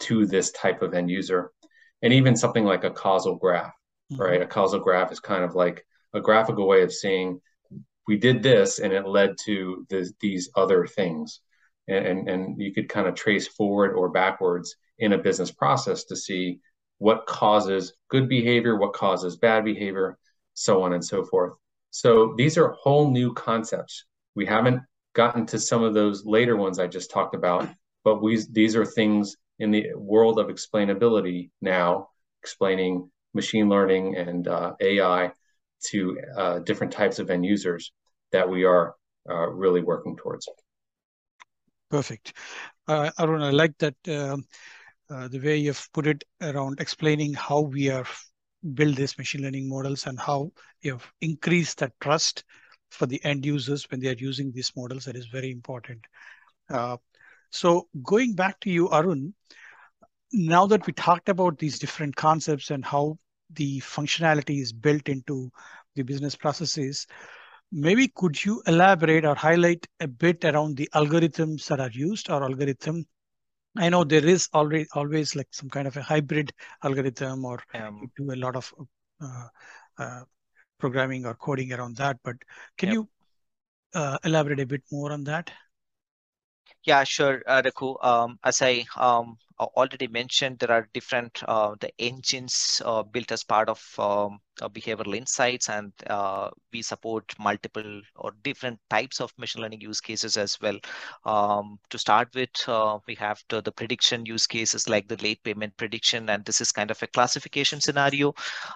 to 0.01 0.27
this 0.27 0.51
type 0.51 0.83
of 0.83 0.95
end 0.95 1.11
user. 1.11 1.53
And 2.03 2.13
even 2.13 2.37
something 2.37 2.65
like 2.65 2.83
a 2.83 2.91
causal 2.91 3.37
graph, 3.37 3.73
mm-hmm. 4.13 4.23
right? 4.23 4.43
A 4.43 4.47
causal 4.47 4.81
graph 4.81 5.13
is 5.13 5.21
kind 5.21 5.45
of 5.45 5.55
like 5.55 5.85
a 6.15 6.21
graphical 6.21 6.67
way 6.67 6.83
of 6.83 6.93
saying 6.93 7.41
we 8.07 8.17
did 8.17 8.43
this 8.43 8.79
and 8.79 8.93
it 8.93 9.07
led 9.07 9.37
to 9.45 9.87
this, 9.89 10.13
these 10.21 10.51
other 10.57 10.87
things. 10.87 11.41
And, 11.89 12.07
and, 12.07 12.29
and 12.29 12.61
you 12.61 12.73
could 12.73 12.89
kind 12.89 13.07
of 13.07 13.15
trace 13.15 13.49
forward 13.49 13.95
or 13.95 14.09
backwards 14.09 14.77
in 14.99 15.13
a 15.13 15.19
business 15.19 15.51
process 15.51 16.05
to 16.05 16.17
see 16.17 16.61
what 16.99 17.27
causes 17.27 17.95
good 18.09 18.29
behavior, 18.29 18.77
what 18.77 18.93
causes 18.93 19.37
bad 19.37 19.65
behavior, 19.65 20.17
so 20.55 20.83
on 20.83 20.93
and 20.93 21.05
so 21.05 21.25
forth. 21.25 21.55
So 21.91 22.35
these 22.37 22.57
are 22.57 22.71
whole 22.71 23.11
new 23.11 23.35
concepts. 23.35 24.05
We 24.35 24.47
haven't 24.47 24.83
gotten 25.15 25.45
to 25.47 25.59
some 25.59 25.83
of 25.83 25.95
those 25.95 26.25
later 26.25 26.57
ones 26.57 26.79
I 26.79 26.87
just 26.87 27.11
talked 27.11 27.35
about, 27.35 27.69
but 28.05 28.23
we 28.23 28.43
these 28.51 28.77
are 28.77 28.87
things 28.87 29.37
in 29.59 29.71
the 29.71 29.89
world 29.95 30.39
of 30.39 30.47
explainability 30.47 31.51
now, 31.61 32.09
explaining 32.43 33.11
machine 33.35 33.69
learning 33.69 34.17
and 34.17 34.49
uh, 34.49 34.75
AI 34.81 35.33
to 35.91 36.19
uh, 36.37 36.59
different 36.61 36.93
types 36.93 37.19
of 37.19 37.31
end 37.31 37.45
users 37.45 37.93
that 38.31 38.49
we 38.49 38.65
are 38.65 38.95
uh, 39.29 39.49
really 39.49 39.83
working 39.83 40.17
towards. 40.17 40.49
Perfect. 41.91 42.35
Uh, 42.89 43.11
Arun, 43.19 43.43
I 43.43 43.51
like 43.51 43.77
that 43.79 43.95
um, 44.09 44.45
uh, 45.11 45.29
the 45.29 45.39
way 45.39 45.57
you've 45.57 45.89
put 45.93 46.07
it 46.07 46.25
around 46.41 46.81
explaining 46.81 47.35
how 47.35 47.61
we 47.61 47.91
are 47.91 48.07
build 48.75 48.97
these 48.97 49.19
machine 49.19 49.43
learning 49.43 49.69
models 49.69 50.07
and 50.07 50.19
how 50.19 50.53
you've 50.83 51.13
increased 51.21 51.79
that 51.79 51.93
trust 52.01 52.45
for 52.91 53.07
the 53.07 53.23
end 53.25 53.45
users 53.45 53.91
when 53.91 54.01
they 54.01 54.09
are 54.09 54.19
using 54.19 54.53
these 54.53 54.73
models. 54.77 55.05
That 55.05 55.17
is 55.17 55.27
very 55.27 55.51
important. 55.51 56.05
Uh, 56.71 56.97
so 57.51 57.89
going 58.03 58.35
back 58.35 58.61
to 58.61 58.71
you, 58.71 58.89
Arun, 58.91 59.35
now 60.33 60.67
that 60.67 60.87
we 60.87 60.93
talked 60.93 61.29
about 61.29 61.59
these 61.59 61.79
different 61.79 62.17
concepts 62.17 62.71
and 62.71 62.85
how 62.85 63.19
the 63.51 63.81
functionality 63.81 64.61
is 64.61 64.73
built 64.73 65.09
into 65.09 65.51
the 65.95 66.03
business 66.03 66.35
processes, 66.35 67.07
maybe 67.71 68.09
could 68.09 68.43
you 68.45 68.63
elaborate 68.67 69.25
or 69.25 69.35
highlight 69.35 69.87
a 70.01 70.09
bit 70.09 70.45
around 70.45 70.77
the 70.77 70.89
algorithms 70.95 71.67
that 71.67 71.81
are 71.81 71.91
used 71.91 72.31
or 72.31 72.43
algorithm 72.43 73.07
I 73.77 73.89
know 73.89 74.05
there 74.05 74.25
is 74.25 74.49
already 74.53 74.87
always 74.93 75.35
like 75.35 75.49
some 75.51 75.71
kind 75.71 75.89
of 75.89 75.97
a 75.97 76.03
hybrid 76.03 76.53
algorithm 76.85 77.45
or 77.45 77.63
um, 77.75 78.01
you 78.03 78.27
do 78.27 78.33
a 78.33 78.37
lot 78.37 78.55
of 78.55 78.73
uh, 79.21 79.47
uh, 79.99 80.23
programming 80.79 81.25
or 81.25 81.35
coding 81.35 81.73
around 81.73 81.97
that, 81.97 82.19
but 82.23 82.37
can 82.77 82.89
yep. 82.89 82.95
you 82.95 83.09
uh, 83.95 84.19
elaborate 84.25 84.61
a 84.61 84.67
bit 84.67 84.83
more 84.91 85.13
on 85.13 85.25
that? 85.25 85.51
Yeah, 86.85 87.05
sure, 87.05 87.43
uh. 87.47 87.63
Um, 88.03 88.39
as 88.45 88.61
I 88.61 88.85
um, 88.97 89.39
already 89.59 90.09
mentioned, 90.09 90.59
there 90.59 90.71
are 90.71 90.89
different 90.93 91.43
uh, 91.47 91.75
the 91.81 91.91
engines 91.99 92.81
uh, 92.85 93.03
built 93.03 93.33
as 93.33 93.45
part 93.45 93.69
of 93.69 93.83
um, 93.99 94.39
uh, 94.61 94.69
behavioral 94.69 95.17
insights, 95.17 95.69
and 95.69 95.93
uh, 96.09 96.51
we 96.73 96.83
support 96.83 97.25
multiple 97.39 98.01
or 98.17 98.33
different 98.43 98.79
types 98.91 99.21
of 99.21 99.33
machine 99.39 99.63
learning 99.63 99.81
use 99.81 100.01
cases 100.01 100.37
as 100.37 100.59
well. 100.61 100.79
Um, 101.25 101.79
to 101.91 101.99
start 101.99 102.29
with, 102.35 102.51
uh, 102.69 102.99
we 103.07 103.15
have 103.17 103.43
the, 103.49 103.61
the, 103.63 103.73
prediction 103.73 104.27
use 104.27 104.47
cases 104.47 104.89
like 104.89 105.09
the 105.09 105.17
late 105.23 105.43
payment 105.43 105.77
prediction, 105.77 106.29
and 106.29 106.45
this 106.45 106.61
is 106.61 106.73
kind 106.73 106.91
of 106.91 107.03
a 107.03 107.07
classification 107.07 107.81
scenario 107.81 108.35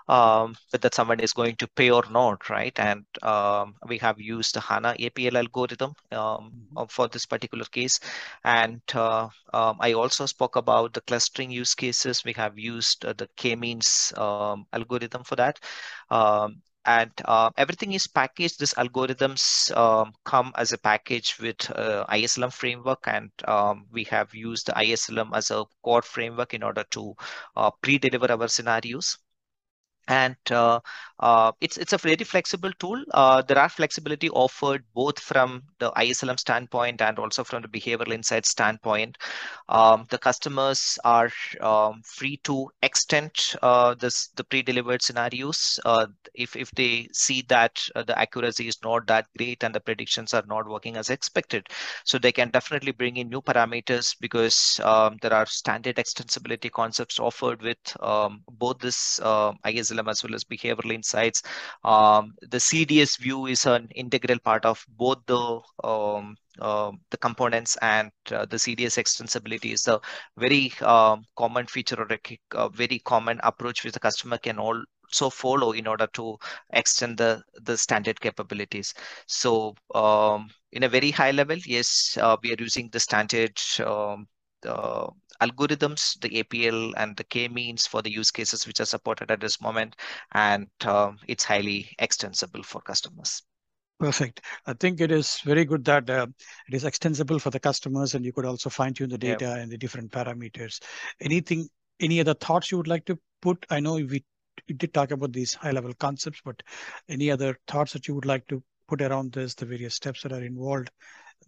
um, 0.08 0.54
that 0.72 0.94
someone 0.94 1.20
is 1.20 1.32
going 1.32 1.56
to 1.56 1.68
pay 1.68 1.90
or 1.90 2.04
not, 2.10 2.48
right? 2.48 2.78
And 2.78 3.04
um, 3.22 3.74
we 3.86 3.98
have 3.98 4.20
used 4.20 4.54
the 4.54 4.60
HANA 4.60 4.96
APL 4.98 5.34
algorithm 5.34 5.94
um, 6.12 6.18
mm-hmm. 6.18 6.84
for 6.88 7.08
this 7.08 7.26
particular 7.26 7.64
case, 7.66 8.00
and 8.44 8.80
uh, 8.94 9.28
um, 9.52 9.76
I 9.80 9.92
also 9.92 10.26
spoke 10.26 10.56
about 10.56 10.65
about 10.66 10.94
the 10.94 11.00
clustering 11.02 11.50
use 11.50 11.74
cases, 11.74 12.24
we 12.24 12.32
have 12.32 12.58
used 12.58 13.04
uh, 13.04 13.12
the 13.12 13.28
k-means 13.36 14.12
um, 14.16 14.66
algorithm 14.72 15.22
for 15.22 15.36
that. 15.36 15.60
Um, 16.10 16.62
and 16.84 17.10
uh, 17.24 17.50
everything 17.56 17.92
is 17.92 18.06
packaged. 18.06 18.58
These 18.60 18.74
algorithms 18.74 19.76
um, 19.76 20.12
come 20.24 20.52
as 20.56 20.72
a 20.72 20.78
package 20.78 21.36
with 21.40 21.70
uh, 21.70 22.04
ISLM 22.08 22.52
framework, 22.52 23.02
and 23.06 23.30
um, 23.46 23.86
we 23.92 24.04
have 24.04 24.34
used 24.34 24.68
ISLM 24.68 25.30
as 25.34 25.50
a 25.50 25.64
core 25.82 26.02
framework 26.02 26.54
in 26.54 26.62
order 26.62 26.84
to 26.90 27.14
uh, 27.56 27.70
pre-deliver 27.82 28.30
our 28.30 28.48
scenarios 28.48 29.18
and 30.09 30.36
uh, 30.50 30.80
uh, 31.20 31.52
it's 31.61 31.78
it's 31.78 31.92
a 31.92 31.98
very 31.98 32.16
flexible 32.16 32.70
tool. 32.78 33.02
Uh, 33.12 33.40
there 33.42 33.59
are 33.59 33.68
flexibility 33.68 34.28
offered 34.30 34.84
both 34.94 35.18
from 35.18 35.62
the 35.78 35.90
ISLM 35.92 36.38
standpoint 36.38 37.00
and 37.00 37.18
also 37.18 37.42
from 37.42 37.62
the 37.62 37.68
behavioral 37.68 38.12
insight 38.12 38.44
standpoint. 38.44 39.16
Um, 39.68 40.07
the 40.11 40.18
customers 40.18 40.98
are 41.04 41.30
um, 41.61 42.02
free 42.04 42.36
to 42.44 42.70
extend 42.82 43.32
uh, 43.62 43.94
this 43.94 44.28
the 44.36 44.44
pre-delivered 44.44 45.00
scenarios 45.00 45.80
uh, 45.86 46.07
if 46.34 46.54
if 46.54 46.70
they 46.72 47.09
see 47.12 47.42
that 47.48 47.80
uh, 47.94 48.02
the 48.02 48.18
accuracy 48.18 48.68
is 48.68 48.78
not 48.84 49.07
that 49.07 49.26
great 49.38 49.64
and 49.64 49.74
the 49.74 49.80
predictions 49.80 50.34
are 50.34 50.44
not 50.46 50.68
working 50.68 50.96
as 50.96 51.09
expected. 51.09 51.66
So 52.04 52.18
they 52.18 52.32
can 52.32 52.50
definitely 52.50 52.92
bring 52.92 53.16
in 53.16 53.30
new 53.30 53.40
parameters 53.40 54.14
because 54.20 54.80
um, 54.84 55.16
there 55.22 55.32
are 55.32 55.46
standard 55.46 55.96
extensibility 55.96 56.70
concepts 56.70 57.18
offered 57.18 57.62
with 57.62 57.78
um, 58.00 58.42
both 58.59 58.78
this 58.80 59.18
ISLM 59.22 59.95
as 60.09 60.22
well 60.22 60.34
as 60.34 60.44
behavioral 60.44 60.92
insights. 60.92 61.42
Um, 61.84 62.34
the 62.42 62.59
CDS 62.59 63.18
view 63.18 63.47
is 63.47 63.66
an 63.66 63.88
integral 63.94 64.38
part 64.38 64.64
of 64.64 64.84
both 64.97 65.18
the 65.26 65.61
um, 65.84 66.36
uh, 66.59 66.90
the 67.11 67.18
components 67.18 67.76
and 67.82 68.11
uh, 68.32 68.47
the 68.47 68.57
CDS 68.57 68.97
extensibility 68.97 69.72
is 69.72 69.86
a 69.88 70.01
very 70.38 70.72
uh, 70.80 71.16
common 71.36 71.66
feature 71.66 72.01
or 72.01 72.09
a, 72.55 72.68
very 72.70 72.99
common 73.01 73.38
approach 73.42 73.84
which 73.84 73.92
the 73.92 74.01
customer 74.01 74.38
can 74.38 74.59
also 74.59 75.30
follow 75.30 75.72
in 75.72 75.86
order 75.86 76.07
to 76.14 76.36
extend 76.70 77.18
the 77.18 77.42
the 77.62 77.76
standard 77.76 78.18
capabilities. 78.20 78.94
So 79.26 79.74
um, 79.94 80.49
in 80.72 80.84
a 80.84 80.88
very 80.88 81.11
high 81.11 81.32
level, 81.32 81.59
yes, 81.66 82.16
uh, 82.20 82.36
we 82.42 82.53
are 82.53 82.57
using 82.59 82.88
the 82.90 83.01
standard 83.01 83.59
um, 83.84 84.26
algorithms, 85.41 86.18
the 86.20 86.43
APL 86.43 86.93
and 86.97 87.16
the 87.16 87.24
k-means 87.24 87.87
for 87.87 88.03
the 88.03 88.11
use 88.11 88.30
cases 88.30 88.66
which 88.66 88.80
are 88.80 88.87
supported 88.87 89.30
at 89.30 89.41
this 89.41 89.61
moment, 89.61 89.97
and 90.32 90.68
um, 90.84 91.18
it's 91.28 91.45
highly 91.45 91.89
extensible 91.99 92.62
for 92.62 92.80
customers. 92.80 93.43
Perfect. 93.99 94.43
I 94.66 94.74
think 94.74 95.01
it 95.01 95.11
is 95.11 95.41
very 95.41 95.64
good 95.64 95.84
that 95.87 96.11
uh, 96.11 96.26
it 96.68 96.74
is 96.74 96.84
extensible 96.84 97.39
for 97.39 97.51
the 97.51 97.61
customers, 97.61 98.14
and 98.14 98.24
you 98.24 98.32
could 98.32 98.45
also 98.45 98.68
fine 98.68 98.93
tune 98.93 99.09
the 99.09 99.16
data 99.16 99.55
and 99.55 99.72
the 99.72 99.78
different 99.78 100.12
parameters. 100.12 100.82
Anything, 101.20 101.68
any 102.01 102.20
other 102.20 102.34
thoughts 102.34 102.70
you 102.70 102.76
would 102.76 102.89
like 102.89 103.07
to 103.07 103.18
put? 103.41 103.64
I 103.70 103.80
know 103.80 103.95
we, 103.95 104.22
we 104.68 104.74
did 104.76 104.93
talk 104.93 105.12
about 105.12 105.32
these 105.32 105.55
high 105.55 105.70
level 105.70 105.95
concepts, 105.95 106.43
but 106.45 106.62
any 107.09 107.30
other 107.30 107.59
thoughts 107.68 107.95
that 107.95 108.07
you 108.07 108.14
would 108.14 108.26
like 108.26 108.47
to 108.49 108.62
put 108.87 109.01
around 109.01 109.32
this, 109.32 109.55
the 109.55 109.64
various 109.64 109.95
steps 109.95 110.22
that 110.22 110.32
are 110.32 110.45
involved, 110.45 110.91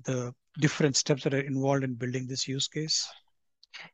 the 0.04 0.34
different 0.58 0.96
steps 0.96 1.24
that 1.24 1.34
are 1.34 1.40
involved 1.40 1.84
in 1.84 1.94
building 1.94 2.26
this 2.26 2.48
use 2.48 2.66
case? 2.66 3.06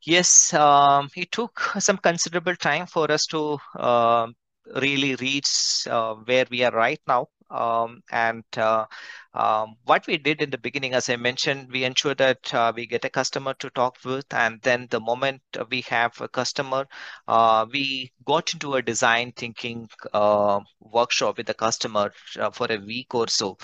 Yes, 0.07 0.53
um, 0.55 1.09
it 1.17 1.33
took 1.33 1.61
some 1.79 1.99
considerable 1.99 2.57
time 2.57 2.87
for 2.87 3.11
us 3.11 3.27
to 3.27 3.59
uh, 3.77 4.29
really 4.77 5.15
reach 5.17 5.87
uh, 5.89 6.15
where 6.15 6.47
we 6.51 6.63
are 6.65 6.73
right 6.73 7.01
now. 7.07 7.29
Um, 7.55 8.03
and 8.11 8.45
uh, 8.57 8.87
um, 9.35 9.77
what 9.85 10.07
we 10.07 10.17
did 10.19 10.43
in 10.43 10.51
the 10.51 10.59
beginning, 10.59 10.95
as 10.95 11.09
I 11.09 11.17
mentioned, 11.17 11.71
we 11.71 11.85
ensure 11.85 12.15
that 12.17 12.53
uh, 12.55 12.73
we 12.75 12.87
get 12.87 13.05
a 13.05 13.11
customer 13.11 13.55
to 13.55 13.71
talk 13.71 13.97
with, 14.05 14.27
and 14.33 14.61
then 14.63 14.89
the 14.91 15.01
moment 15.01 15.43
we 15.71 15.83
have 15.83 16.21
a 16.21 16.29
customer, 16.29 16.87
uh, 17.29 17.67
we 17.73 18.13
got 18.25 18.53
into 18.55 18.75
a 18.75 18.83
design 18.83 19.33
thinking 19.37 19.89
uh, 20.13 20.61
workshop 20.81 21.37
with 21.39 21.47
the 21.47 21.55
customer 21.55 22.11
uh, 22.39 22.51
for 22.51 22.67
a 22.71 22.79
week 22.79 23.15
or 23.15 23.29
so, 23.29 23.57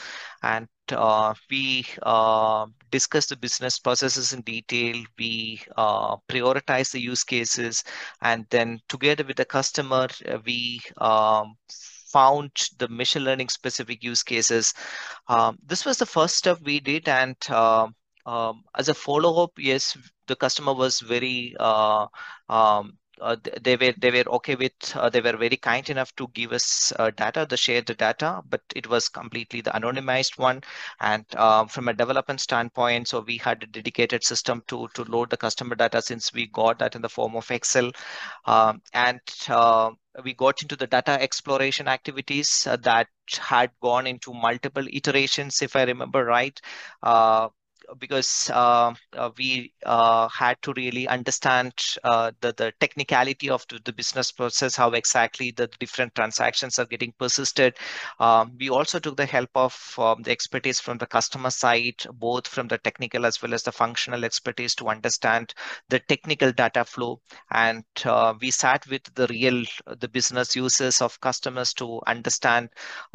and 0.42 0.68
uh, 0.92 1.34
we 1.50 1.86
uh, 2.02 2.66
discuss 2.90 3.26
the 3.26 3.36
business 3.36 3.78
processes 3.78 4.32
in 4.32 4.40
detail. 4.42 4.96
We 5.18 5.62
uh, 5.76 6.16
prioritize 6.28 6.90
the 6.92 7.00
use 7.00 7.24
cases, 7.24 7.84
and 8.22 8.46
then 8.50 8.80
together 8.88 9.24
with 9.24 9.36
the 9.36 9.44
customer, 9.44 10.08
uh, 10.28 10.38
we 10.44 10.80
um, 10.98 11.56
found 12.12 12.50
the 12.78 12.88
machine 12.88 13.24
learning 13.24 13.48
specific 13.48 14.02
use 14.02 14.22
cases. 14.22 14.74
Um, 15.28 15.58
this 15.64 15.84
was 15.84 15.98
the 15.98 16.06
first 16.06 16.36
step 16.36 16.58
we 16.62 16.80
did, 16.80 17.08
and 17.08 17.36
um, 17.50 17.94
um 18.26 18.62
as 18.76 18.88
a 18.88 18.94
follow 18.94 19.42
up, 19.44 19.52
yes, 19.58 19.96
the 20.26 20.36
customer 20.36 20.74
was 20.74 21.00
very 21.00 21.54
uh, 21.58 22.06
um, 22.48 22.98
uh, 23.20 23.36
they 23.60 23.76
were 23.76 23.92
they 23.98 24.10
were 24.10 24.28
okay 24.36 24.54
with 24.54 24.72
uh, 24.94 25.08
they 25.10 25.20
were 25.20 25.36
very 25.36 25.56
kind 25.56 25.88
enough 25.90 26.14
to 26.16 26.26
give 26.28 26.52
us 26.52 26.92
uh, 26.98 27.10
data 27.10 27.46
they 27.48 27.56
shared 27.56 27.86
the 27.86 27.94
data 27.94 28.40
but 28.48 28.62
it 28.74 28.88
was 28.88 29.08
completely 29.08 29.60
the 29.60 29.70
anonymized 29.70 30.38
one 30.38 30.60
and 31.00 31.24
uh, 31.36 31.64
from 31.66 31.88
a 31.88 31.92
development 31.92 32.40
standpoint 32.40 33.06
so 33.08 33.20
we 33.20 33.36
had 33.36 33.62
a 33.62 33.66
dedicated 33.66 34.24
system 34.24 34.62
to 34.66 34.88
to 34.94 35.04
load 35.04 35.30
the 35.30 35.36
customer 35.36 35.74
data 35.74 36.00
since 36.00 36.32
we 36.32 36.46
got 36.46 36.78
that 36.78 36.94
in 36.94 37.02
the 37.02 37.08
form 37.08 37.36
of 37.36 37.50
excel 37.50 37.90
um, 38.46 38.80
and 38.94 39.20
uh, 39.48 39.90
we 40.24 40.34
got 40.34 40.62
into 40.62 40.76
the 40.76 40.86
data 40.86 41.12
exploration 41.20 41.88
activities 41.88 42.66
uh, 42.68 42.76
that 42.76 43.06
had 43.38 43.70
gone 43.82 44.06
into 44.06 44.32
multiple 44.32 44.86
iterations 44.92 45.62
if 45.62 45.76
i 45.76 45.82
remember 45.84 46.24
right 46.24 46.60
because 47.98 48.50
uh, 48.52 48.92
uh, 49.16 49.30
we 49.36 49.72
uh, 49.84 50.28
had 50.28 50.60
to 50.62 50.72
really 50.74 51.08
understand 51.08 51.72
uh, 52.04 52.30
the 52.40 52.52
the 52.52 52.72
technicality 52.80 53.50
of 53.50 53.64
the, 53.84 53.92
business 53.92 54.30
process, 54.32 54.76
how 54.76 54.90
exactly 54.92 55.50
the 55.50 55.66
different 55.78 56.14
transactions 56.14 56.78
are 56.78 56.86
getting 56.86 57.12
persisted. 57.18 57.76
Um, 58.18 58.52
we 58.58 58.70
also 58.70 58.98
took 58.98 59.16
the 59.16 59.26
help 59.26 59.50
of 59.54 59.94
um, 59.98 60.22
the 60.22 60.30
expertise 60.30 60.80
from 60.80 60.98
the 60.98 61.06
customer 61.06 61.50
side, 61.50 61.96
both 62.14 62.46
from 62.46 62.68
the 62.68 62.78
technical 62.78 63.26
as 63.26 63.42
well 63.42 63.52
as 63.52 63.64
the 63.64 63.72
functional 63.72 64.24
expertise 64.24 64.74
to 64.76 64.88
understand 64.88 65.52
the 65.88 65.98
technical 65.98 66.52
data 66.52 66.84
flow. 66.84 67.20
And 67.50 67.84
we 68.40 68.50
sat 68.50 68.86
with 68.88 69.02
the 69.14 69.26
real 69.26 69.64
the 69.98 70.08
business 70.08 70.54
users 70.54 71.02
of 71.02 71.20
customers 71.20 71.74
to 71.74 72.00
understand 72.06 72.70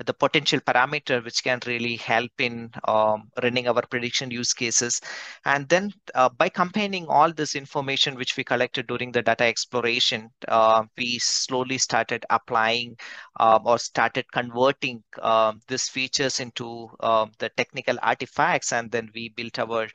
the 0.05 0.13
potential 0.13 0.59
parameter 0.59 1.23
which 1.23 1.43
can 1.43 1.59
really 1.65 1.95
help 1.95 2.31
in 2.39 2.69
um, 2.87 3.29
running 3.41 3.67
our 3.67 3.81
prediction 3.81 4.29
use 4.31 4.53
cases. 4.65 5.01
And 5.45 5.67
then 5.69 5.91
uh, 6.13 6.29
by 6.29 6.49
combining 6.49 7.07
all 7.07 7.31
this 7.31 7.55
information 7.55 8.15
which 8.15 8.37
we 8.37 8.43
collected 8.43 8.87
during 8.87 9.11
the 9.11 9.21
data 9.21 9.43
exploration, 9.43 10.29
uh, 10.47 10.83
we 10.97 11.19
slowly 11.19 11.77
started 11.77 12.25
applying 12.29 12.97
uh, 13.39 13.59
or 13.63 13.77
started 13.77 14.25
converting 14.31 15.03
um, 15.21 15.59
these 15.67 15.89
features 15.89 16.39
into 16.39 16.89
um, 16.99 17.31
the 17.39 17.49
technical 17.57 17.97
artifacts. 18.01 18.71
And 18.71 18.91
then 18.91 19.09
we 19.13 19.29
built 19.29 19.59
our 19.59 19.87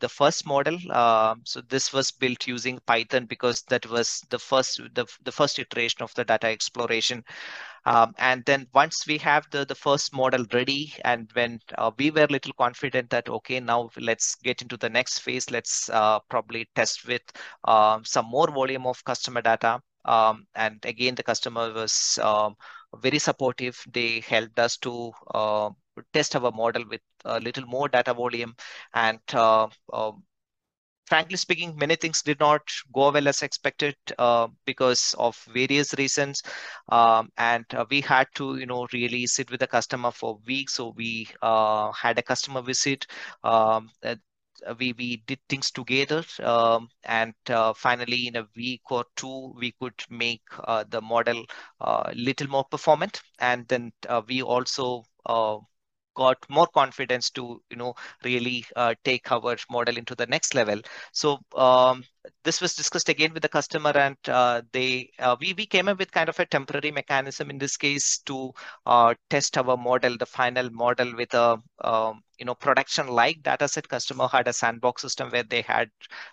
the 0.00 0.08
first 0.08 0.46
model. 0.46 0.78
so 1.44 1.60
this 1.68 1.92
was 1.92 2.10
built 2.10 2.46
using 2.46 2.80
Python 2.86 3.26
because 3.26 3.62
that 3.68 3.86
was 3.86 4.22
the 4.30 4.38
first 4.38 4.80
the, 4.94 5.06
the 5.24 5.32
first 5.32 5.58
iteration 5.58 6.02
of 6.02 6.14
the 6.14 6.24
data 6.24 6.46
exploration. 6.46 7.24
Um, 7.86 8.14
and 8.18 8.44
then 8.46 8.66
once 8.74 9.06
we 9.06 9.16
have 9.18 9.46
the, 9.52 9.64
the 9.64 9.74
first 9.74 10.12
model 10.12 10.44
ready 10.52 10.92
and 11.04 11.30
when 11.34 11.60
uh, 11.78 11.92
we 11.96 12.10
were 12.10 12.24
a 12.24 12.32
little 12.32 12.52
confident 12.58 13.10
that, 13.10 13.28
okay, 13.28 13.60
now 13.60 13.90
let's 13.98 14.34
get 14.36 14.60
into 14.60 14.76
the 14.76 14.90
next 14.90 15.20
phase, 15.20 15.50
let's 15.50 15.88
uh, 15.90 16.18
probably 16.28 16.68
test 16.74 17.06
with 17.06 17.22
uh, 17.64 18.00
some 18.04 18.26
more 18.26 18.50
volume 18.50 18.86
of 18.86 19.04
customer 19.04 19.40
data. 19.40 19.80
Um, 20.04 20.46
and 20.56 20.84
again, 20.84 21.14
the 21.14 21.22
customer 21.22 21.72
was 21.72 22.18
um, 22.22 22.56
very 22.96 23.18
supportive. 23.20 23.80
They 23.92 24.20
helped 24.20 24.58
us 24.58 24.76
to 24.78 25.12
uh, 25.32 25.70
test 26.12 26.36
our 26.36 26.52
model 26.52 26.84
with 26.90 27.00
a 27.24 27.40
little 27.40 27.66
more 27.66 27.88
data 27.88 28.14
volume 28.14 28.54
and 28.94 29.20
uh, 29.32 29.68
um, 29.92 30.22
frankly 31.06 31.36
speaking, 31.36 31.76
many 31.76 31.96
things 31.96 32.22
did 32.22 32.40
not 32.40 32.62
go 32.92 33.10
well 33.10 33.28
as 33.28 33.42
expected 33.42 33.96
uh, 34.18 34.48
because 34.64 35.14
of 35.18 35.36
various 35.52 35.94
reasons. 35.94 36.42
Um, 36.88 37.30
and 37.38 37.64
uh, 37.74 37.84
we 37.90 38.00
had 38.00 38.28
to, 38.36 38.56
you 38.56 38.66
know, 38.66 38.86
really 38.92 39.26
sit 39.26 39.50
with 39.50 39.60
the 39.60 39.66
customer 39.66 40.10
for 40.10 40.38
weeks. 40.46 40.74
So 40.74 40.94
we 40.96 41.28
uh, 41.42 41.92
had 41.92 42.18
a 42.18 42.22
customer 42.22 42.62
visit. 42.62 43.06
Um, 43.44 43.90
we 44.78 44.92
we 44.94 45.22
did 45.26 45.38
things 45.48 45.70
together 45.70 46.24
um, 46.42 46.88
and 47.04 47.34
uh, 47.50 47.72
finally 47.74 48.26
in 48.26 48.36
a 48.36 48.48
week 48.56 48.80
or 48.90 49.04
two 49.16 49.52
we 49.58 49.72
could 49.72 49.94
make 50.10 50.42
uh, 50.64 50.84
the 50.88 51.00
model 51.00 51.44
a 51.80 51.84
uh, 51.84 52.12
little 52.14 52.48
more 52.48 52.64
performant 52.64 53.20
and 53.38 53.68
then 53.68 53.92
we 54.26 54.42
also 54.42 55.04
got 56.16 56.38
more 56.48 56.66
confidence 56.66 57.30
to 57.30 57.62
you 57.70 57.76
know 57.76 57.94
really 58.24 58.64
uh, 58.74 58.94
take 59.04 59.30
our 59.30 59.56
model 59.70 59.96
into 59.96 60.14
the 60.14 60.26
next 60.26 60.54
level. 60.54 60.80
So 61.12 61.38
um, 61.54 62.04
this 62.44 62.60
was 62.60 62.74
discussed 62.74 63.08
again 63.08 63.32
with 63.32 63.42
the 63.42 63.48
customer 63.48 63.92
and 63.96 64.16
uh, 64.28 64.62
they 64.72 65.10
uh, 65.18 65.36
we, 65.40 65.54
we 65.56 65.66
came 65.66 65.88
up 65.88 65.98
with 65.98 66.10
kind 66.10 66.28
of 66.28 66.38
a 66.40 66.46
temporary 66.46 66.90
mechanism 66.90 67.50
in 67.50 67.58
this 67.58 67.76
case 67.76 68.18
to 68.26 68.52
uh, 68.86 69.14
test 69.30 69.56
our 69.58 69.76
model 69.76 70.16
the 70.16 70.26
final 70.26 70.70
model 70.70 71.14
with 71.16 71.32
a 71.34 71.58
um, 71.82 72.22
you 72.38 72.44
know 72.44 72.54
production 72.54 73.08
like 73.08 73.42
dataset 73.42 73.88
customer 73.88 74.28
had 74.28 74.48
a 74.48 74.52
sandbox 74.52 75.02
system 75.02 75.30
where 75.30 75.42
they 75.42 75.62
had 75.62 75.90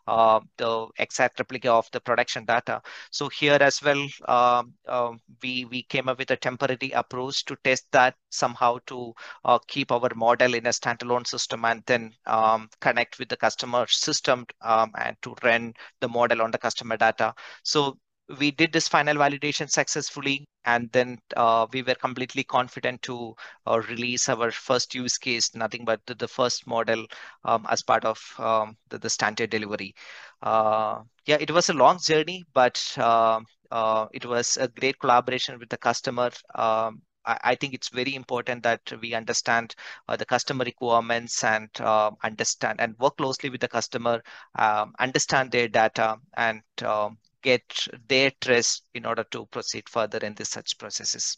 uh, 0.07 0.39
the 0.57 0.87
exact 0.97 1.39
replica 1.39 1.71
of 1.71 1.89
the 1.91 1.99
production 1.99 2.45
data. 2.45 2.81
So 3.11 3.29
here 3.29 3.57
as 3.59 3.81
well 3.81 4.07
um, 4.27 4.73
um, 4.87 5.19
we 5.41 5.65
we 5.65 5.83
came 5.83 6.09
up 6.09 6.19
with 6.19 6.31
a 6.31 6.37
temporary 6.37 6.91
approach 6.91 7.45
to 7.45 7.55
test 7.63 7.85
that 7.91 8.15
somehow 8.29 8.79
to 8.87 9.13
uh, 9.45 9.59
keep 9.67 9.91
our 9.91 10.09
model 10.15 10.53
in 10.53 10.65
a 10.65 10.69
standalone 10.69 11.27
system 11.27 11.65
and 11.65 11.83
then 11.85 12.13
um, 12.25 12.69
connect 12.81 13.19
with 13.19 13.29
the 13.29 13.37
customer 13.37 13.85
system 13.87 14.45
um, 14.61 14.91
and 14.99 15.15
to 15.21 15.35
run 15.43 15.73
the 16.01 16.09
model 16.09 16.41
on 16.41 16.51
the 16.51 16.57
customer 16.57 16.97
data. 16.97 17.33
So 17.63 17.97
we 18.39 18.51
did 18.51 18.71
this 18.71 18.87
final 18.87 19.15
validation 19.15 19.69
successfully 19.69 20.45
and 20.65 20.89
then 20.91 21.17
uh, 21.35 21.67
we 21.73 21.81
were 21.81 21.95
completely 21.95 22.43
confident 22.43 23.01
to 23.01 23.35
uh, 23.67 23.81
release 23.89 24.29
our 24.29 24.51
first 24.51 24.95
use 24.95 25.17
case 25.17 25.53
nothing 25.55 25.85
but 25.85 25.99
the, 26.05 26.15
the 26.15 26.27
first 26.27 26.65
model 26.67 27.05
um, 27.45 27.65
as 27.69 27.83
part 27.83 28.05
of 28.05 28.19
um, 28.39 28.77
the, 28.89 28.97
the, 28.97 29.09
standard 29.09 29.49
delivery. 29.49 29.93
Uh, 30.41 31.01
yeah 31.25 31.37
it 31.39 31.51
was 31.51 31.69
a 31.69 31.73
long 31.73 31.99
journey 31.99 32.43
but 32.53 32.81
uh, 32.97 33.39
uh, 33.71 34.07
it 34.13 34.25
was 34.25 34.57
a 34.57 34.67
great 34.67 34.99
collaboration 34.99 35.57
with 35.59 35.69
the 35.69 35.77
customer. 35.77 36.29
Um, 36.55 37.01
I 37.25 37.55
think 37.55 37.73
it's 37.73 37.87
very 37.87 38.15
important 38.15 38.63
that 38.63 38.81
we 39.01 39.13
understand 39.13 39.75
uh, 40.09 40.17
the 40.17 40.25
customer 40.25 40.65
requirements 40.65 41.41
and 41.43 41.69
uh, 41.79 42.11
understand 42.21 42.81
and 42.81 42.97
work 42.99 43.15
closely 43.15 43.49
with 43.49 43.61
the 43.61 43.69
customer, 43.69 44.21
um, 44.55 44.93
understand 44.99 45.51
their 45.51 45.69
data, 45.69 46.17
and 46.35 46.61
um, 46.83 47.17
get 47.43 47.87
their 48.07 48.31
trust 48.41 48.83
in 48.93 49.05
order 49.05 49.23
to 49.31 49.45
proceed 49.47 49.87
further 49.89 50.17
in 50.19 50.33
the 50.33 50.45
such 50.45 50.77
processes. 50.77 51.37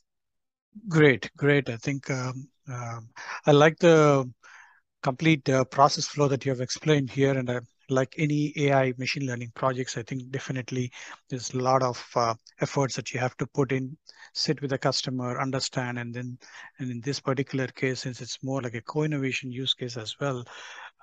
Great, 0.87 1.29
great. 1.35 1.69
I 1.69 1.77
think 1.77 2.09
um, 2.09 2.47
um, 2.67 3.09
I 3.45 3.51
like 3.51 3.77
the 3.79 4.31
complete 5.03 5.47
uh, 5.49 5.65
process 5.65 6.07
flow 6.07 6.27
that 6.27 6.45
you 6.45 6.51
have 6.51 6.61
explained 6.61 7.09
here, 7.09 7.37
and 7.37 7.49
I 7.49 7.59
like 7.89 8.15
any 8.17 8.53
AI 8.57 8.93
machine 8.97 9.27
learning 9.27 9.51
projects, 9.55 9.97
I 9.97 10.03
think 10.03 10.29
definitely 10.31 10.91
there's 11.29 11.53
a 11.53 11.59
lot 11.59 11.83
of 11.83 12.03
uh, 12.15 12.33
efforts 12.61 12.95
that 12.95 13.13
you 13.13 13.19
have 13.19 13.37
to 13.37 13.47
put 13.47 13.71
in, 13.71 13.95
sit 14.33 14.61
with 14.61 14.71
the 14.71 14.77
customer, 14.77 15.39
understand, 15.39 15.99
and 15.99 16.13
then, 16.13 16.37
and 16.79 16.91
in 16.91 17.01
this 17.01 17.19
particular 17.19 17.67
case, 17.67 18.01
since 18.01 18.21
it's 18.21 18.41
more 18.43 18.61
like 18.61 18.75
a 18.75 18.81
co-innovation 18.81 19.51
use 19.51 19.73
case 19.73 19.97
as 19.97 20.15
well, 20.19 20.43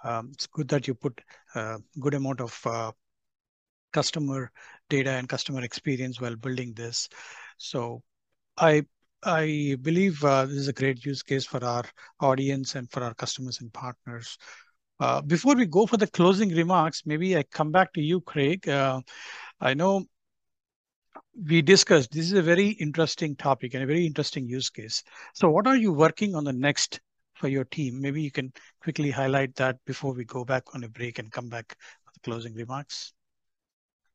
um, 0.04 0.30
it's 0.32 0.46
good 0.46 0.68
that 0.68 0.88
you 0.88 0.94
put 0.94 1.20
a 1.54 1.60
uh, 1.60 1.78
good 2.00 2.14
amount 2.14 2.40
of 2.40 2.58
uh, 2.66 2.90
customer 3.92 4.50
data 4.88 5.10
and 5.10 5.28
customer 5.28 5.62
experience 5.62 6.20
while 6.20 6.36
building 6.36 6.72
this. 6.74 7.08
So 7.58 8.02
I 8.56 8.84
I 9.24 9.76
believe 9.82 10.22
uh, 10.24 10.46
this 10.46 10.56
is 10.56 10.68
a 10.68 10.72
great 10.72 11.04
use 11.04 11.22
case 11.22 11.46
for 11.46 11.64
our 11.64 11.84
audience 12.20 12.74
and 12.74 12.90
for 12.90 13.04
our 13.04 13.14
customers 13.14 13.60
and 13.60 13.72
partners. 13.72 14.36
Uh, 14.98 15.20
before 15.20 15.54
we 15.54 15.66
go 15.66 15.86
for 15.86 15.96
the 15.96 16.08
closing 16.08 16.48
remarks, 16.50 17.02
maybe 17.06 17.36
I 17.36 17.44
come 17.44 17.70
back 17.70 17.92
to 17.92 18.00
you, 18.00 18.20
Craig. 18.20 18.68
Uh, 18.68 19.00
I 19.60 19.74
know 19.74 20.04
we 21.48 21.62
discussed 21.62 22.10
this 22.10 22.26
is 22.26 22.32
a 22.32 22.42
very 22.42 22.68
interesting 22.68 23.36
topic 23.36 23.74
and 23.74 23.82
a 23.82 23.86
very 23.86 24.06
interesting 24.06 24.46
use 24.46 24.70
case. 24.70 25.02
So 25.34 25.50
what 25.50 25.66
are 25.66 25.76
you 25.76 25.92
working 25.92 26.34
on 26.34 26.44
the 26.44 26.52
next 26.52 27.00
for 27.34 27.48
your 27.48 27.64
team? 27.64 28.00
Maybe 28.00 28.22
you 28.22 28.30
can 28.30 28.52
quickly 28.80 29.10
highlight 29.10 29.54
that 29.56 29.76
before 29.86 30.14
we 30.14 30.24
go 30.24 30.44
back 30.44 30.64
on 30.74 30.84
a 30.84 30.88
break 30.88 31.18
and 31.18 31.30
come 31.30 31.48
back 31.48 31.76
for 32.04 32.12
the 32.12 32.20
closing 32.20 32.54
remarks. 32.54 33.12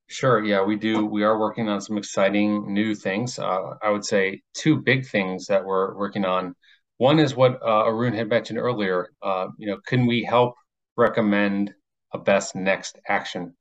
Sure. 0.10 0.44
Yeah, 0.44 0.64
we 0.64 0.76
do. 0.78 1.06
We 1.06 1.24
are 1.24 1.38
working 1.40 1.68
on 1.68 1.82
some 1.82 1.98
exciting 1.98 2.74
new 2.74 2.96
things. 2.96 3.38
Uh, 3.40 3.76
I 3.82 3.90
would 3.90 4.06
say 4.06 4.42
two 4.54 4.78
big 4.82 5.06
things 5.06 5.48
that 5.48 5.66
we're 5.66 5.96
working 5.98 6.24
on. 6.26 6.56
One 6.98 7.20
is 7.20 7.36
what 7.36 7.62
uh, 7.62 7.86
Arun 7.86 8.14
had 8.14 8.30
mentioned 8.30 8.58
earlier. 8.60 9.10
Uh, 9.22 9.48
you 9.58 9.68
know, 9.68 9.80
can 9.86 10.06
we 10.08 10.24
help 10.24 10.56
recommend 10.96 11.74
a 12.14 12.18
best 12.18 12.56
next 12.56 12.98
action? 13.08 13.56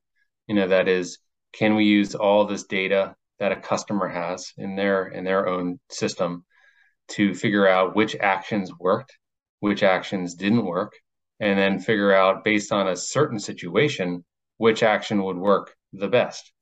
You 0.46 0.54
know, 0.54 0.68
that 0.68 0.88
is, 0.88 1.18
can 1.52 1.74
we 1.74 1.84
use 1.84 2.14
all 2.14 2.44
this 2.44 2.64
data 2.64 3.16
that 3.40 3.52
a 3.52 3.56
customer 3.56 4.08
has 4.08 4.52
in 4.56 4.76
their 4.76 5.08
in 5.08 5.24
their 5.24 5.48
own 5.48 5.80
system 5.90 6.44
to 7.08 7.34
figure 7.34 7.66
out 7.66 7.96
which 7.96 8.16
actions 8.16 8.70
worked, 8.78 9.16
which 9.60 9.82
actions 9.82 10.34
didn't 10.34 10.64
work, 10.64 10.92
and 11.40 11.58
then 11.58 11.78
figure 11.80 12.12
out 12.12 12.44
based 12.44 12.72
on 12.72 12.88
a 12.88 12.96
certain 12.96 13.38
situation 13.38 14.24
which 14.58 14.82
action 14.82 15.22
would 15.22 15.36
work 15.36 15.74
the 15.92 16.08
best. 16.08 16.52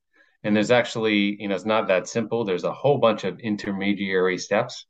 And 0.43 0.55
there's 0.55 0.71
actually, 0.71 1.37
you 1.39 1.47
know, 1.47 1.55
it's 1.55 1.65
not 1.65 1.87
that 1.87 2.07
simple. 2.07 2.45
There's 2.45 2.63
a 2.63 2.73
whole 2.73 2.99
bunch 2.99 3.23
of 3.23 3.39
intermediary 3.39 4.37
steps. 4.37 4.85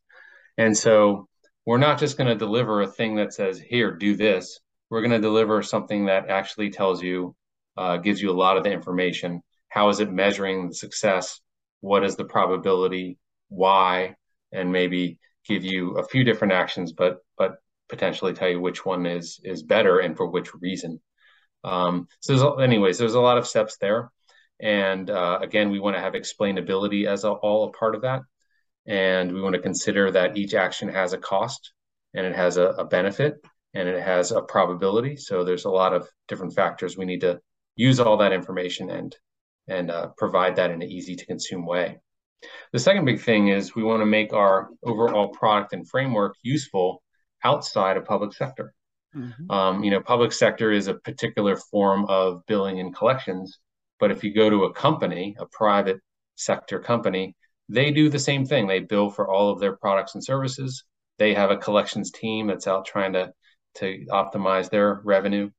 And 0.58 0.76
so 0.78 1.28
we're 1.66 1.78
not 1.78 2.00
just 2.00 2.18
going 2.18 2.28
to 2.28 2.36
deliver 2.36 2.82
a 2.82 2.88
thing 2.88 3.16
that 3.16 3.34
says, 3.34 3.60
here, 3.60 3.92
do 3.96 4.16
this. 4.16 4.60
We're 4.90 5.02
going 5.02 5.12
to 5.12 5.20
deliver 5.20 5.64
something 5.64 6.06
that 6.06 6.30
actually 6.30 6.70
tells 6.70 7.02
you, 7.02 7.36
uh, 7.78 7.98
gives 7.98 8.22
you 8.22 8.32
a 8.32 8.34
lot 8.34 8.58
of 8.58 8.64
the 8.64 8.72
information. 8.72 9.42
How 9.70 9.90
is 9.90 10.00
it 10.00 10.12
measuring 10.12 10.68
the 10.68 10.76
success? 10.76 11.42
What 11.82 12.04
is 12.04 12.16
the 12.16 12.26
probability? 12.26 13.18
Why? 13.50 14.16
And 14.52 14.72
maybe 14.72 15.20
give 15.48 15.64
you 15.64 15.98
a 15.98 16.04
few 16.04 16.24
different 16.24 16.54
actions, 16.54 16.94
but 16.94 17.18
but 17.38 17.58
potentially 17.90 18.34
tell 18.34 18.50
you 18.50 18.60
which 18.60 18.86
one 18.86 19.06
is 19.06 19.40
is 19.44 19.64
better 19.64 20.00
and 20.00 20.16
for 20.16 20.28
which 20.28 20.54
reason. 20.56 21.02
Um, 21.64 22.08
so 22.20 22.36
there's, 22.36 22.62
anyways, 22.62 22.98
there's 22.98 23.16
a 23.16 23.20
lot 23.20 23.38
of 23.38 23.48
steps 23.48 23.78
there. 23.82 24.12
And 24.60 25.10
uh, 25.10 25.40
again, 25.42 25.70
we 25.70 25.80
want 25.80 25.96
to 25.96 26.02
have 26.02 26.14
explainability 26.14 27.06
as 27.08 27.24
a, 27.24 27.32
all 27.32 27.68
a 27.68 27.72
part 27.72 27.96
of 27.96 28.02
that. 28.02 28.22
And 28.88 29.34
we 29.34 29.42
want 29.42 29.56
to 29.56 29.62
consider 29.62 30.12
that 30.12 30.38
each 30.38 30.54
action 30.54 30.90
has 30.90 31.14
a 31.14 31.18
cost 31.18 31.74
and 32.14 32.26
it 32.26 32.36
has 32.36 32.58
a, 32.58 32.68
a 32.68 32.86
benefit. 32.86 33.36
and 33.76 33.90
it 33.90 34.02
has 34.02 34.32
a 34.32 34.42
probability. 34.42 35.18
So 35.18 35.44
there's 35.44 35.66
a 35.66 35.70
lot 35.70 35.94
of 35.94 36.08
different 36.28 36.56
factors. 36.56 36.98
We 36.98 37.06
need 37.06 37.22
to 37.22 37.40
use 37.76 38.00
all 38.00 38.18
that 38.18 38.34
information 38.34 38.90
and 38.90 39.16
and 39.68 39.90
uh, 39.92 40.10
provide 40.18 40.56
that 40.56 40.70
in 40.72 40.82
an 40.82 40.90
easy 40.90 41.16
to 41.16 41.26
consume 41.26 41.66
way. 41.66 41.98
The 42.72 42.80
second 42.80 43.06
big 43.06 43.20
thing 43.20 43.48
is 43.48 43.76
we 43.76 43.84
want 43.84 44.02
to 44.02 44.06
make 44.06 44.32
our 44.32 44.70
overall 44.84 45.30
product 45.30 45.74
and 45.74 45.90
framework 45.90 46.36
useful 46.44 47.02
outside 47.44 47.98
of 47.98 48.06
public 48.06 48.34
sector. 48.34 48.74
Mm-hmm. 49.16 49.50
Um, 49.50 49.84
you 49.84 49.90
know, 49.90 50.02
public 50.02 50.32
sector 50.34 50.72
is 50.72 50.88
a 50.88 50.94
particular 50.94 51.58
form 51.58 52.06
of 52.06 52.46
billing 52.46 52.80
and 52.80 52.96
collections, 52.96 53.58
but 54.00 54.12
if 54.12 54.24
you 54.24 54.34
go 54.34 54.50
to 54.50 54.66
a 54.66 54.74
company, 54.74 55.36
a 55.40 55.46
private 55.46 56.00
sector 56.36 56.80
company, 56.80 57.36
they 57.70 57.92
do 57.92 58.10
the 58.10 58.20
same 58.20 58.46
thing. 58.46 58.68
They 58.68 58.80
bill 58.80 59.10
for 59.10 59.30
all 59.30 59.50
of 59.50 59.60
their 59.60 59.76
products 59.76 60.16
and 60.16 60.24
services. 60.24 60.84
They 61.18 61.34
have 61.34 61.52
a 61.52 61.58
collections 61.58 62.12
team 62.12 62.48
that's 62.48 62.68
out 62.68 62.86
trying 62.86 63.14
to 63.14 63.32
to 63.76 64.06
optimize 64.10 64.70
their 64.70 65.02
revenue, 65.04 65.50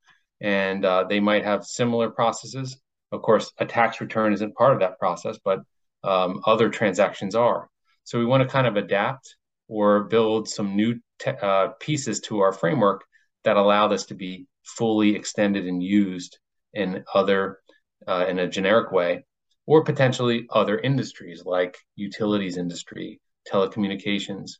and 0.41 0.85
uh, 0.85 1.05
they 1.05 1.21
might 1.21 1.45
have 1.45 1.65
similar 1.65 2.11
processes. 2.11 2.79
Of 3.13 3.23
course, 3.23 3.53
a 3.59 3.67
tax 3.67 4.01
return 4.01 4.33
isn't 4.33 4.55
part 4.55 4.73
of 4.73 4.81
that 4.81 4.99
process, 4.99 5.39
but 5.45 5.61
um, 6.03 6.41
other 6.47 6.71
transactions 6.71 7.35
are. 7.35 7.69
So 8.05 8.19
we 8.19 8.25
want 8.25 8.43
to 8.43 8.49
kind 8.49 8.67
of 8.67 8.77
adapt 8.77 9.37
or 9.69 10.05
build 10.05 10.49
some 10.49 10.77
new 10.77 10.99
te- 11.19 11.31
uh, 11.31 11.69
pieces 11.81 12.21
to 12.21 12.41
our 12.41 12.53
framework 12.53 13.05
that 13.45 13.57
allow 13.57 13.89
this 13.89 14.07
to 14.07 14.15
be 14.15 14.47
fully 14.65 15.15
extended 15.15 15.67
and 15.67 15.83
used 15.83 16.39
in 16.73 17.05
other 17.15 17.59
uh, 18.07 18.27
in 18.29 18.39
a 18.39 18.49
generic 18.49 18.93
way 18.93 19.25
or 19.67 19.85
potentially 19.85 20.47
other 20.51 20.79
industries 20.79 21.45
like 21.45 21.77
utilities 21.97 22.57
industry 22.57 23.21
telecommunications. 23.53 24.53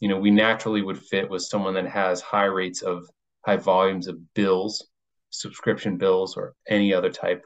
You 0.00 0.08
know 0.08 0.18
we 0.18 0.30
naturally 0.30 0.82
would 0.82 0.98
fit 0.98 1.30
with 1.30 1.42
someone 1.42 1.74
that 1.74 1.86
has 1.86 2.20
high 2.20 2.44
rates 2.44 2.82
of 2.82 3.08
high 3.44 3.56
volumes 3.56 4.06
of 4.08 4.34
bills 4.34 4.86
subscription 5.30 5.96
bills 5.96 6.36
or 6.36 6.54
any 6.68 6.94
other 6.94 7.10
type 7.10 7.44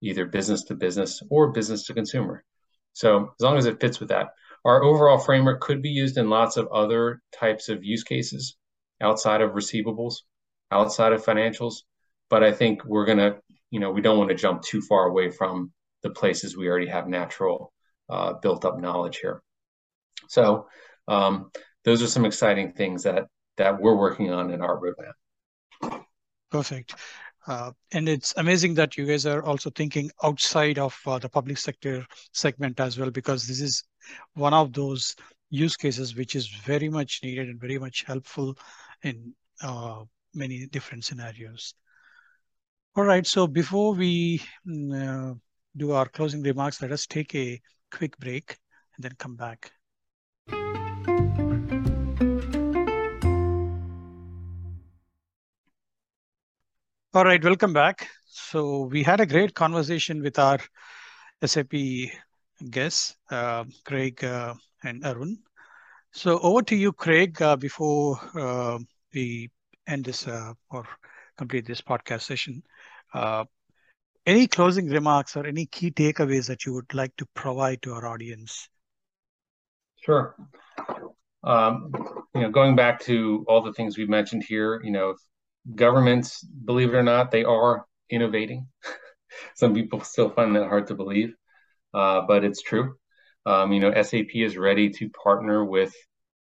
either 0.00 0.26
business 0.26 0.64
to 0.64 0.74
business 0.74 1.22
or 1.30 1.52
business 1.52 1.86
to 1.86 1.94
consumer. 1.94 2.44
So 2.92 3.30
as 3.38 3.44
long 3.44 3.56
as 3.56 3.66
it 3.66 3.80
fits 3.80 4.00
with 4.00 4.08
that. 4.08 4.28
Our 4.64 4.82
overall 4.82 5.18
framework 5.18 5.60
could 5.60 5.82
be 5.82 5.88
used 5.88 6.18
in 6.18 6.30
lots 6.30 6.56
of 6.56 6.66
other 6.68 7.22
types 7.32 7.68
of 7.68 7.84
use 7.84 8.02
cases 8.02 8.56
outside 9.00 9.40
of 9.40 9.52
receivables 9.52 10.16
outside 10.70 11.12
of 11.12 11.24
financials 11.24 11.82
but 12.28 12.42
i 12.42 12.52
think 12.52 12.84
we're 12.84 13.06
going 13.06 13.18
to 13.18 13.36
you 13.70 13.80
know 13.80 13.90
we 13.90 14.00
don't 14.00 14.18
want 14.18 14.30
to 14.30 14.36
jump 14.36 14.62
too 14.62 14.80
far 14.80 15.06
away 15.06 15.30
from 15.30 15.72
the 16.02 16.10
places 16.10 16.56
we 16.56 16.68
already 16.68 16.86
have 16.86 17.08
natural 17.08 17.72
uh, 18.08 18.34
built 18.34 18.64
up 18.64 18.78
knowledge 18.78 19.18
here. 19.18 19.42
So 20.28 20.68
um, 21.06 21.50
those 21.84 22.02
are 22.02 22.06
some 22.06 22.24
exciting 22.24 22.72
things 22.72 23.02
that 23.02 23.26
that 23.56 23.80
we're 23.80 23.96
working 23.96 24.32
on 24.32 24.50
in 24.50 24.62
our 24.62 24.80
roadmap. 24.80 26.00
Perfect. 26.50 26.94
Uh, 27.46 27.72
and 27.92 28.08
it's 28.08 28.34
amazing 28.36 28.74
that 28.74 28.96
you 28.96 29.06
guys 29.06 29.24
are 29.24 29.42
also 29.42 29.70
thinking 29.70 30.10
outside 30.22 30.78
of 30.78 30.98
uh, 31.06 31.18
the 31.18 31.28
public 31.28 31.56
sector 31.56 32.06
segment 32.32 32.78
as 32.78 32.98
well 32.98 33.10
because 33.10 33.46
this 33.46 33.60
is 33.60 33.82
one 34.34 34.52
of 34.52 34.72
those 34.74 35.16
use 35.50 35.76
cases 35.76 36.14
which 36.14 36.36
is 36.36 36.46
very 36.46 36.90
much 36.90 37.20
needed 37.22 37.48
and 37.48 37.58
very 37.58 37.78
much 37.78 38.04
helpful 38.04 38.54
in 39.02 39.32
uh, 39.62 40.02
many 40.34 40.66
different 40.66 41.04
scenarios. 41.04 41.74
All 42.98 43.04
right, 43.04 43.24
so 43.24 43.46
before 43.46 43.94
we 43.94 44.42
mm, 44.66 44.90
uh, 44.90 45.34
do 45.76 45.92
our 45.92 46.08
closing 46.08 46.42
remarks, 46.42 46.82
let 46.82 46.90
us 46.90 47.06
take 47.06 47.32
a 47.36 47.60
quick 47.92 48.18
break 48.18 48.58
and 48.96 49.04
then 49.04 49.12
come 49.16 49.36
back. 49.36 49.70
All 57.14 57.24
right, 57.24 57.44
welcome 57.44 57.72
back. 57.72 58.08
So 58.26 58.88
we 58.90 59.04
had 59.04 59.20
a 59.20 59.26
great 59.26 59.54
conversation 59.54 60.20
with 60.20 60.36
our 60.40 60.58
SAP 61.40 62.10
guests, 62.68 63.14
uh, 63.30 63.62
Craig 63.84 64.24
uh, 64.24 64.54
and 64.82 65.04
Arun. 65.06 65.38
So 66.12 66.40
over 66.40 66.62
to 66.62 66.74
you, 66.74 66.92
Craig, 66.92 67.40
uh, 67.40 67.54
before 67.54 68.18
uh, 68.34 68.80
we 69.14 69.50
end 69.86 70.04
this 70.04 70.26
uh, 70.26 70.52
or 70.70 70.84
complete 71.36 71.64
this 71.64 71.80
podcast 71.80 72.22
session. 72.22 72.60
Uh, 73.12 73.44
any 74.26 74.46
closing 74.46 74.88
remarks 74.88 75.36
or 75.36 75.46
any 75.46 75.66
key 75.66 75.90
takeaways 75.90 76.48
that 76.48 76.66
you 76.66 76.74
would 76.74 76.92
like 76.92 77.16
to 77.16 77.26
provide 77.34 77.80
to 77.82 77.94
our 77.94 78.06
audience? 78.06 78.68
Sure. 80.02 80.36
Um, 81.42 81.92
you 82.34 82.42
know, 82.42 82.50
going 82.50 82.76
back 82.76 83.00
to 83.00 83.44
all 83.48 83.62
the 83.62 83.72
things 83.72 83.96
we've 83.96 84.08
mentioned 84.08 84.44
here, 84.46 84.82
you 84.82 84.90
know, 84.90 85.14
governments, 85.74 86.42
believe 86.42 86.92
it 86.92 86.96
or 86.96 87.02
not, 87.02 87.30
they 87.30 87.44
are 87.44 87.86
innovating. 88.10 88.68
Some 89.54 89.74
people 89.74 90.00
still 90.00 90.30
find 90.30 90.54
that 90.56 90.68
hard 90.68 90.88
to 90.88 90.94
believe, 90.94 91.34
uh, 91.94 92.22
but 92.26 92.44
it's 92.44 92.62
true. 92.62 92.96
Um, 93.46 93.72
you 93.72 93.80
know, 93.80 94.02
SAP 94.02 94.34
is 94.34 94.58
ready 94.58 94.90
to 94.90 95.08
partner 95.10 95.64
with 95.64 95.94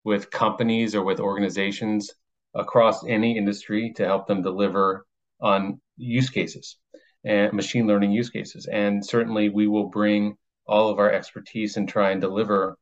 with 0.04 0.30
companies 0.30 0.94
or 0.96 1.04
with 1.04 1.20
organizations 1.20 2.12
across 2.54 3.06
any 3.06 3.38
industry 3.38 3.92
to 3.98 4.06
help 4.06 4.28
them 4.28 4.44
deliver 4.44 5.06
on 5.42 5.82
use 5.98 6.30
cases 6.30 6.78
and 7.24 7.54
machine 7.54 7.88
learning 7.88 8.12
use 8.12 8.30
cases. 8.30 8.68
And 8.68 9.06
certainly 9.06 9.50
we 9.50 9.68
will 9.68 9.90
bring 9.90 10.38
all 10.68 10.90
of 10.90 11.00
our 11.00 11.12
expertise 11.12 11.78
and 11.78 11.88
try 11.88 12.12
and 12.12 12.22
deliver 12.22 12.78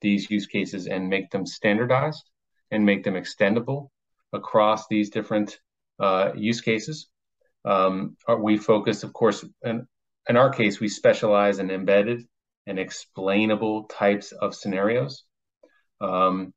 these 0.00 0.30
use 0.30 0.46
cases 0.46 0.86
and 0.86 1.08
make 1.08 1.30
them 1.30 1.46
standardized 1.46 2.22
and 2.70 2.84
make 2.84 3.04
them 3.04 3.14
extendable 3.14 3.88
across 4.32 4.86
these 4.88 5.10
different 5.10 5.58
uh, 5.98 6.32
use 6.34 6.60
cases. 6.60 7.08
Um, 7.64 8.16
we 8.38 8.58
focus, 8.58 9.02
of 9.02 9.12
course, 9.12 9.44
in, 9.64 9.86
in 10.28 10.36
our 10.36 10.50
case, 10.50 10.78
we 10.78 10.88
specialize 10.88 11.58
in 11.58 11.70
embedded 11.70 12.26
and 12.66 12.78
explainable 12.78 13.84
types 13.84 14.32
of 14.32 14.54
scenarios. 14.54 15.24
Um, 16.00 16.52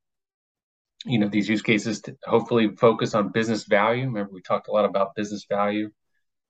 you 1.05 1.17
know 1.17 1.29
these 1.29 1.47
use 1.47 1.61
cases 1.61 2.01
hopefully 2.25 2.75
focus 2.75 3.15
on 3.15 3.31
business 3.31 3.63
value 3.63 4.05
remember 4.05 4.31
we 4.33 4.41
talked 4.41 4.67
a 4.67 4.71
lot 4.71 4.83
about 4.83 5.15
business 5.15 5.45
value 5.49 5.89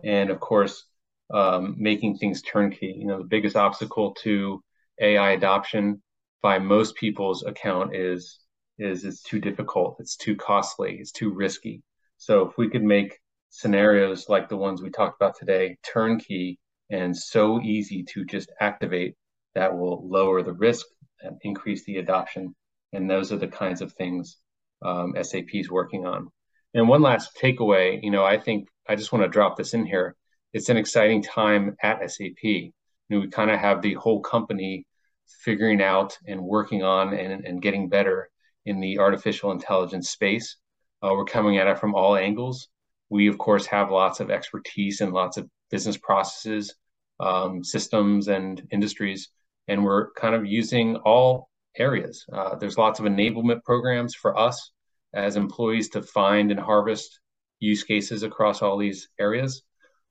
and 0.04 0.30
of 0.30 0.40
course 0.40 0.86
um, 1.32 1.76
making 1.78 2.18
things 2.18 2.42
turnkey 2.42 2.96
you 2.98 3.06
know 3.06 3.20
the 3.20 3.24
biggest 3.24 3.56
obstacle 3.56 4.14
to 4.16 4.62
ai 5.02 5.32
adoption 5.32 6.02
by 6.42 6.58
most 6.60 6.96
people's 6.96 7.44
account 7.44 7.96
is 7.96 8.40
is 8.78 9.04
it's 9.04 9.22
too 9.22 9.40
difficult 9.40 9.98
it's 10.00 10.16
too 10.16 10.36
costly 10.36 10.98
it's 11.00 11.12
too 11.12 11.34
risky 11.34 11.82
so 12.18 12.48
if 12.48 12.58
we 12.58 12.70
could 12.70 12.84
make 12.84 13.20
scenarios 13.50 14.30
like 14.30 14.50
the 14.50 14.58
ones 14.58 14.82
we 14.82 14.90
talked 14.90 15.22
about 15.22 15.38
today 15.38 15.78
turnkey 15.84 16.58
and 16.90 17.16
so 17.16 17.62
easy 17.62 18.04
to 18.04 18.26
just 18.26 18.52
activate 18.60 19.16
that 19.56 19.76
will 19.76 20.08
lower 20.08 20.42
the 20.42 20.54
risk 20.54 20.86
and 21.22 21.38
increase 21.44 21.84
the 21.86 21.98
adoption 21.98 22.56
and 22.94 23.10
those 23.10 23.32
are 23.32 23.38
the 23.38 23.48
kinds 23.48 23.82
of 23.82 23.94
things 23.94 24.38
um, 24.82 25.14
SAP 25.22 25.54
is 25.54 25.70
working 25.70 26.06
on. 26.06 26.30
And 26.74 26.88
one 26.88 27.02
last 27.02 27.38
takeaway, 27.42 28.00
you 28.02 28.12
know, 28.12 28.24
I 28.24 28.40
think 28.40 28.68
I 28.90 28.96
just 28.96 29.12
want 29.12 29.24
to 29.24 29.30
drop 29.30 29.56
this 29.56 29.76
in 29.76 29.86
here. 29.86 30.16
It's 30.52 30.70
an 30.70 30.78
exciting 30.78 31.22
time 31.22 31.78
at 31.84 32.12
SAP. 32.12 32.42
You 32.42 32.72
know, 33.08 33.20
we 33.20 33.28
kind 33.28 33.52
of 33.52 33.60
have 33.60 33.84
the 33.84 33.94
whole 33.94 34.20
company 34.20 34.88
figuring 35.28 35.80
out 35.80 36.18
and 36.26 36.42
working 36.42 36.82
on 36.82 37.14
and, 37.14 37.46
and 37.46 37.62
getting 37.62 37.88
better 37.88 38.32
in 38.66 38.80
the 38.80 38.98
artificial 38.98 39.52
intelligence 39.52 40.10
space. 40.10 40.58
Uh, 41.04 41.10
we're 41.12 41.26
coming 41.26 41.60
at 41.60 41.68
it 41.68 41.78
from 41.78 41.94
all 41.94 42.18
angles. 42.18 42.68
We, 43.10 43.28
of 43.28 43.38
course, 43.38 43.68
have 43.68 43.92
lots 43.92 44.22
of 44.22 44.32
expertise 44.32 45.02
and 45.02 45.14
lots 45.14 45.38
of 45.38 45.48
business 45.70 45.98
processes, 45.98 46.74
um, 47.20 47.64
systems, 47.64 48.28
and 48.28 48.60
industries. 48.72 49.30
And 49.68 49.84
we're 49.84 50.12
kind 50.14 50.34
of 50.34 50.48
using 50.48 50.96
all 50.96 51.52
areas. 51.78 52.26
Uh, 52.34 52.56
there's 52.56 52.80
lots 52.80 53.00
of 53.00 53.06
enablement 53.06 53.64
programs 53.64 54.16
for 54.16 54.36
us 54.36 54.72
as 55.14 55.36
employees 55.36 55.90
to 55.90 56.02
find 56.02 56.50
and 56.50 56.60
harvest 56.60 57.20
use 57.60 57.84
cases 57.84 58.24
across 58.24 58.62
all 58.62 58.78
these 58.78 59.10
areas. 59.20 59.64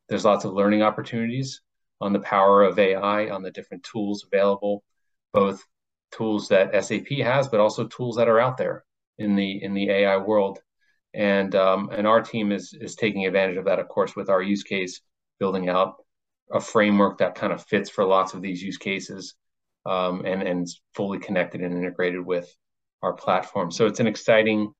There's 0.08 0.24
lots 0.24 0.44
of 0.44 0.52
learning 0.52 0.82
opportunities 0.82 1.60
on 2.00 2.12
the 2.12 2.20
power 2.20 2.62
of 2.62 2.78
AI, 2.78 3.28
on 3.28 3.42
the 3.42 3.50
different 3.50 3.82
tools 3.82 4.24
available, 4.24 4.84
both 5.32 5.62
tools 6.12 6.48
that 6.48 6.72
SAP 6.84 7.08
has, 7.18 7.48
but 7.48 7.60
also 7.60 7.86
tools 7.86 8.16
that 8.16 8.28
are 8.28 8.40
out 8.40 8.56
there 8.56 8.84
in 9.18 9.34
the 9.34 9.62
in 9.62 9.74
the 9.74 9.90
AI 9.90 10.16
world. 10.16 10.60
And 11.14 11.54
um, 11.54 11.90
and 11.90 12.06
our 12.06 12.22
team 12.22 12.52
is 12.52 12.74
is 12.78 12.94
taking 12.94 13.26
advantage 13.26 13.56
of 13.56 13.64
that, 13.64 13.78
of 13.78 13.88
course, 13.88 14.14
with 14.14 14.28
our 14.30 14.42
use 14.42 14.62
case, 14.62 15.00
building 15.38 15.68
out 15.68 15.96
a 16.52 16.60
framework 16.60 17.18
that 17.18 17.34
kind 17.34 17.52
of 17.52 17.64
fits 17.64 17.90
for 17.90 18.04
lots 18.04 18.34
of 18.34 18.42
these 18.42 18.62
use 18.62 18.78
cases 18.78 19.34
um, 19.86 20.24
and 20.24 20.42
and 20.42 20.68
fully 20.94 21.18
connected 21.18 21.60
and 21.62 21.76
integrated 21.76 22.24
with 22.24 22.54
our 23.02 23.12
platform. 23.12 23.70
So 23.70 23.86
it's 23.86 24.00
an 24.00 24.06
exciting 24.06 24.72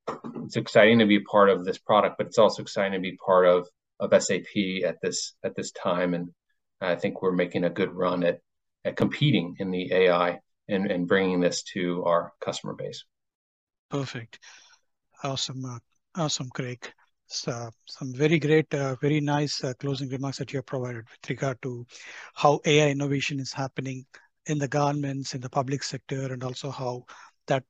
it's 0.44 0.56
exciting 0.56 0.98
to 0.98 1.06
be 1.06 1.20
part 1.20 1.50
of 1.50 1.64
this 1.64 1.78
product, 1.78 2.16
but 2.18 2.26
it's 2.26 2.38
also 2.38 2.62
exciting 2.62 2.92
to 2.92 3.00
be 3.00 3.16
part 3.24 3.46
of 3.46 3.68
of 4.00 4.22
SAP 4.22 4.84
at 4.84 4.96
this 5.02 5.34
at 5.44 5.54
this 5.54 5.72
time. 5.72 6.14
And 6.14 6.30
I 6.80 6.94
think 6.94 7.22
we're 7.22 7.32
making 7.32 7.64
a 7.64 7.70
good 7.70 7.92
run 7.92 8.24
at 8.24 8.40
at 8.84 8.96
competing 8.96 9.56
in 9.58 9.70
the 9.70 9.92
AI 9.92 10.38
and 10.68 10.90
and 10.90 11.06
bringing 11.06 11.40
this 11.40 11.62
to 11.74 12.04
our 12.04 12.32
customer 12.40 12.74
base. 12.74 13.04
Perfect, 13.90 14.38
awesome, 15.22 15.64
uh, 15.64 15.78
awesome, 16.14 16.50
Craig. 16.50 16.92
So, 17.30 17.70
some 17.86 18.14
very 18.14 18.38
great, 18.38 18.72
uh, 18.72 18.96
very 19.02 19.20
nice 19.20 19.62
uh, 19.62 19.74
closing 19.78 20.08
remarks 20.08 20.38
that 20.38 20.50
you 20.50 20.58
have 20.58 20.66
provided 20.66 21.04
with 21.10 21.30
regard 21.30 21.60
to 21.60 21.86
how 22.34 22.60
AI 22.64 22.88
innovation 22.88 23.38
is 23.38 23.52
happening 23.52 24.06
in 24.46 24.58
the 24.58 24.68
governments, 24.68 25.34
in 25.34 25.42
the 25.42 25.50
public 25.50 25.82
sector, 25.82 26.32
and 26.32 26.42
also 26.42 26.70
how 26.70 27.04
that 27.46 27.64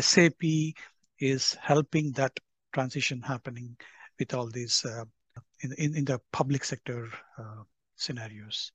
SAP 0.00 0.74
is 1.20 1.56
helping 1.60 2.12
that 2.12 2.38
transition 2.72 3.20
happening 3.22 3.76
with 4.18 4.34
all 4.34 4.46
these 4.46 4.84
uh, 4.84 5.04
in, 5.60 5.72
in, 5.78 5.96
in 5.96 6.04
the 6.04 6.20
public 6.32 6.64
sector 6.64 7.08
uh, 7.38 7.62
scenarios. 7.96 8.72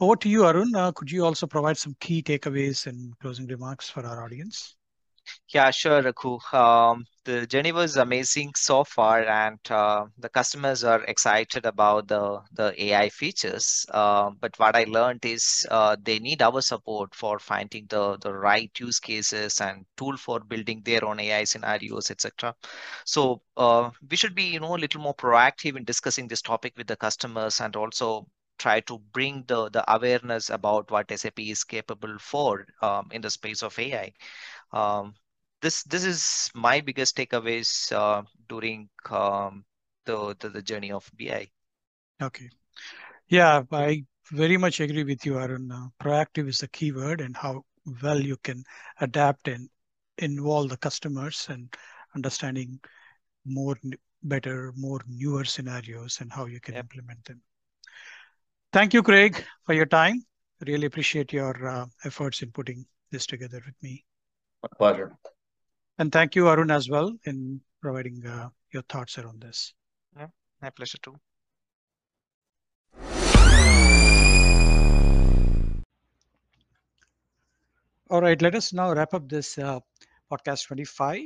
Over 0.00 0.16
to 0.16 0.28
you, 0.28 0.46
Arun. 0.46 0.74
Uh, 0.74 0.92
could 0.92 1.10
you 1.10 1.24
also 1.24 1.46
provide 1.46 1.76
some 1.76 1.96
key 2.00 2.22
takeaways 2.22 2.86
and 2.86 3.18
closing 3.18 3.46
remarks 3.46 3.90
for 3.90 4.06
our 4.06 4.24
audience? 4.24 4.76
Yeah, 5.54 5.70
sure, 5.70 6.02
Raghu. 6.02 6.38
Um, 6.52 7.04
the 7.24 7.46
journey 7.46 7.72
was 7.72 7.96
amazing 7.96 8.52
so 8.56 8.84
far, 8.84 9.22
and 9.24 9.58
uh, 9.70 10.06
the 10.18 10.28
customers 10.28 10.84
are 10.84 11.02
excited 11.04 11.66
about 11.66 12.08
the 12.08 12.40
the 12.52 12.72
AI 12.84 13.08
features. 13.10 13.84
Uh, 13.92 14.30
but 14.40 14.58
what 14.58 14.76
I 14.76 14.84
learned 14.84 15.24
is 15.24 15.66
uh, 15.70 15.96
they 16.02 16.18
need 16.18 16.40
our 16.42 16.60
support 16.62 17.14
for 17.14 17.38
finding 17.38 17.86
the 17.88 18.16
the 18.18 18.32
right 18.32 18.70
use 18.78 19.00
cases 19.00 19.60
and 19.60 19.84
tool 19.96 20.16
for 20.16 20.40
building 20.40 20.82
their 20.84 21.04
own 21.04 21.20
AI 21.20 21.44
scenarios, 21.44 22.10
etc. 22.10 22.54
So 23.04 23.42
uh, 23.56 23.90
we 24.10 24.16
should 24.16 24.34
be, 24.34 24.44
you 24.44 24.60
know, 24.60 24.76
a 24.76 24.82
little 24.84 25.00
more 25.00 25.14
proactive 25.14 25.76
in 25.76 25.84
discussing 25.84 26.28
this 26.28 26.42
topic 26.42 26.74
with 26.76 26.86
the 26.86 26.96
customers, 26.96 27.60
and 27.60 27.74
also 27.76 28.26
try 28.58 28.80
to 28.80 28.98
bring 29.12 29.44
the 29.46 29.68
the 29.70 29.84
awareness 29.92 30.50
about 30.50 30.90
what 30.90 31.10
SAP 31.10 31.40
is 31.40 31.64
capable 31.64 32.18
for 32.18 32.66
um, 32.82 33.08
in 33.12 33.22
the 33.22 33.30
space 33.30 33.62
of 33.62 33.78
AI 33.78 34.12
um, 34.72 35.14
this 35.60 35.82
this 35.84 36.04
is 36.04 36.50
my 36.54 36.80
biggest 36.80 37.16
takeaways 37.16 37.92
uh, 37.92 38.22
during 38.48 38.88
um, 39.10 39.64
the, 40.04 40.36
the, 40.40 40.48
the 40.50 40.62
journey 40.62 40.92
of 40.92 41.10
BI. 41.18 41.48
Okay, 42.22 42.48
yeah, 43.28 43.62
I 43.72 44.04
very 44.30 44.56
much 44.56 44.80
agree 44.80 45.04
with 45.04 45.24
you, 45.24 45.38
Arun. 45.38 45.70
Uh, 45.72 45.88
proactive 46.02 46.48
is 46.48 46.58
the 46.58 46.68
key 46.68 46.92
word, 46.92 47.20
and 47.20 47.36
how 47.36 47.64
well 48.02 48.20
you 48.20 48.36
can 48.36 48.64
adapt 49.00 49.48
and 49.48 49.68
involve 50.18 50.68
the 50.68 50.76
customers 50.76 51.46
and 51.48 51.74
understanding 52.14 52.80
more 53.44 53.76
better, 54.22 54.72
more 54.76 55.00
newer 55.06 55.44
scenarios 55.44 56.18
and 56.20 56.32
how 56.32 56.46
you 56.46 56.60
can 56.60 56.74
yep. 56.74 56.84
implement 56.84 57.24
them. 57.24 57.40
Thank 58.70 58.92
you, 58.92 59.02
Craig, 59.02 59.42
for 59.64 59.72
your 59.72 59.86
time. 59.86 60.24
Really 60.66 60.86
appreciate 60.86 61.32
your 61.32 61.66
uh, 61.66 61.86
efforts 62.04 62.42
in 62.42 62.50
putting 62.50 62.84
this 63.10 63.24
together 63.26 63.62
with 63.64 63.74
me. 63.82 64.04
My 64.62 64.68
pleasure. 64.76 65.16
And 65.98 66.12
thank 66.12 66.34
you, 66.34 66.48
Arun, 66.48 66.70
as 66.70 66.90
well, 66.90 67.16
in 67.24 67.62
providing 67.80 68.26
uh, 68.26 68.50
your 68.72 68.82
thoughts 68.82 69.16
around 69.16 69.40
this. 69.40 69.72
Yeah, 70.16 70.26
my 70.60 70.68
pleasure 70.68 70.98
too. 70.98 71.16
All 78.10 78.20
right, 78.20 78.40
let 78.42 78.54
us 78.54 78.74
now 78.74 78.92
wrap 78.92 79.14
up 79.14 79.28
this 79.30 79.56
uh, 79.56 79.80
podcast 80.30 80.66
25, 80.66 81.22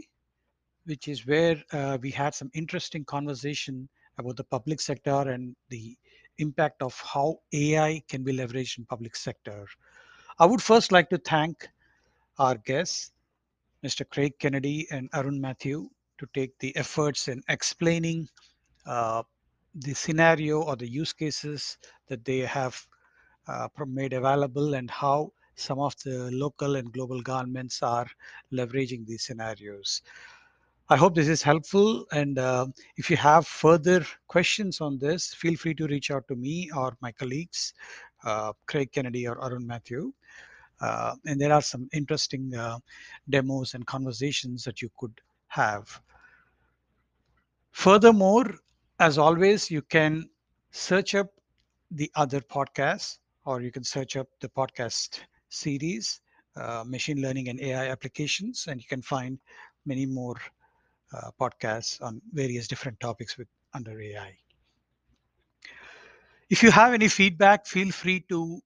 which 0.85 1.09
is 1.09 1.27
where 1.27 1.61
uh, 1.73 1.99
we 2.01 2.11
had 2.13 2.35
some 2.35 2.51
interesting 2.55 3.05
conversation 3.05 3.89
about 4.19 4.37
the 4.37 4.45
public 4.45 4.81
sector 4.81 5.29
and 5.31 5.57
the 5.71 5.97
impact 6.39 6.83
of 6.83 6.99
how 7.01 7.39
AI 7.53 8.03
can 8.09 8.23
be 8.23 8.33
leveraged 8.37 8.79
in 8.79 8.85
public 8.85 9.17
sector. 9.17 9.67
I 10.39 10.47
would 10.47 10.63
first 10.63 10.93
like 10.93 11.11
to 11.11 11.19
thank 11.19 11.69
our 12.39 12.57
guests, 12.57 13.13
Mr. 13.85 14.09
Craig 14.09 14.33
Kennedy 14.39 14.87
and 14.91 15.09
Arun 15.15 15.41
Matthew 15.41 15.89
to 16.19 16.27
take 16.35 16.59
the 16.59 16.75
efforts 16.77 17.29
in 17.29 17.43
explaining 17.49 18.29
uh, 18.87 19.23
the 19.75 19.95
scenario 19.95 20.63
or 20.63 20.77
the 20.77 20.89
use 20.89 21.13
cases 21.13 21.79
that 22.09 22.25
they 22.25 22.41
have 22.41 22.87
uh, 23.49 23.69
made 23.87 24.13
available 24.13 24.75
and 24.75 24.91
how 24.91 25.33
some 25.55 25.79
of 25.79 25.95
the 26.05 26.31
local 26.33 26.77
and 26.77 26.93
global 26.93 27.21
governments 27.21 27.83
are 27.83 28.07
leveraging 28.53 29.07
these 29.07 29.25
scenarios. 29.25 30.03
I 30.89 30.97
hope 30.97 31.15
this 31.15 31.29
is 31.29 31.43
helpful. 31.43 32.05
And 32.13 32.39
uh, 32.39 32.67
if 32.97 33.09
you 33.09 33.17
have 33.17 33.47
further 33.47 34.05
questions 34.29 34.81
on 34.81 34.99
this, 34.99 35.33
feel 35.33 35.57
free 35.57 35.75
to 35.75 35.87
reach 35.87 36.11
out 36.11 36.27
to 36.29 36.37
me 36.37 36.71
or 36.77 36.97
my 37.01 37.13
colleagues, 37.13 37.73
uh, 38.25 38.53
Craig 38.67 38.91
Kennedy 38.93 39.27
or 39.27 39.43
Arun 39.43 39.67
Matthew. 39.67 40.13
Uh, 40.81 41.15
and 41.27 41.41
there 41.41 41.53
are 41.53 41.63
some 41.63 41.89
interesting 41.93 42.55
uh, 42.55 42.79
demos 43.31 43.75
and 43.75 43.87
conversations 43.87 44.65
that 44.65 44.83
you 44.83 44.91
could 44.99 45.21
have. 45.47 46.01
Furthermore, 47.71 48.55
as 48.99 49.19
always, 49.19 49.71
you 49.71 49.83
can 49.83 50.29
search 50.73 51.15
up 51.15 51.29
the 51.93 52.11
other 52.17 52.41
podcasts 52.41 53.19
or 53.45 53.61
you 53.63 53.71
can 53.71 53.85
search 53.85 54.17
up 54.17 54.29
the 54.41 54.49
podcast 54.49 55.21
series, 55.49 56.21
uh, 56.57 56.83
machine 56.87 57.21
learning 57.23 57.49
and 57.49 57.61
AI 57.61 57.89
applications, 57.89 58.67
and 58.69 58.81
you 58.81 58.87
can 58.87 59.03
find 59.03 59.39
many 59.87 60.07
more 60.07 60.37
Uh, 61.15 61.31
podcasts 61.39 62.01
on 62.01 62.23
various 62.33 62.67
different 62.67 62.99
topics 62.99 63.37
with 63.37 63.47
under 63.75 64.01
AI. 64.01 64.35
If 66.49 66.63
you 66.63 66.71
have 66.71 66.95
any 66.95 67.09
feedback, 67.09 67.67
feel 67.67 67.91
free 67.91 68.21
to 68.31 68.63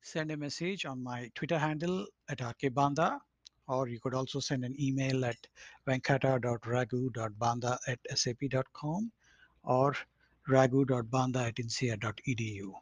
send 0.00 0.30
a 0.30 0.36
message 0.36 0.86
on 0.86 1.02
my 1.02 1.30
Twitter 1.34 1.58
handle 1.58 2.06
at 2.30 2.38
rkbanda, 2.38 3.18
or 3.68 3.88
you 3.88 4.00
could 4.00 4.14
also 4.14 4.40
send 4.40 4.64
an 4.64 4.74
email 4.80 5.26
at 5.26 5.36
venkata.raghu.banda 5.86 7.78
at 7.86 7.98
sap.com 8.14 9.12
or 9.64 9.94
raghu.banda 10.48 11.40
at 11.40 11.56
insead.edu. 11.56 12.72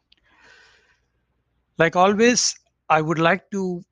Like 1.77 1.97
always, 1.97 2.55
I 2.89 3.01
would 3.01 3.19
like 3.19 3.51
to 3.51 3.83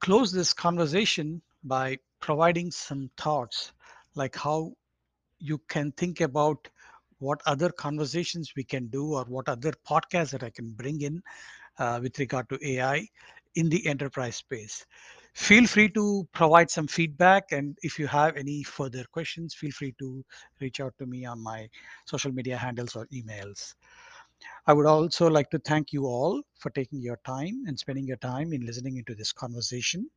close 0.00 0.30
this 0.30 0.52
conversation 0.52 1.42
by 1.64 1.98
providing 2.20 2.70
some 2.70 3.10
thoughts 3.16 3.72
like 4.18 4.36
how 4.36 4.72
you 5.38 5.58
can 5.68 5.92
think 5.92 6.20
about 6.20 6.68
what 7.20 7.40
other 7.46 7.70
conversations 7.70 8.52
we 8.56 8.64
can 8.64 8.88
do 8.88 9.14
or 9.14 9.24
what 9.24 9.48
other 9.48 9.72
podcasts 9.88 10.30
that 10.30 10.42
I 10.42 10.50
can 10.50 10.72
bring 10.72 11.00
in 11.00 11.22
uh, 11.78 12.00
with 12.02 12.18
regard 12.18 12.48
to 12.50 12.58
AI 12.62 13.06
in 13.54 13.68
the 13.68 13.86
enterprise 13.86 14.36
space. 14.36 14.84
Feel 15.34 15.66
free 15.66 15.88
to 15.90 16.26
provide 16.32 16.70
some 16.70 16.86
feedback. 16.86 17.44
And 17.52 17.76
if 17.82 17.98
you 17.98 18.06
have 18.08 18.36
any 18.36 18.62
further 18.62 19.04
questions, 19.12 19.54
feel 19.54 19.70
free 19.70 19.94
to 19.98 20.24
reach 20.60 20.80
out 20.80 20.94
to 20.98 21.06
me 21.06 21.24
on 21.24 21.42
my 21.42 21.68
social 22.06 22.32
media 22.32 22.56
handles 22.56 22.96
or 22.96 23.06
emails. 23.12 23.74
I 24.66 24.72
would 24.72 24.86
also 24.86 25.28
like 25.28 25.50
to 25.50 25.58
thank 25.60 25.92
you 25.92 26.06
all 26.06 26.42
for 26.58 26.70
taking 26.70 27.00
your 27.00 27.18
time 27.24 27.64
and 27.66 27.78
spending 27.78 28.06
your 28.06 28.16
time 28.18 28.52
in 28.52 28.66
listening 28.66 28.96
into 28.96 29.14
this 29.14 29.32
conversation. 29.32 30.08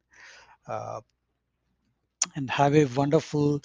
Uh, 0.67 1.01
and 2.35 2.49
have 2.49 2.75
a 2.75 2.85
wonderful 2.85 3.61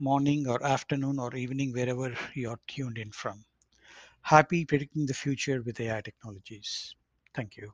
morning 0.00 0.48
or 0.48 0.62
afternoon 0.64 1.18
or 1.18 1.34
evening 1.36 1.72
wherever 1.72 2.14
you're 2.34 2.60
tuned 2.68 2.98
in 2.98 3.12
from. 3.12 3.44
Happy 4.22 4.64
predicting 4.64 5.06
the 5.06 5.14
future 5.14 5.62
with 5.62 5.80
AI 5.80 6.00
technologies. 6.02 6.94
Thank 7.34 7.56
you. 7.56 7.72